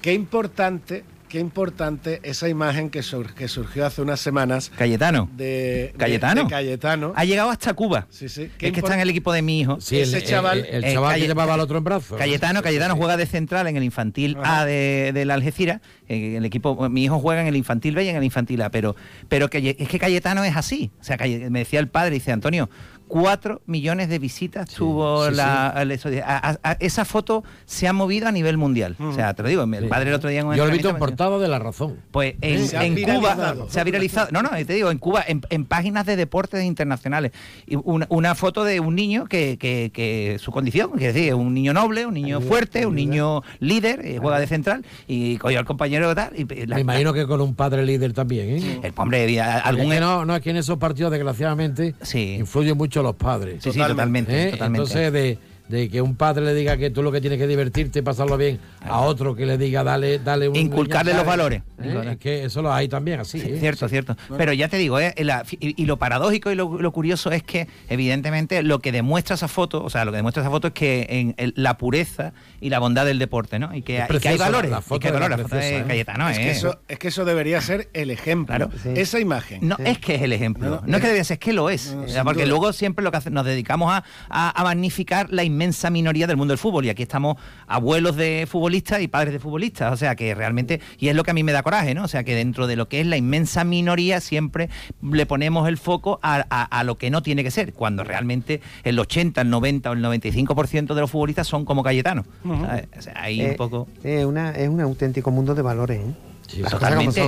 Qué 0.00 0.12
importante, 0.12 1.04
qué 1.32 1.40
importante 1.40 2.20
esa 2.24 2.46
imagen 2.46 2.90
que, 2.90 3.02
sur- 3.02 3.32
que 3.32 3.48
surgió 3.48 3.86
hace 3.86 4.02
unas 4.02 4.20
semanas 4.20 4.70
Cayetano. 4.76 5.30
de, 5.34 5.94
Cayetano. 5.96 6.44
de 6.44 6.50
Cayetano. 6.50 7.14
Ha 7.16 7.24
llegado 7.24 7.48
hasta 7.48 7.72
Cuba. 7.72 8.06
Sí, 8.10 8.28
sí. 8.28 8.50
Es 8.60 8.72
que 8.72 8.80
está 8.80 8.92
en 8.92 9.00
el 9.00 9.08
equipo 9.08 9.32
de 9.32 9.40
mi 9.40 9.60
hijo. 9.60 9.80
Sí, 9.80 9.96
el, 9.96 10.02
Ese 10.14 10.22
chaval- 10.26 10.66
el, 10.68 10.84
el 10.84 10.92
chaval 10.92 11.14
que 11.18 11.26
llevaba 11.26 11.54
al 11.54 11.60
otro 11.60 11.78
en 11.78 11.84
brazos. 11.84 12.18
Cayetano, 12.18 12.60
Cayetano 12.62 12.96
juega 12.96 13.16
de 13.16 13.24
central 13.24 13.66
en 13.66 13.78
el 13.78 13.82
infantil 13.82 14.36
A 14.44 14.66
de, 14.66 15.12
de 15.14 15.24
la 15.24 15.32
Algeciras. 15.32 15.80
eh, 16.06 16.34
el 16.36 16.44
equipo, 16.44 16.90
mi 16.90 17.04
hijo 17.04 17.18
juega 17.18 17.40
en 17.40 17.46
el 17.46 17.56
infantil 17.56 17.94
B 17.94 18.04
y 18.04 18.08
en 18.10 18.16
el 18.16 18.24
infantil 18.24 18.60
A, 18.60 18.70
pero, 18.70 18.94
pero 19.30 19.48
que, 19.48 19.74
es 19.78 19.88
que 19.88 19.98
Cayetano 19.98 20.44
es 20.44 20.54
así. 20.54 20.90
O 21.00 21.04
sea, 21.04 21.16
me 21.16 21.60
decía 21.60 21.80
el 21.80 21.88
padre, 21.88 22.10
dice 22.10 22.30
Antonio, 22.30 22.68
cuatro 23.08 23.60
millones 23.66 24.08
de 24.08 24.18
visitas 24.18 24.68
tuvo 24.70 25.28
sí, 25.28 25.34
la. 25.34 25.74
el- 25.78 25.90
eso- 25.92 26.08
a- 26.24 26.50
a- 26.50 26.58
a- 26.70 26.76
esa 26.80 27.04
foto 27.04 27.44
se 27.66 27.86
ha 27.88 27.92
movido 27.92 28.28
a 28.28 28.32
nivel 28.32 28.56
mundial. 28.58 28.96
O 29.00 29.12
sea, 29.12 29.34
te 29.34 29.42
lo 29.42 29.48
digo, 29.48 29.62
el 29.64 29.88
padre 29.88 30.10
el 30.10 30.14
otro 30.16 30.30
día 30.30 30.40
en 30.40 30.52
Yo 30.54 30.64
lo 30.64 30.68
he 30.68 30.72
visto 30.72 30.88
en 30.90 30.96
portada 30.96 31.38
de 31.38 31.48
La 31.48 31.58
Razón. 31.58 31.96
pues 32.10 32.34
en, 32.40 32.94
Cuba 33.04 33.54
se 33.68 33.80
ha 33.80 33.84
viralizado. 33.84 34.28
No, 34.32 34.42
no, 34.42 34.50
te 34.50 34.72
digo, 34.72 34.90
en 34.90 34.98
Cuba, 34.98 35.24
en, 35.26 35.42
en 35.50 35.64
páginas 35.64 36.06
de 36.06 36.16
deportes 36.16 36.64
internacionales. 36.64 37.32
Y 37.66 37.76
una, 37.76 38.06
una 38.10 38.34
foto 38.34 38.64
de 38.64 38.80
un 38.80 38.94
niño 38.94 39.26
que, 39.26 39.56
que, 39.58 39.90
que 39.92 40.36
su 40.38 40.50
condición, 40.52 40.90
quiere 40.92 41.12
decir, 41.12 41.34
un 41.34 41.54
niño 41.54 41.72
noble, 41.72 42.06
un 42.06 42.14
niño 42.14 42.40
fuerte, 42.40 42.86
un 42.86 42.94
niño 42.94 43.42
líder, 43.60 44.04
eh, 44.04 44.18
juega 44.20 44.38
de 44.38 44.46
central, 44.46 44.84
y 45.06 45.36
cogió 45.36 45.58
al 45.58 45.64
compañero 45.64 46.14
tal. 46.14 46.30
Y, 46.38 46.44
la- 46.66 46.76
Me 46.76 46.82
imagino 46.82 47.12
que 47.12 47.26
con 47.26 47.40
un 47.40 47.54
padre 47.54 47.84
líder 47.84 48.12
también, 48.12 48.48
¿eh? 48.50 48.80
el 48.82 48.92
hombre, 48.96 49.40
algún. 49.40 49.86
Es 49.92 49.94
que 49.94 50.00
no, 50.00 50.24
no, 50.24 50.36
es 50.36 50.42
que 50.42 50.50
en 50.50 50.56
esos 50.56 50.78
partidos, 50.78 51.10
desgraciadamente, 51.12 51.94
influyen 52.38 52.76
mucho 52.76 52.91
los 53.00 53.14
padres. 53.14 53.62
Sí, 53.62 53.72
sí, 53.72 53.78
totalmente, 53.78 54.48
¿Eh? 54.48 54.50
totalmente. 54.50 54.82
Entonces, 54.82 55.12
de, 55.12 55.38
de 55.68 55.88
que 55.88 56.02
un 56.02 56.16
padre 56.16 56.44
le 56.44 56.54
diga 56.54 56.76
que 56.76 56.90
tú 56.90 57.02
lo 57.02 57.10
que 57.12 57.20
tienes 57.20 57.38
que 57.38 57.46
divertirte 57.46 58.00
y 58.00 58.02
pasarlo 58.02 58.36
bien, 58.36 58.58
a 58.84 59.00
otro 59.00 59.34
que 59.34 59.46
le 59.46 59.56
diga 59.58 59.82
dale, 59.84 60.18
dale 60.18 60.48
un. 60.48 60.56
Inculcarle 60.56 61.14
los 61.14 61.24
valores. 61.24 61.62
¿Eh? 61.82 62.08
Es 62.12 62.16
que 62.18 62.44
eso 62.44 62.62
lo 62.62 62.72
hay 62.72 62.88
también 62.88 63.20
así. 63.20 63.40
Sí, 63.40 63.50
¿eh? 63.52 63.56
cierto, 63.58 63.88
cierto. 63.88 64.16
Pero 64.36 64.52
ya 64.52 64.68
te 64.68 64.76
digo, 64.76 64.98
¿eh? 65.00 65.14
La- 65.18 65.44
y, 65.60 65.80
y 65.82 65.86
lo 65.86 65.96
paradójico 65.96 66.50
y 66.50 66.54
lo, 66.54 66.80
lo 66.80 66.92
curioso 66.92 67.30
es 67.32 67.42
que, 67.42 67.68
evidentemente, 67.88 68.62
lo 68.62 68.80
que 68.80 68.92
demuestra 68.92 69.34
esa 69.34 69.48
foto, 69.48 69.82
o 69.84 69.90
sea, 69.90 70.04
lo 70.04 70.10
que 70.12 70.16
demuestra 70.16 70.42
esa 70.42 70.50
foto 70.50 70.68
es 70.68 70.74
que 70.74 71.06
en 71.08 71.34
el- 71.38 71.54
la 71.56 71.78
pureza 71.78 72.32
y 72.60 72.68
la 72.70 72.78
bondad 72.78 73.06
del 73.06 73.18
deporte, 73.18 73.58
¿no? 73.58 73.74
Y 73.74 73.82
que, 73.82 73.98
Es 73.98 74.10
y 74.10 74.18
que 74.18 74.28
hay 74.28 74.38
valores. 74.38 74.70
la 74.70 74.78
y 74.78 74.82
foto 74.82 75.00
que 75.00 75.06
hay 75.08 75.12
valores. 75.14 75.38
La 75.38 75.42
foto 75.44 75.56
preciosa, 75.56 75.76
de 75.76 75.82
¿eh? 75.82 75.86
Cayetano, 75.86 76.28
es, 76.28 76.38
que 76.38 76.50
eso, 76.50 76.80
es 76.88 76.98
que 76.98 77.08
eso 77.08 77.24
debería 77.24 77.60
ser 77.60 77.88
el 77.92 78.10
ejemplo. 78.10 78.68
Esa 78.94 79.20
imagen. 79.20 79.60
No 79.66 79.76
es 79.84 79.98
que 79.98 80.16
es 80.16 80.22
el 80.22 80.32
ejemplo. 80.32 80.82
No, 80.86 80.96
es 80.96 81.02
que 81.02 81.08
debe 81.08 81.24
ser, 81.24 81.34
es 81.34 81.38
que 81.40 81.52
lo 81.52 81.70
es. 81.70 81.94
No, 81.94 82.02
O 82.02 82.06
sea, 82.08 82.16
sin 82.16 82.24
porque 82.24 82.42
duda. 82.42 82.50
luego 82.50 82.72
siempre 82.72 83.04
lo 83.04 83.10
que 83.10 83.16
hace- 83.18 83.30
nos 83.30 83.44
dedicamos 83.46 83.92
a, 83.92 84.04
a- 84.28 84.60
a 84.60 84.64
magnificar 84.64 85.28
la 85.30 85.44
inmensa 85.62 85.90
minoría 85.90 86.26
del 86.26 86.36
mundo 86.36 86.52
del 86.52 86.58
fútbol. 86.58 86.84
Y 86.84 86.90
aquí 86.90 87.02
estamos 87.02 87.36
abuelos 87.66 88.16
de 88.16 88.46
futbolistas 88.50 89.00
y 89.00 89.08
padres 89.08 89.32
de 89.32 89.38
futbolistas. 89.38 89.92
O 89.92 89.96
sea 89.96 90.16
que 90.16 90.34
realmente, 90.34 90.80
y 90.98 91.08
es 91.08 91.14
lo 91.16 91.22
que 91.22 91.30
a 91.30 91.34
mí 91.34 91.42
me 91.44 91.52
da 91.52 91.62
coraje, 91.62 91.94
¿no? 91.94 92.04
O 92.04 92.08
sea 92.08 92.24
que 92.24 92.34
dentro 92.34 92.66
de 92.66 92.76
lo 92.76 92.88
que 92.88 93.00
es 93.00 93.06
la 93.06 93.16
inmensa 93.16 93.62
minoría 93.64 94.20
siempre 94.20 94.68
le 95.02 95.24
ponemos 95.26 95.68
el 95.68 95.78
foco 95.78 96.18
a, 96.22 96.44
a- 96.50 96.64
a 96.64 96.84
lo 96.84 96.98
que 96.98 97.10
no 97.10 97.22
tiene 97.22 97.44
que 97.44 97.50
ser, 97.50 97.72
cuando 97.72 98.02
realmente 98.02 98.60
el 98.82 98.98
80, 98.98 99.40
el 99.42 99.50
90 99.50 99.90
o 99.90 99.92
el 99.92 100.02
95% 100.04 100.94
de 100.94 101.00
los 101.00 101.10
futbolistas 101.10 101.46
son 101.46 101.64
como 101.64 101.82
Cayetano. 101.82 102.24
Ujú. 102.44 102.64
¿sabes? 102.64 102.88
O 102.98 103.02
sea, 103.02 103.14
ahí 103.16 103.40
Eh, 103.40 103.50
un 103.50 103.56
poco... 103.56 103.86
Es, 104.02 104.24
una, 104.24 104.50
es 104.50 104.68
un 104.68 104.80
auténtico 104.80 105.30
mundo 105.30 105.54
de 105.54 105.62
valores, 105.62 106.00
¿eh? 106.00 106.12
Como 106.56 106.68
totalmente. 106.70 107.20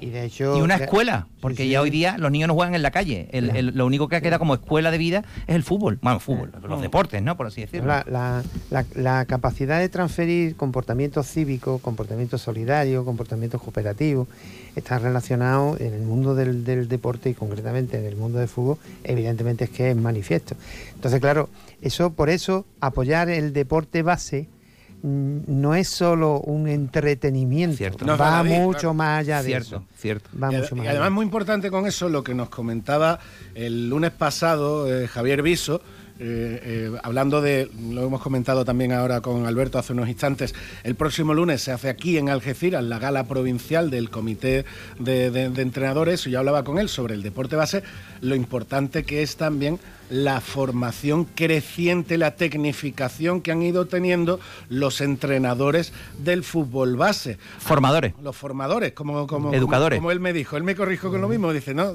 Y 0.00 0.10
de 0.10 0.24
hecho. 0.24 0.56
y 0.56 0.60
una 0.60 0.76
escuela, 0.76 1.26
porque 1.40 1.64
sí. 1.64 1.70
ya 1.70 1.80
hoy 1.80 1.90
día 1.90 2.16
los 2.18 2.30
niños 2.30 2.46
no 2.48 2.54
juegan 2.54 2.74
en 2.74 2.82
la 2.82 2.90
calle. 2.92 3.28
El- 3.32 3.50
el- 3.56 3.66
lo 3.76 3.84
único 3.84 4.06
que 4.08 4.22
queda 4.22 4.38
como 4.38 4.54
escuela 4.54 4.90
de 4.92 4.98
vida 4.98 5.24
es 5.48 5.56
el 5.56 5.64
fútbol. 5.64 5.98
Bueno, 6.02 6.20
fútbol, 6.20 6.52
los 6.68 6.80
deportes, 6.80 7.20
¿no? 7.22 7.36
Por 7.36 7.46
así 7.48 7.62
decirlo. 7.62 7.88
La, 7.88 8.04
la- 8.08 8.42
la- 8.70 8.84
la 8.94 9.24
capacidad 9.24 9.80
de 9.80 9.88
transferir 9.88 10.54
comportamientos 10.56 11.26
cívicos, 11.26 11.80
comportamientos 11.80 12.42
solidarios, 12.42 13.04
comportamientos 13.04 13.60
cooperativos, 13.60 14.28
está 14.76 14.98
relacionado 15.00 15.76
en 15.80 15.92
el 15.94 16.02
mundo 16.02 16.34
del, 16.36 16.64
del 16.64 16.86
deporte 16.88 17.30
y 17.30 17.34
concretamente 17.34 17.98
en 17.98 18.04
el 18.04 18.14
mundo 18.14 18.38
del 18.38 18.48
fútbol, 18.48 18.78
evidentemente 19.02 19.64
es 19.64 19.70
que 19.70 19.90
es 19.90 19.96
manifiesto. 19.96 20.54
Entonces, 20.94 21.20
claro, 21.20 21.48
eso 21.82 22.10
por 22.12 22.30
eso 22.30 22.64
apoyar 22.80 23.28
el 23.30 23.52
deporte 23.52 24.02
base 24.02 24.46
no 25.02 25.74
es 25.74 25.88
solo 25.88 26.40
un 26.40 26.66
entretenimiento, 26.68 27.84
No 28.04 28.14
es 28.14 28.20
va 28.20 28.42
mucho 28.42 28.78
claro. 28.80 28.94
más 28.94 29.20
allá 29.20 29.38
de 29.42 29.48
Cierto, 29.50 29.76
eso. 29.76 29.84
cierto. 29.96 30.30
Va 30.40 30.52
y, 30.52 30.56
mucho 30.56 30.74
más 30.76 30.84
y 30.84 30.88
allá. 30.88 30.90
además 30.98 31.12
muy 31.12 31.24
importante 31.24 31.70
con 31.70 31.86
eso 31.86 32.08
lo 32.08 32.22
que 32.24 32.34
nos 32.34 32.48
comentaba 32.48 33.18
el 33.54 33.88
lunes 33.88 34.10
pasado 34.10 34.92
eh, 34.92 35.06
Javier 35.06 35.42
Viso, 35.42 35.80
eh, 36.20 36.90
eh, 36.90 36.98
hablando 37.04 37.40
de, 37.40 37.70
lo 37.92 38.04
hemos 38.04 38.20
comentado 38.20 38.64
también 38.64 38.90
ahora 38.92 39.20
con 39.20 39.46
Alberto 39.46 39.78
hace 39.78 39.92
unos 39.92 40.08
instantes, 40.08 40.52
el 40.82 40.96
próximo 40.96 41.32
lunes 41.32 41.62
se 41.62 41.70
hace 41.70 41.88
aquí 41.88 42.18
en 42.18 42.28
Algeciras 42.28 42.82
la 42.82 42.98
gala 42.98 43.24
provincial 43.24 43.90
del 43.90 44.10
Comité 44.10 44.64
de, 44.98 45.30
de- 45.30 45.50
de 45.50 45.62
Entrenadores, 45.62 46.26
y 46.26 46.30
yo 46.32 46.40
hablaba 46.40 46.64
con 46.64 46.78
él 46.80 46.88
sobre 46.88 47.14
el 47.14 47.22
deporte 47.22 47.54
base, 47.54 47.84
lo 48.20 48.34
importante 48.34 49.04
que 49.04 49.22
es 49.22 49.36
también 49.36 49.78
la 50.10 50.40
formación 50.40 51.24
creciente, 51.24 52.18
la 52.18 52.36
tecnificación 52.36 53.40
que 53.40 53.52
han 53.52 53.62
ido 53.62 53.86
teniendo 53.86 54.40
los 54.68 55.00
entrenadores 55.00 55.92
del 56.18 56.44
fútbol 56.44 56.96
base. 56.96 57.38
Formadores. 57.58 58.14
Los 58.22 58.36
formadores, 58.36 58.92
como, 58.92 59.26
como, 59.26 59.52
Educadores. 59.52 59.98
como, 59.98 60.06
como 60.06 60.12
él 60.12 60.20
me 60.20 60.32
dijo. 60.32 60.56
Él 60.56 60.62
me 60.62 60.74
corrijo 60.74 61.10
con 61.10 61.20
lo 61.20 61.28
mismo. 61.28 61.52
Dice, 61.52 61.74
no, 61.74 61.94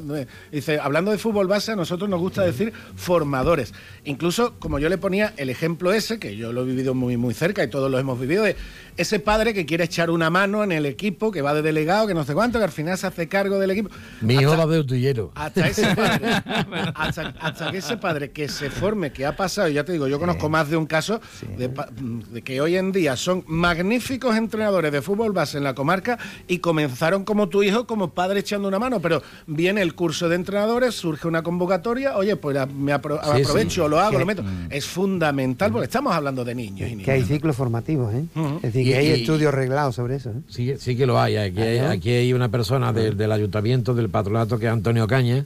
dice, 0.52 0.80
hablando 0.80 1.12
de 1.12 1.18
fútbol 1.18 1.48
base, 1.48 1.72
a 1.72 1.76
nosotros 1.76 2.10
nos 2.10 2.20
gusta 2.20 2.44
decir 2.44 2.74
formadores. 2.96 3.74
Incluso, 4.06 4.54
como 4.60 4.80
yo 4.80 4.90
le 4.90 4.98
ponía 4.98 5.34
el 5.38 5.50
ejemplo 5.50 5.94
ese, 5.94 6.20
que 6.20 6.36
yo 6.36 6.54
lo 6.54 6.62
he 6.64 6.66
vivido 6.66 6.94
muy, 6.94 7.18
muy 7.18 7.34
cerca 7.34 7.64
y 7.64 7.70
todos 7.70 7.90
lo 7.90 8.00
hemos 8.00 8.20
vivido, 8.20 8.44
de 8.44 8.56
ese 8.98 9.20
padre 9.20 9.54
que 9.54 9.66
quiere 9.66 9.86
echar 9.86 10.10
una 10.10 10.30
mano 10.30 10.64
en 10.64 10.72
el 10.72 10.86
equipo, 10.86 11.32
que 11.32 11.42
va 11.42 11.54
de 11.54 11.62
delegado, 11.62 12.08
que 12.08 12.14
no 12.14 12.24
sé 12.24 12.34
cuánto, 12.34 12.60
que 12.60 12.66
al 12.66 12.72
final 12.72 12.98
se 12.98 13.08
hace 13.08 13.28
cargo 13.28 13.58
del 13.60 13.72
equipo. 13.72 13.90
Mi 14.22 14.36
hijo 14.36 14.56
va 14.56 14.68
de 14.68 14.80
utillero. 14.80 15.32
hasta 15.36 15.68
ese 15.68 15.96
padre, 15.96 16.28
hasta, 16.96 17.34
hasta 17.40 17.72
que 17.72 17.78
ese 17.78 17.98
padre 18.04 18.32
que 18.32 18.50
se 18.50 18.70
forme, 18.70 19.14
que 19.14 19.26
ha 19.26 19.34
pasado, 19.38 19.70
y 19.70 19.74
ya 19.76 19.86
te 19.86 19.94
digo, 19.94 20.08
yo 20.10 20.20
conozco 20.20 20.50
más 20.50 20.70
de 20.70 20.76
un 20.76 20.86
caso 20.86 21.22
de, 21.58 21.70
pa- 21.70 21.88
de 21.90 22.42
que 22.42 22.60
hoy 22.60 22.76
en 22.76 22.92
día 22.92 23.16
son 23.16 23.46
magníficos 23.48 24.36
entrenadores 24.36 24.92
de 24.92 25.02
fútbol 25.02 25.32
base 25.32 25.58
en 25.58 25.64
la 25.64 25.74
comarca 25.74 26.20
y 26.50 26.58
comenzaron 26.60 27.24
como 27.24 27.48
tu 27.48 27.64
hijo, 27.64 27.88
como 27.88 28.10
padre 28.10 28.42
echando 28.42 28.68
una 28.68 28.78
mano, 28.78 29.00
pero 29.00 29.24
viene 29.48 29.82
el 29.82 29.96
curso 29.96 30.28
de 30.28 30.36
entrenadores, 30.36 30.96
surge 30.96 31.30
una 31.30 31.44
convocatoria, 31.44 32.18
oye, 32.18 32.36
pues 32.36 32.56
la- 32.56 32.66
me 32.66 32.94
apro- 32.94 33.22
Sí, 33.24 33.30
sí. 33.38 33.42
aprovecho, 33.44 33.88
lo 33.88 34.00
hago, 34.02 34.20
lo 34.20 34.26
meto. 34.26 34.44
Es 34.70 34.86
fundamental 34.86 35.72
porque 35.72 35.86
estamos 35.86 36.14
hablando 36.14 36.44
de 36.44 36.56
niños 36.56 36.90
y 36.90 36.92
niñas. 36.98 37.06
Que 37.06 37.12
hay 37.12 37.24
ciclos 37.24 37.56
formativos, 37.56 38.14
¿eh? 38.14 38.26
Es 38.58 38.74
decir, 38.74 38.82
Y- 38.82 38.90
que 38.92 38.98
hay 38.98 39.08
y- 39.08 39.12
estudios 39.22 39.54
reglados 39.54 39.96
sobre 39.96 40.18
eso. 40.18 40.32
¿eh? 40.32 40.42
Sí, 40.50 40.74
sí 40.78 40.98
que 40.98 41.06
lo 41.06 41.18
hay. 41.22 41.38
Aquí, 41.38 41.62
hay, 41.62 41.78
aquí 41.80 42.10
hay 42.12 42.34
una 42.34 42.50
persona 42.50 42.92
del, 42.92 43.16
del 43.16 43.32
ayuntamiento, 43.32 43.94
del 43.94 44.10
patronato, 44.10 44.60
que 44.60 44.66
es 44.66 44.72
Antonio 44.74 45.08
Caña, 45.08 45.46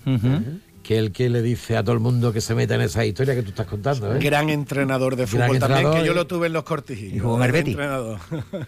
que 0.87 0.93
es 0.95 0.99
el 1.01 1.11
que 1.11 1.29
le 1.29 1.41
dice 1.41 1.75
a 1.75 1.83
todo 1.83 1.93
el 1.93 1.99
mundo 1.99 2.31
que 2.31 2.39
se 2.39 2.55
meta 2.55 2.75
en 2.75 2.81
esa 2.81 3.05
historia 3.05 3.35
que 3.35 3.41
tú 3.43 3.49
estás 3.49 3.67
contando. 3.67 4.15
¿eh? 4.15 4.19
Gran 4.21 4.49
entrenador 4.49 5.17
de 5.17 5.25
Gran 5.25 5.47
fútbol 5.49 5.59
también, 5.59 5.79
entrenador 5.79 5.99
que 5.99 6.05
yo 6.07 6.13
y- 6.13 6.15
lo 6.15 6.27
tuve 6.27 6.47
en 6.47 6.53
los 6.53 6.63
cortijillos. 6.63 7.13
Y 7.15 7.19
jugó 7.19 7.35
en 7.37 7.43
el 7.43 7.51
Betis. 7.51 7.77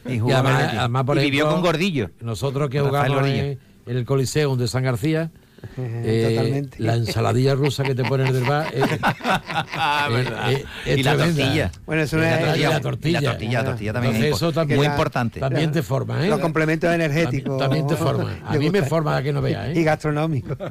Y 0.05 0.13
Y 0.15 0.19
jugó 0.19 0.31
el 0.31 0.35
además, 0.35 0.73
además, 0.77 1.03
por 1.05 1.17
Y 1.17 1.21
vivió 1.21 1.45
ejemplo, 1.45 1.55
con 1.55 1.61
Gordillo. 1.63 2.09
Nosotros 2.19 2.69
que 2.69 2.81
Rafael 2.81 3.07
jugamos 3.13 3.29
en, 3.31 3.59
en 3.85 3.97
el 3.97 4.03
Coliseum 4.05 4.57
de 4.57 4.67
San 4.67 4.83
García, 4.83 5.31
eh, 5.77 6.27
Totalmente. 6.35 6.77
la 6.83 6.95
ensaladilla 6.95 7.55
rusa 7.55 7.83
que 7.83 7.95
te 7.95 8.03
ponen 8.03 8.31
del 8.33 8.43
bar 8.43 8.67
eh, 8.73 8.79
verdad. 10.09 10.51
eh, 10.51 10.65
eh, 10.85 10.95
Y 10.97 11.03
la 11.03 11.15
tremenda. 11.15 11.43
tortilla. 11.43 11.71
Bueno, 11.85 12.01
eso 12.03 12.17
Y 12.17 12.19
no 12.19 12.25
la, 12.25 12.31
es- 12.31 12.39
tortilla, 12.39 12.57
y 12.57 12.61
la 12.63 12.69
la 12.69 12.81
tortilla. 12.81 13.21
la 13.21 13.65
tortilla 13.65 13.93
también 13.93 14.15
Entonces 14.15 14.31
es 14.31 14.37
eso 14.37 14.51
también, 14.53 14.77
muy 14.79 14.87
importante. 14.87 15.39
También 15.39 15.71
te 15.71 15.81
forma, 15.83 16.25
¿eh? 16.25 16.29
Los 16.29 16.39
complementos 16.39 16.93
energéticos. 16.93 17.57
También 17.59 17.87
te 17.87 17.95
forma. 17.95 18.37
A 18.45 18.53
Me 18.53 18.59
mí 18.59 18.69
me 18.69 18.83
forma 18.83 19.17
a 19.17 19.23
que 19.23 19.33
no 19.33 19.41
veas, 19.41 19.75
Y 19.75 19.83
gastronómico. 19.83 20.55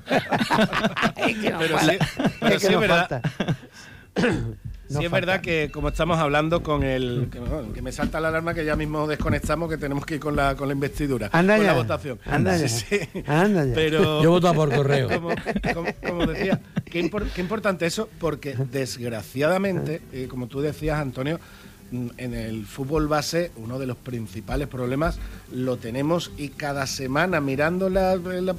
Pero 1.59 1.79
sí, 1.81 1.99
pero 2.41 2.55
Es 2.55 2.61
sí 2.63 2.67
que 2.67 2.67
es 2.67 2.71
nos 2.73 2.81
verdad. 2.81 3.23
Sí, 4.89 5.05
es 5.05 5.11
verdad 5.11 5.41
que 5.43 5.71
como 5.73 5.89
estamos 5.89 6.19
hablando 6.19 6.63
con 6.63 6.83
el... 6.83 7.29
Que, 7.31 7.39
bueno, 7.41 7.73
que 7.75 7.83
me 7.83 7.93
salta 7.93 8.21
la 8.21 8.29
alarma 8.29 8.55
que 8.55 8.65
ya 8.65 8.75
mismo 8.75 9.07
desconectamos, 9.07 9.69
que 9.69 9.77
tenemos 9.77 10.07
que 10.07 10.15
ir 10.15 10.21
con 10.21 10.35
la, 10.35 10.55
con 10.57 10.67
la 10.69 10.73
investidura, 10.75 11.29
Anda 11.33 11.57
con 11.57 11.67
ya. 11.67 11.73
la 11.73 11.79
votación. 11.79 12.19
Anda 12.25 12.57
Sí, 12.57 12.63
ya. 12.63 12.69
sí. 12.69 13.23
Anda 13.27 13.65
ya. 13.67 13.75
Pero... 13.75 14.23
Yo 14.23 14.31
voto 14.31 14.55
por 14.55 14.75
correo. 14.75 15.09
Como, 15.21 15.35
como- 15.75 15.93
como 16.07 16.27
decía, 16.27 16.61
qué, 16.87 17.05
impor- 17.05 17.29
qué 17.35 17.41
importante 17.43 17.85
eso, 17.87 18.09
porque 18.19 18.57
desgraciadamente, 18.73 20.01
eh, 20.13 20.27
como 20.29 20.47
tú 20.47 20.61
decías, 20.61 20.99
Antonio, 20.99 21.39
en 21.91 22.35
el 22.35 22.67
fútbol 22.67 23.09
base 23.09 23.51
uno 23.57 23.79
de 23.79 23.87
los 23.87 23.97
principales 23.97 24.69
problemas 24.69 25.19
lo 25.53 25.77
tenemos 25.79 26.31
y 26.37 26.49
cada 26.49 26.87
semana 26.87 27.41
mirando 27.41 27.89
la, 27.89 28.17
la 28.17 28.55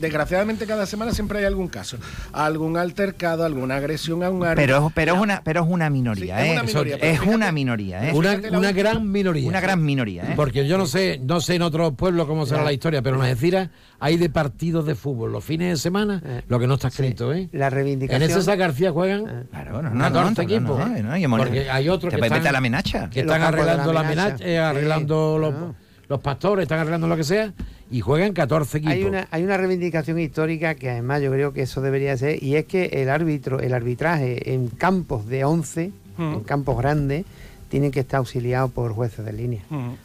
desgraciadamente 0.00 0.66
cada 0.66 0.86
semana 0.86 1.12
siempre 1.12 1.38
hay 1.40 1.44
algún 1.44 1.68
caso 1.68 1.96
algún 2.32 2.76
altercado 2.76 3.44
alguna 3.44 3.76
agresión 3.76 4.22
a 4.22 4.30
un 4.30 4.44
árbitro 4.44 4.64
Pero, 4.66 4.92
pero, 4.94 5.14
es 5.16 5.20
una, 5.20 5.42
pero 5.42 5.62
es 5.64 5.68
una 5.68 5.90
minoría, 5.90 6.38
Sí, 6.40 6.44
es 6.44 6.48
¿eh? 6.48 6.52
una 6.54 6.62
minoría, 6.62 6.94
Eso- 6.96 7.00
pero 7.00 7.12
es 7.12 7.18
fíjate- 7.20 7.34
una 7.34 7.52
minoría, 7.52 8.08
¿eh? 8.08 8.12
Una, 8.14 8.72
gran 8.72 9.10
minoría. 9.10 9.48
Una 9.48 9.60
gran 9.60 9.82
minoría, 9.84 10.22
¿eh? 10.24 10.32
Porque 10.36 10.66
yo 10.66 10.78
no 10.78 10.86
sé, 10.86 11.20
no 11.24 11.40
sé 11.40 11.56
en 11.56 11.62
otros 11.62 11.94
pueblos 11.94 12.26
cómo 12.26 12.46
será 12.46 12.62
la 12.62 12.72
historia, 12.72 13.02
pero 13.02 13.16
en 13.16 13.22
Algeciras 13.22 13.70
hay 14.00 14.16
de 14.16 14.30
partidos 14.30 14.86
de 14.86 14.94
fútbol 14.94 15.32
los 15.32 15.44
fines 15.44 15.70
de 15.70 15.76
semana, 15.76 16.22
Eh. 16.24 16.42
lo 16.48 16.58
que 16.58 16.66
no 16.66 16.74
está 16.74 16.88
escrito, 16.88 17.32
¿eh? 17.32 17.48
La 17.52 17.66
En 17.66 17.72
reivindicación. 17.72 18.22
ese 18.30 18.42
San 18.42 18.58
García 18.58 18.92
juegan 18.92 19.46
Claro, 19.50 19.82
no, 19.82 19.90
no, 19.90 20.00
14 20.04 20.34
no, 20.34 20.42
equipos. 20.54 20.78
no, 20.78 20.86
no, 20.86 21.02
no, 21.02 21.16
y 21.16 21.24
hemos- 21.24 21.38
porque 21.40 21.68
hay 21.70 21.88
otros 21.88 22.14
que 22.14 22.20
están, 22.20 22.42
la 22.52 22.60
menacha. 22.60 23.10
que 23.10 23.20
En 23.20 23.26
están 23.26 23.40
la 23.40 23.48
arreglando 23.48 23.92
la 23.92 24.02
menacha. 24.04 24.44
eh, 24.44 24.58
arreglando 24.58 25.36
Sí, 25.36 25.74
los, 26.08 26.20
pastores, 26.20 26.62
están 26.62 26.78
arreglando 26.78 27.06
lo 27.08 27.16
que 27.16 27.24
sea, 27.24 27.52
y 27.90 28.00
juegan 28.00 28.32
14 28.32 28.78
equipos. 28.78 28.94
Hay 28.94 29.04
una, 29.04 29.28
hay 29.30 29.42
una 29.44 29.56
reivindicación 29.56 30.18
histórica 30.18 30.74
que 30.74 30.90
además 30.90 31.20
yo 31.20 31.30
creo 31.30 31.52
que 31.52 31.62
eso 31.62 31.80
debería 31.82 32.16
ser, 32.16 32.42
y 32.42 32.56
es 32.56 32.64
que 32.66 32.86
el 32.86 33.10
árbitro, 33.10 33.60
el 33.60 33.74
arbitraje 33.74 34.54
en 34.54 34.68
campos 34.68 35.26
de 35.26 35.44
11, 35.44 35.92
en 36.18 36.40
campos 36.40 36.78
grandes, 36.78 37.24
tienen 37.68 37.90
que 37.90 38.00
estar 38.00 38.18
auxiliados 38.18 38.70
por 38.72 38.92
jueces 38.92 39.24
de 39.24 39.32
línea. 39.32 39.62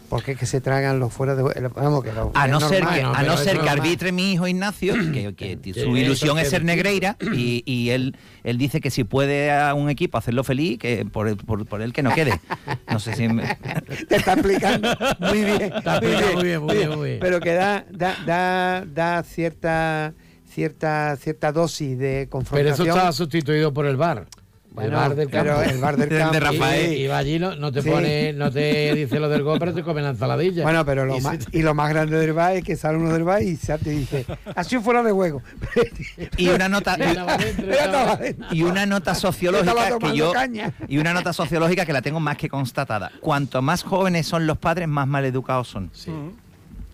Porque 0.09 0.33
es 0.33 0.37
que 0.37 0.45
se 0.45 0.61
tragan 0.61 0.99
los 0.99 1.13
fuera 1.13 1.35
de 1.35 1.43
Vamos, 1.69 2.03
que 2.03 2.11
lo- 2.11 2.31
A 2.35 2.47
no 2.47 2.59
ser 2.59 2.85
que, 2.85 3.01
a 3.01 3.23
no 3.23 3.37
ser 3.37 3.59
arbitre 3.67 4.11
mi 4.11 4.33
hijo 4.33 4.47
Ignacio, 4.47 4.93
que, 5.35 5.59
su 5.73 5.95
ilusión 5.97 6.37
es 6.39 6.49
ser 6.49 6.63
negreira, 6.65 7.17
y, 7.33 7.63
y 7.65 7.89
él, 7.91 8.15
él 8.43 8.57
dice 8.57 8.81
que 8.81 8.91
si 8.91 9.03
puede 9.03 9.51
a 9.51 9.73
un 9.73 9.89
equipo 9.89 10.17
hacerlo 10.17 10.43
feliz, 10.43 10.77
que 10.77 11.05
por, 11.05 11.27
el- 11.27 11.37
por, 11.37 11.65
por 11.65 11.81
él 11.81 11.93
que 11.93 12.03
no 12.03 12.13
quede. 12.13 12.39
No 12.91 12.99
sé 12.99 13.15
si... 13.15 13.27
me- 13.27 13.57
Te 14.09 14.17
está 14.17 14.33
explicando 14.33 14.89
muy 15.19 15.43
bien. 15.43 15.61
Está 15.61 15.97
explicado 15.97 16.33
muy 16.33 16.43
bien, 16.43 16.61
muy 16.61 16.75
bien, 16.75 16.89
muy 16.97 17.07
bien. 17.09 17.19
Pero 17.21 17.39
que 17.39 17.53
da, 17.53 17.85
da, 17.91 18.15
da, 18.25 18.85
da 18.85 19.23
cierta, 19.23 20.13
cierta, 20.49 21.15
cierta 21.15 21.51
dosis 21.51 21.97
de 21.97 22.05
Pero 22.07 22.21
eso 22.23 22.29
confrontación. 22.29 22.87
está 22.89 23.11
sustituido 23.13 23.73
por 23.73 23.85
el 23.85 23.97
bar. 23.97 24.27
El 24.81 24.91
bar 24.91 25.15
del 25.15 25.29
campo. 25.29 25.61
el 25.61 25.77
bar 25.79 25.97
del 25.97 26.09
De. 26.31 26.39
Rafael. 26.39 26.93
Y, 26.93 27.03
y 27.03 27.07
va 27.07 27.17
allí, 27.17 27.39
no, 27.39 27.55
no 27.55 27.71
te 27.71 27.81
Sí. 27.81 27.89
pone, 27.89 28.33
no 28.33 28.51
te 28.51 28.93
dice 28.95 29.19
lo 29.19 29.29
del 29.29 29.43
gol, 29.43 29.59
pero 29.59 29.73
te 29.73 29.83
come 29.83 30.01
la 30.01 30.09
ensaladilla. 30.09 30.63
Bueno, 30.63 30.85
pero 30.85 31.05
lo 31.05 31.17
Y 31.17 31.21
más, 31.21 31.37
y 31.51 31.61
lo 31.61 31.73
más 31.73 31.89
grande 31.89 32.17
del 32.17 32.33
bar 32.33 32.55
es 32.55 32.63
que 32.63 32.75
sale 32.75 32.97
uno 32.97 33.11
del 33.13 33.23
bar 33.23 33.41
y 33.43 33.55
se 33.55 33.77
te 33.77 33.89
dice, 33.91 34.25
así 34.55 34.77
fuera 34.79 35.03
de 35.03 35.11
juego. 35.11 35.41
Y 36.37 36.47
una 36.49 36.67
nota... 36.69 36.97
Y 38.51 38.63
una 38.63 38.85
nota 38.85 39.15
sociológica 39.15 39.97
que 39.99 40.15
yo 40.15 40.31
caña. 40.31 40.73
y 40.87 40.97
una 40.97 41.13
nota 41.13 41.33
sociológica 41.33 41.85
que 41.85 41.93
la 41.93 42.01
tengo 42.01 42.19
más 42.19 42.37
que 42.37 42.49
constatada. 42.49 43.11
Cuanto 43.19 43.61
más 43.61 43.83
jóvenes 43.83 44.25
son 44.27 44.47
los 44.47 44.57
padres, 44.57 44.87
más 44.87 45.07
mal 45.07 45.25
educados 45.25 45.67
son. 45.67 45.91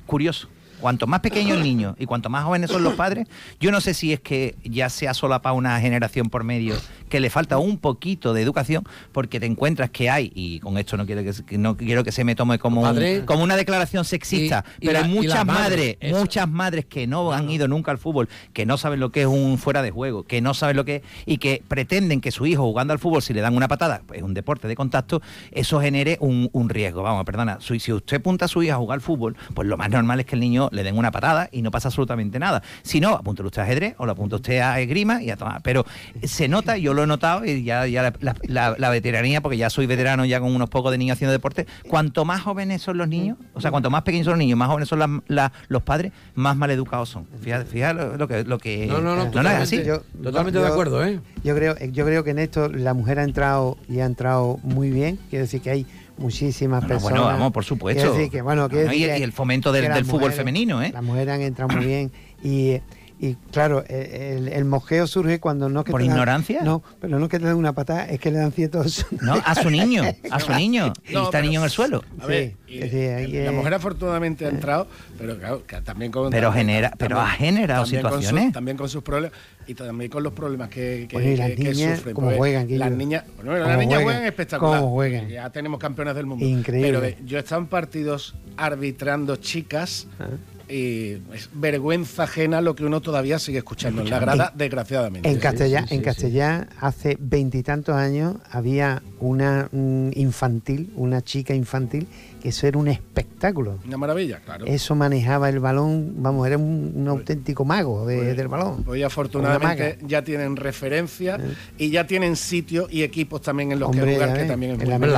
Curioso. 0.06 0.50
Cuanto 0.80 1.08
más 1.08 1.20
pequeño 1.20 1.56
el 1.56 1.64
niño 1.64 1.96
y 2.00 2.06
cuanto 2.06 2.30
más 2.30 2.44
jóvenes 2.46 2.72
son 2.72 2.84
los 2.84 2.94
padres, 2.94 3.28
yo 3.60 3.72
no 3.72 3.82
sé 3.82 3.94
si 3.94 4.14
es 4.14 4.20
que 4.20 4.56
ya 4.64 4.90
se 4.90 5.08
ha 5.08 5.14
solapado 5.14 5.56
una 5.56 5.80
generación 5.82 6.30
por 6.30 6.44
medio 6.44 6.76
que 7.10 7.20
le 7.20 7.30
falta 7.30 7.58
un 7.58 7.78
poquito 7.80 8.34
de 8.34 8.42
educación, 8.44 8.84
porque 9.12 9.40
te 9.40 9.48
encuentras 9.48 9.90
que 9.90 10.10
hay, 10.12 10.32
y 10.36 10.60
con 10.60 10.78
esto 10.78 10.96
no 10.96 11.06
quiero 11.08 11.24
que, 11.24 11.58
no 11.58 11.76
quiero 11.76 12.04
que 12.04 12.12
se 12.12 12.24
me 12.24 12.36
tome 12.36 12.60
como, 12.60 12.82
un- 12.82 12.86
como 13.26 13.44
una 13.44 13.56
declaración 13.56 14.06
sexista, 14.06 14.64
Y- 14.80 14.86
y 14.86 14.88
pero 14.88 15.00
la- 15.00 15.06
hay 15.06 15.12
muchas 15.12 15.46
madre, 15.46 15.98
madres, 16.02 16.20
muchas 16.20 16.48
madres 16.50 16.86
que 16.86 17.08
no 17.08 17.32
han 17.34 17.50
ido 17.50 17.68
nunca 17.68 17.92
al 17.92 17.98
fútbol, 17.98 18.30
que 18.54 18.66
no 18.68 18.78
saben 18.78 19.00
lo 19.00 19.12
que 19.12 19.22
es 19.22 19.28
un 19.28 19.58
fuera 19.58 19.82
de 19.82 19.90
juego, 19.90 20.24
que 20.24 20.40
no 20.42 20.54
saben 20.54 20.76
lo 20.78 20.86
que 20.86 20.98
es 20.98 21.02
y 21.26 21.38
que 21.40 21.64
pretenden 21.68 22.22
que 22.22 22.32
su 22.32 22.46
hijo 22.46 22.62
jugando 22.64 22.94
al 22.94 23.00
fútbol, 23.00 23.22
si 23.24 23.34
le 23.34 23.42
dan 23.42 23.56
una 23.56 23.68
patada, 23.68 24.04
es 24.14 24.22
un 24.22 24.36
deporte 24.36 24.68
de 24.68 24.76
contacto, 24.76 25.22
eso 25.52 25.82
genere 25.82 26.18
un, 26.22 26.50
un 26.54 26.70
riesgo. 26.70 27.02
Vamos, 27.02 27.26
perdona, 27.26 27.58
si 27.60 27.92
usted 27.92 28.18
apunta 28.18 28.46
a 28.46 28.48
su 28.48 28.62
hija 28.62 28.76
a 28.76 28.78
jugar 28.78 28.98
al 28.98 29.02
fútbol, 29.02 29.36
pues 29.56 29.68
lo 29.68 29.78
más 29.78 29.90
normal 29.90 30.20
es 30.20 30.28
que 30.28 30.36
el 30.36 30.42
niño 30.42 30.69
le 30.72 30.84
den 30.84 30.98
una 30.98 31.12
patada 31.12 31.50
y 31.52 31.62
no 31.62 31.72
pasa 31.72 31.88
absolutamente 31.90 32.40
nada. 32.40 32.62
Si 32.84 33.00
no, 33.00 33.10
apúntale 33.16 33.48
usted 33.48 33.62
a 33.62 33.66
ajedrez 33.66 33.96
o 33.98 34.06
lo 34.06 34.12
apunta 34.12 34.36
usted 34.38 34.60
a 34.60 34.80
esgrima 34.80 35.22
y 35.22 35.30
a 35.30 35.38
tomar. 35.38 35.62
Pero 35.62 35.86
se 36.24 36.48
nota, 36.48 36.78
yo 36.78 36.94
lo 36.94 37.04
he 37.04 37.08
notado 37.08 37.46
y 37.46 37.64
ya, 37.64 37.86
ya 37.88 38.04
la, 38.04 38.14
la- 38.20 38.36
la- 38.44 38.76
la 38.78 38.90
veteranía, 38.90 39.42
porque 39.42 39.58
ya 39.58 39.70
soy 39.70 39.86
veterano 39.86 40.26
ya 40.26 40.40
con 40.40 40.54
unos 40.54 40.70
pocos 40.70 40.92
de 40.92 40.98
niños 40.98 41.16
haciendo 41.16 41.32
deporte, 41.32 41.66
cuanto 41.88 42.26
más 42.26 42.42
jóvenes 42.42 42.82
son 42.82 42.98
los 42.98 43.08
niños, 43.08 43.38
o 43.54 43.62
sea, 43.62 43.72
cuanto 43.72 43.90
más 43.90 44.04
pequeños 44.04 44.26
son 44.26 44.34
los 44.34 44.40
niños, 44.40 44.58
más 44.58 44.68
jóvenes 44.68 44.90
son 44.90 45.24
los 45.70 45.84
padres, 45.84 46.12
más 46.36 46.56
mal 46.56 46.72
educados 46.72 47.10
son. 47.10 47.26
Fíjate, 47.42 47.66
fíjate 47.66 47.94
lo, 47.96 48.18
lo 48.18 48.28
que, 48.28 48.44
lo 48.44 48.58
que... 48.58 48.88
No, 48.88 49.02
no, 49.02 49.16
no, 49.16 49.24
es 49.24 49.32
totalmente. 49.32 49.64
así. 49.64 49.84
Yo- 49.86 50.02
Totalmente 50.24 50.60
de 50.60 50.68
acuerdo, 50.68 51.04
¿eh? 51.06 51.20
Yo 51.44 51.56
creo, 51.56 51.76
yo 51.78 52.06
creo 52.06 52.24
que 52.24 52.32
en 52.32 52.40
esto 52.40 52.70
la 52.70 52.94
mujer 52.94 53.20
ha 53.20 53.24
entrado 53.24 53.78
y 53.88 54.00
ha 54.00 54.06
entrado 54.06 54.60
muy 54.64 54.90
bien. 54.92 55.18
Quiero 55.30 55.44
decir 55.46 55.62
que 55.62 55.70
hay 55.70 55.86
muchísimas 56.20 56.82
No, 56.84 56.88
no, 56.88 56.94
personas. 56.94 57.20
bueno, 57.22 57.38
vamos, 57.38 57.52
por 57.54 57.64
supuesto. 57.66 58.02
Quiero 58.02 58.16
decir 58.16 58.32
que, 58.32 58.42
bueno, 58.42 58.70
quiero 58.70 58.88
No, 58.88 58.94
y- 58.94 59.04
el 59.04 59.32
fomento 59.32 59.72
del- 59.72 59.86
fútbol 60.06 60.20
mujeres- 60.22 60.38
femenino, 60.38 60.82
¿eh? 60.84 60.92
Las 60.94 61.04
mujeres 61.04 61.34
han 61.34 61.42
entrado 61.42 61.76
muy 61.76 61.86
bien 61.86 62.12
y, 62.44 62.80
Y 63.22 63.36
claro, 63.52 63.84
e, 63.86 64.38
el, 64.38 64.48
el 64.48 64.64
mojeo 64.64 65.06
surge 65.06 65.42
cuando 65.42 65.68
no 65.68 65.84
que 65.84 65.92
¿Por 65.92 66.00
te 66.00 66.08
dan- 66.08 66.16
ignorancia? 66.16 66.62
no, 66.62 66.82
pero 67.02 67.20
no 67.20 67.26
es 67.26 67.30
que 67.32 67.38
te 67.38 67.48
den 67.48 67.56
una 67.58 67.74
patada, 67.74 68.06
es 68.06 68.18
que 68.18 68.32
le 68.32 68.38
dan 68.38 68.54
ciertos... 68.54 69.06
No, 69.22 69.34
a 69.34 69.56
su 69.56 69.70
niño, 69.70 70.04
a 70.32 70.40
su 70.40 70.54
niño. 70.54 70.94
Y 71.10 71.14
No, 71.14 71.26
está 71.26 71.32
pero- 71.40 71.44
niño 71.48 71.60
en 71.60 71.64
el 71.66 71.70
suelo. 71.70 72.02
A 72.22 72.26
ver, 72.28 72.56
Sí, 72.66 72.76
y- 72.76 72.90
sí, 72.90 72.98
ahí 72.98 73.28
la 73.44 73.52
mujer 73.52 73.74
afortunadamente 73.74 74.46
ha 74.46 74.50
entrado, 74.50 74.88
pero 75.18 75.38
claro, 75.38 75.66
que 75.68 75.82
también 75.82 76.12
con... 76.14 76.30
Pero 76.30 76.48
también- 76.48 76.68
genera- 76.68 76.94
pero 76.98 77.20
ha 77.20 77.28
generado 77.32 77.84
también 77.84 78.02
con 78.04 78.12
sus- 78.14 78.20
situaciones. 78.22 78.54
también 78.54 78.78
con 78.78 78.88
sus 78.90 79.04
problemas 79.04 79.38
y 79.68 79.74
también 79.74 80.10
con 80.10 80.24
los 80.24 80.32
problemas 80.34 80.70
que, 80.70 81.06
que, 81.10 81.34
y 81.34 81.36
las 81.36 81.50
que- 81.50 81.56
que 81.58 81.64
niñas, 81.74 81.98
sufren. 81.98 82.16
¿cómo 82.16 82.28
porque 82.28 82.38
juegan? 82.38 82.68
Las 82.80 82.92
niñas, 82.92 83.26
bueno, 83.36 83.52
¿Cómo 83.52 83.68
las 83.68 83.78
niñas 83.80 83.88
juegan? 83.98 84.04
juegan 84.04 84.24
espectacular. 84.26 84.80
¿Cómo 84.80 84.92
juegan? 84.94 85.28
Ya 85.28 85.50
tenemos 85.50 85.78
campeonas 85.80 86.16
del 86.16 86.26
mundo. 86.26 86.46
Increíble. 86.46 86.88
Pero 86.88 87.02
de- 87.02 87.18
yo 87.26 87.38
he 87.38 87.42
estado 87.42 87.60
en 87.60 87.68
partidos 87.68 88.36
arbitrando 88.56 89.36
chicas 89.36 90.08
Ah. 90.20 90.28
Y 90.70 91.22
es 91.34 91.50
vergüenza 91.54 92.24
ajena 92.24 92.62
lo 92.62 92.76
que 92.76 92.86
uno 92.86 93.02
todavía 93.02 93.40
sigue 93.40 93.58
escuchando 93.60 94.02
en 94.02 94.10
la 94.10 94.20
grada, 94.20 94.50
En- 94.54 94.58
desgraciadamente. 94.58 95.30
En 95.30 95.40
Castellán, 95.40 95.86
en 95.90 96.02
Castellán 96.02 96.70
hace 96.80 97.18
veintitantos 97.20 97.96
años 97.96 98.36
había 98.52 99.02
una 99.20 99.68
mm, 99.72 100.12
infantil, 100.16 100.92
una 100.96 101.22
chica 101.24 101.54
infantil, 101.54 102.08
que 102.42 102.50
eso 102.50 102.68
era 102.68 102.78
un 102.78 102.88
espectáculo. 102.88 103.80
Una 103.86 103.98
maravilla, 103.98 104.40
claro. 104.40 104.66
Eso 104.66 104.96
manejaba 104.96 105.50
el 105.50 105.60
balón, 105.60 106.14
vamos, 106.24 106.48
era 106.48 106.58
un, 106.58 106.94
un 106.96 107.08
auténtico 107.08 107.66
mago 107.66 108.06
de- 108.06 108.34
del 108.36 108.48
balón. 108.48 108.84
Hoy 108.88 109.00
Una 109.00 109.08
afortunadamente 109.08 109.98
ya 110.08 110.24
tienen 110.24 110.56
referencia 110.56 111.38
y 111.78 111.90
ya 111.90 112.06
tienen 112.08 112.36
sitio 112.36 112.88
y 112.90 113.04
equipos 113.04 113.42
también 113.42 113.72
en 113.72 113.80
los 113.80 113.90
Hombre, 113.90 114.06
que 114.06 114.14
jugar, 114.16 114.34
que 114.38 114.46
también 114.46 114.72
es 114.74 114.76
en 114.76 114.80
muy 114.80 114.90
la 114.90 114.96
Hombre, 114.96 115.12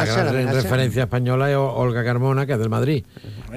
la 0.46 0.52
referencia 0.54 1.04
española 1.04 1.50
es 1.52 1.58
Olga 1.58 2.04
Carmona, 2.04 2.46
que 2.46 2.54
es 2.54 2.60
del 2.60 2.70
Madrid. 2.70 3.04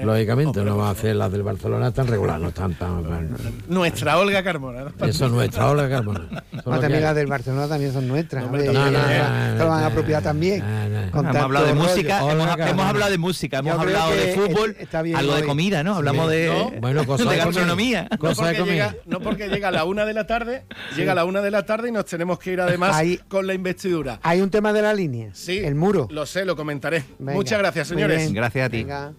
Lógicamente, 0.03 0.63
no 0.63 0.77
va 0.77 0.89
a 0.89 0.91
hacer 0.91 1.15
las 1.15 1.31
del 1.31 1.43
Barcelona 1.43 1.84
tan 1.93 2.07
regular, 2.07 2.39
no 2.39 2.49
están 2.49 2.73
tan... 2.73 3.35
Nuestra 3.67 4.17
Olga 4.17 4.43
Carmona. 4.43 4.85
¿no? 4.85 5.05
Eso 5.05 5.25
es 5.25 5.31
nuestra 5.31 5.69
Olga 5.69 5.89
Carmona. 5.89 6.43
Las 6.65 7.15
del 7.15 7.27
Barcelona 7.27 7.67
también 7.67 7.93
son 7.93 8.07
nuestras. 8.07 8.43
hombre, 8.45 8.67
hombre, 8.69 8.79
no, 8.81 8.89
y 8.89 8.91
no, 8.91 8.99
no, 8.99 9.53
no, 9.53 9.57
lo 9.57 9.69
van 9.69 9.77
a 9.77 9.81
no, 9.81 9.87
apropiar 9.87 10.23
también. 10.23 10.63
hemos 10.63 11.35
hablado 11.35 11.65
de 11.65 11.73
música, 11.73 12.19
hemos, 12.19 12.35
no. 12.35 12.83
hablado 12.83 13.11
de 13.11 13.17
música, 13.17 13.59
hemos 13.59 13.79
hablado 13.79 14.11
de 14.11 14.33
fútbol, 14.33 14.75
está 14.79 15.01
bien 15.01 15.17
algo 15.17 15.35
de 15.35 15.43
comida, 15.43 15.83
¿no? 15.83 15.95
Hablamos 15.95 16.29
de, 16.29 16.47
No. 16.47 16.71
Bueno, 16.81 17.05
cosas 17.05 17.29
de 17.29 17.37
gastronomía. 17.37 18.07
No 18.11 18.17
Cosa 18.17 18.47
de 18.47 18.63
llega, 18.63 18.95
no 19.05 19.19
porque 19.19 19.47
llega 19.47 19.67
a 19.67 19.71
la 19.71 19.85
una 19.85 20.05
de 20.05 20.13
la 20.13 20.25
tarde, 20.27 20.65
llega 20.95 21.11
a 21.11 21.15
la 21.15 21.25
una 21.25 21.41
de 21.41 21.51
la 21.51 21.65
tarde 21.65 21.89
y 21.89 21.91
nos 21.91 22.05
tenemos 22.05 22.39
que 22.39 22.53
ir 22.53 22.61
además 22.61 22.95
con 23.27 23.47
la 23.47 23.53
investidura. 23.53 24.19
Hay 24.23 24.41
un 24.41 24.49
tema 24.49 24.73
de 24.73 24.81
la 24.81 24.93
línea. 24.93 25.29
Sí, 25.33 25.59
El 25.59 25.75
muro. 25.75 26.07
Lo 26.11 26.25
sé, 26.25 26.45
lo 26.45 26.55
comentaré. 26.55 27.03
Venga, 27.19 27.33
Muchas 27.33 27.59
gracias, 27.59 27.87
señores. 27.87 28.31
Gracias 28.33 28.65
a 28.65 28.69
ti. 28.69 28.77
Venga. 28.77 29.13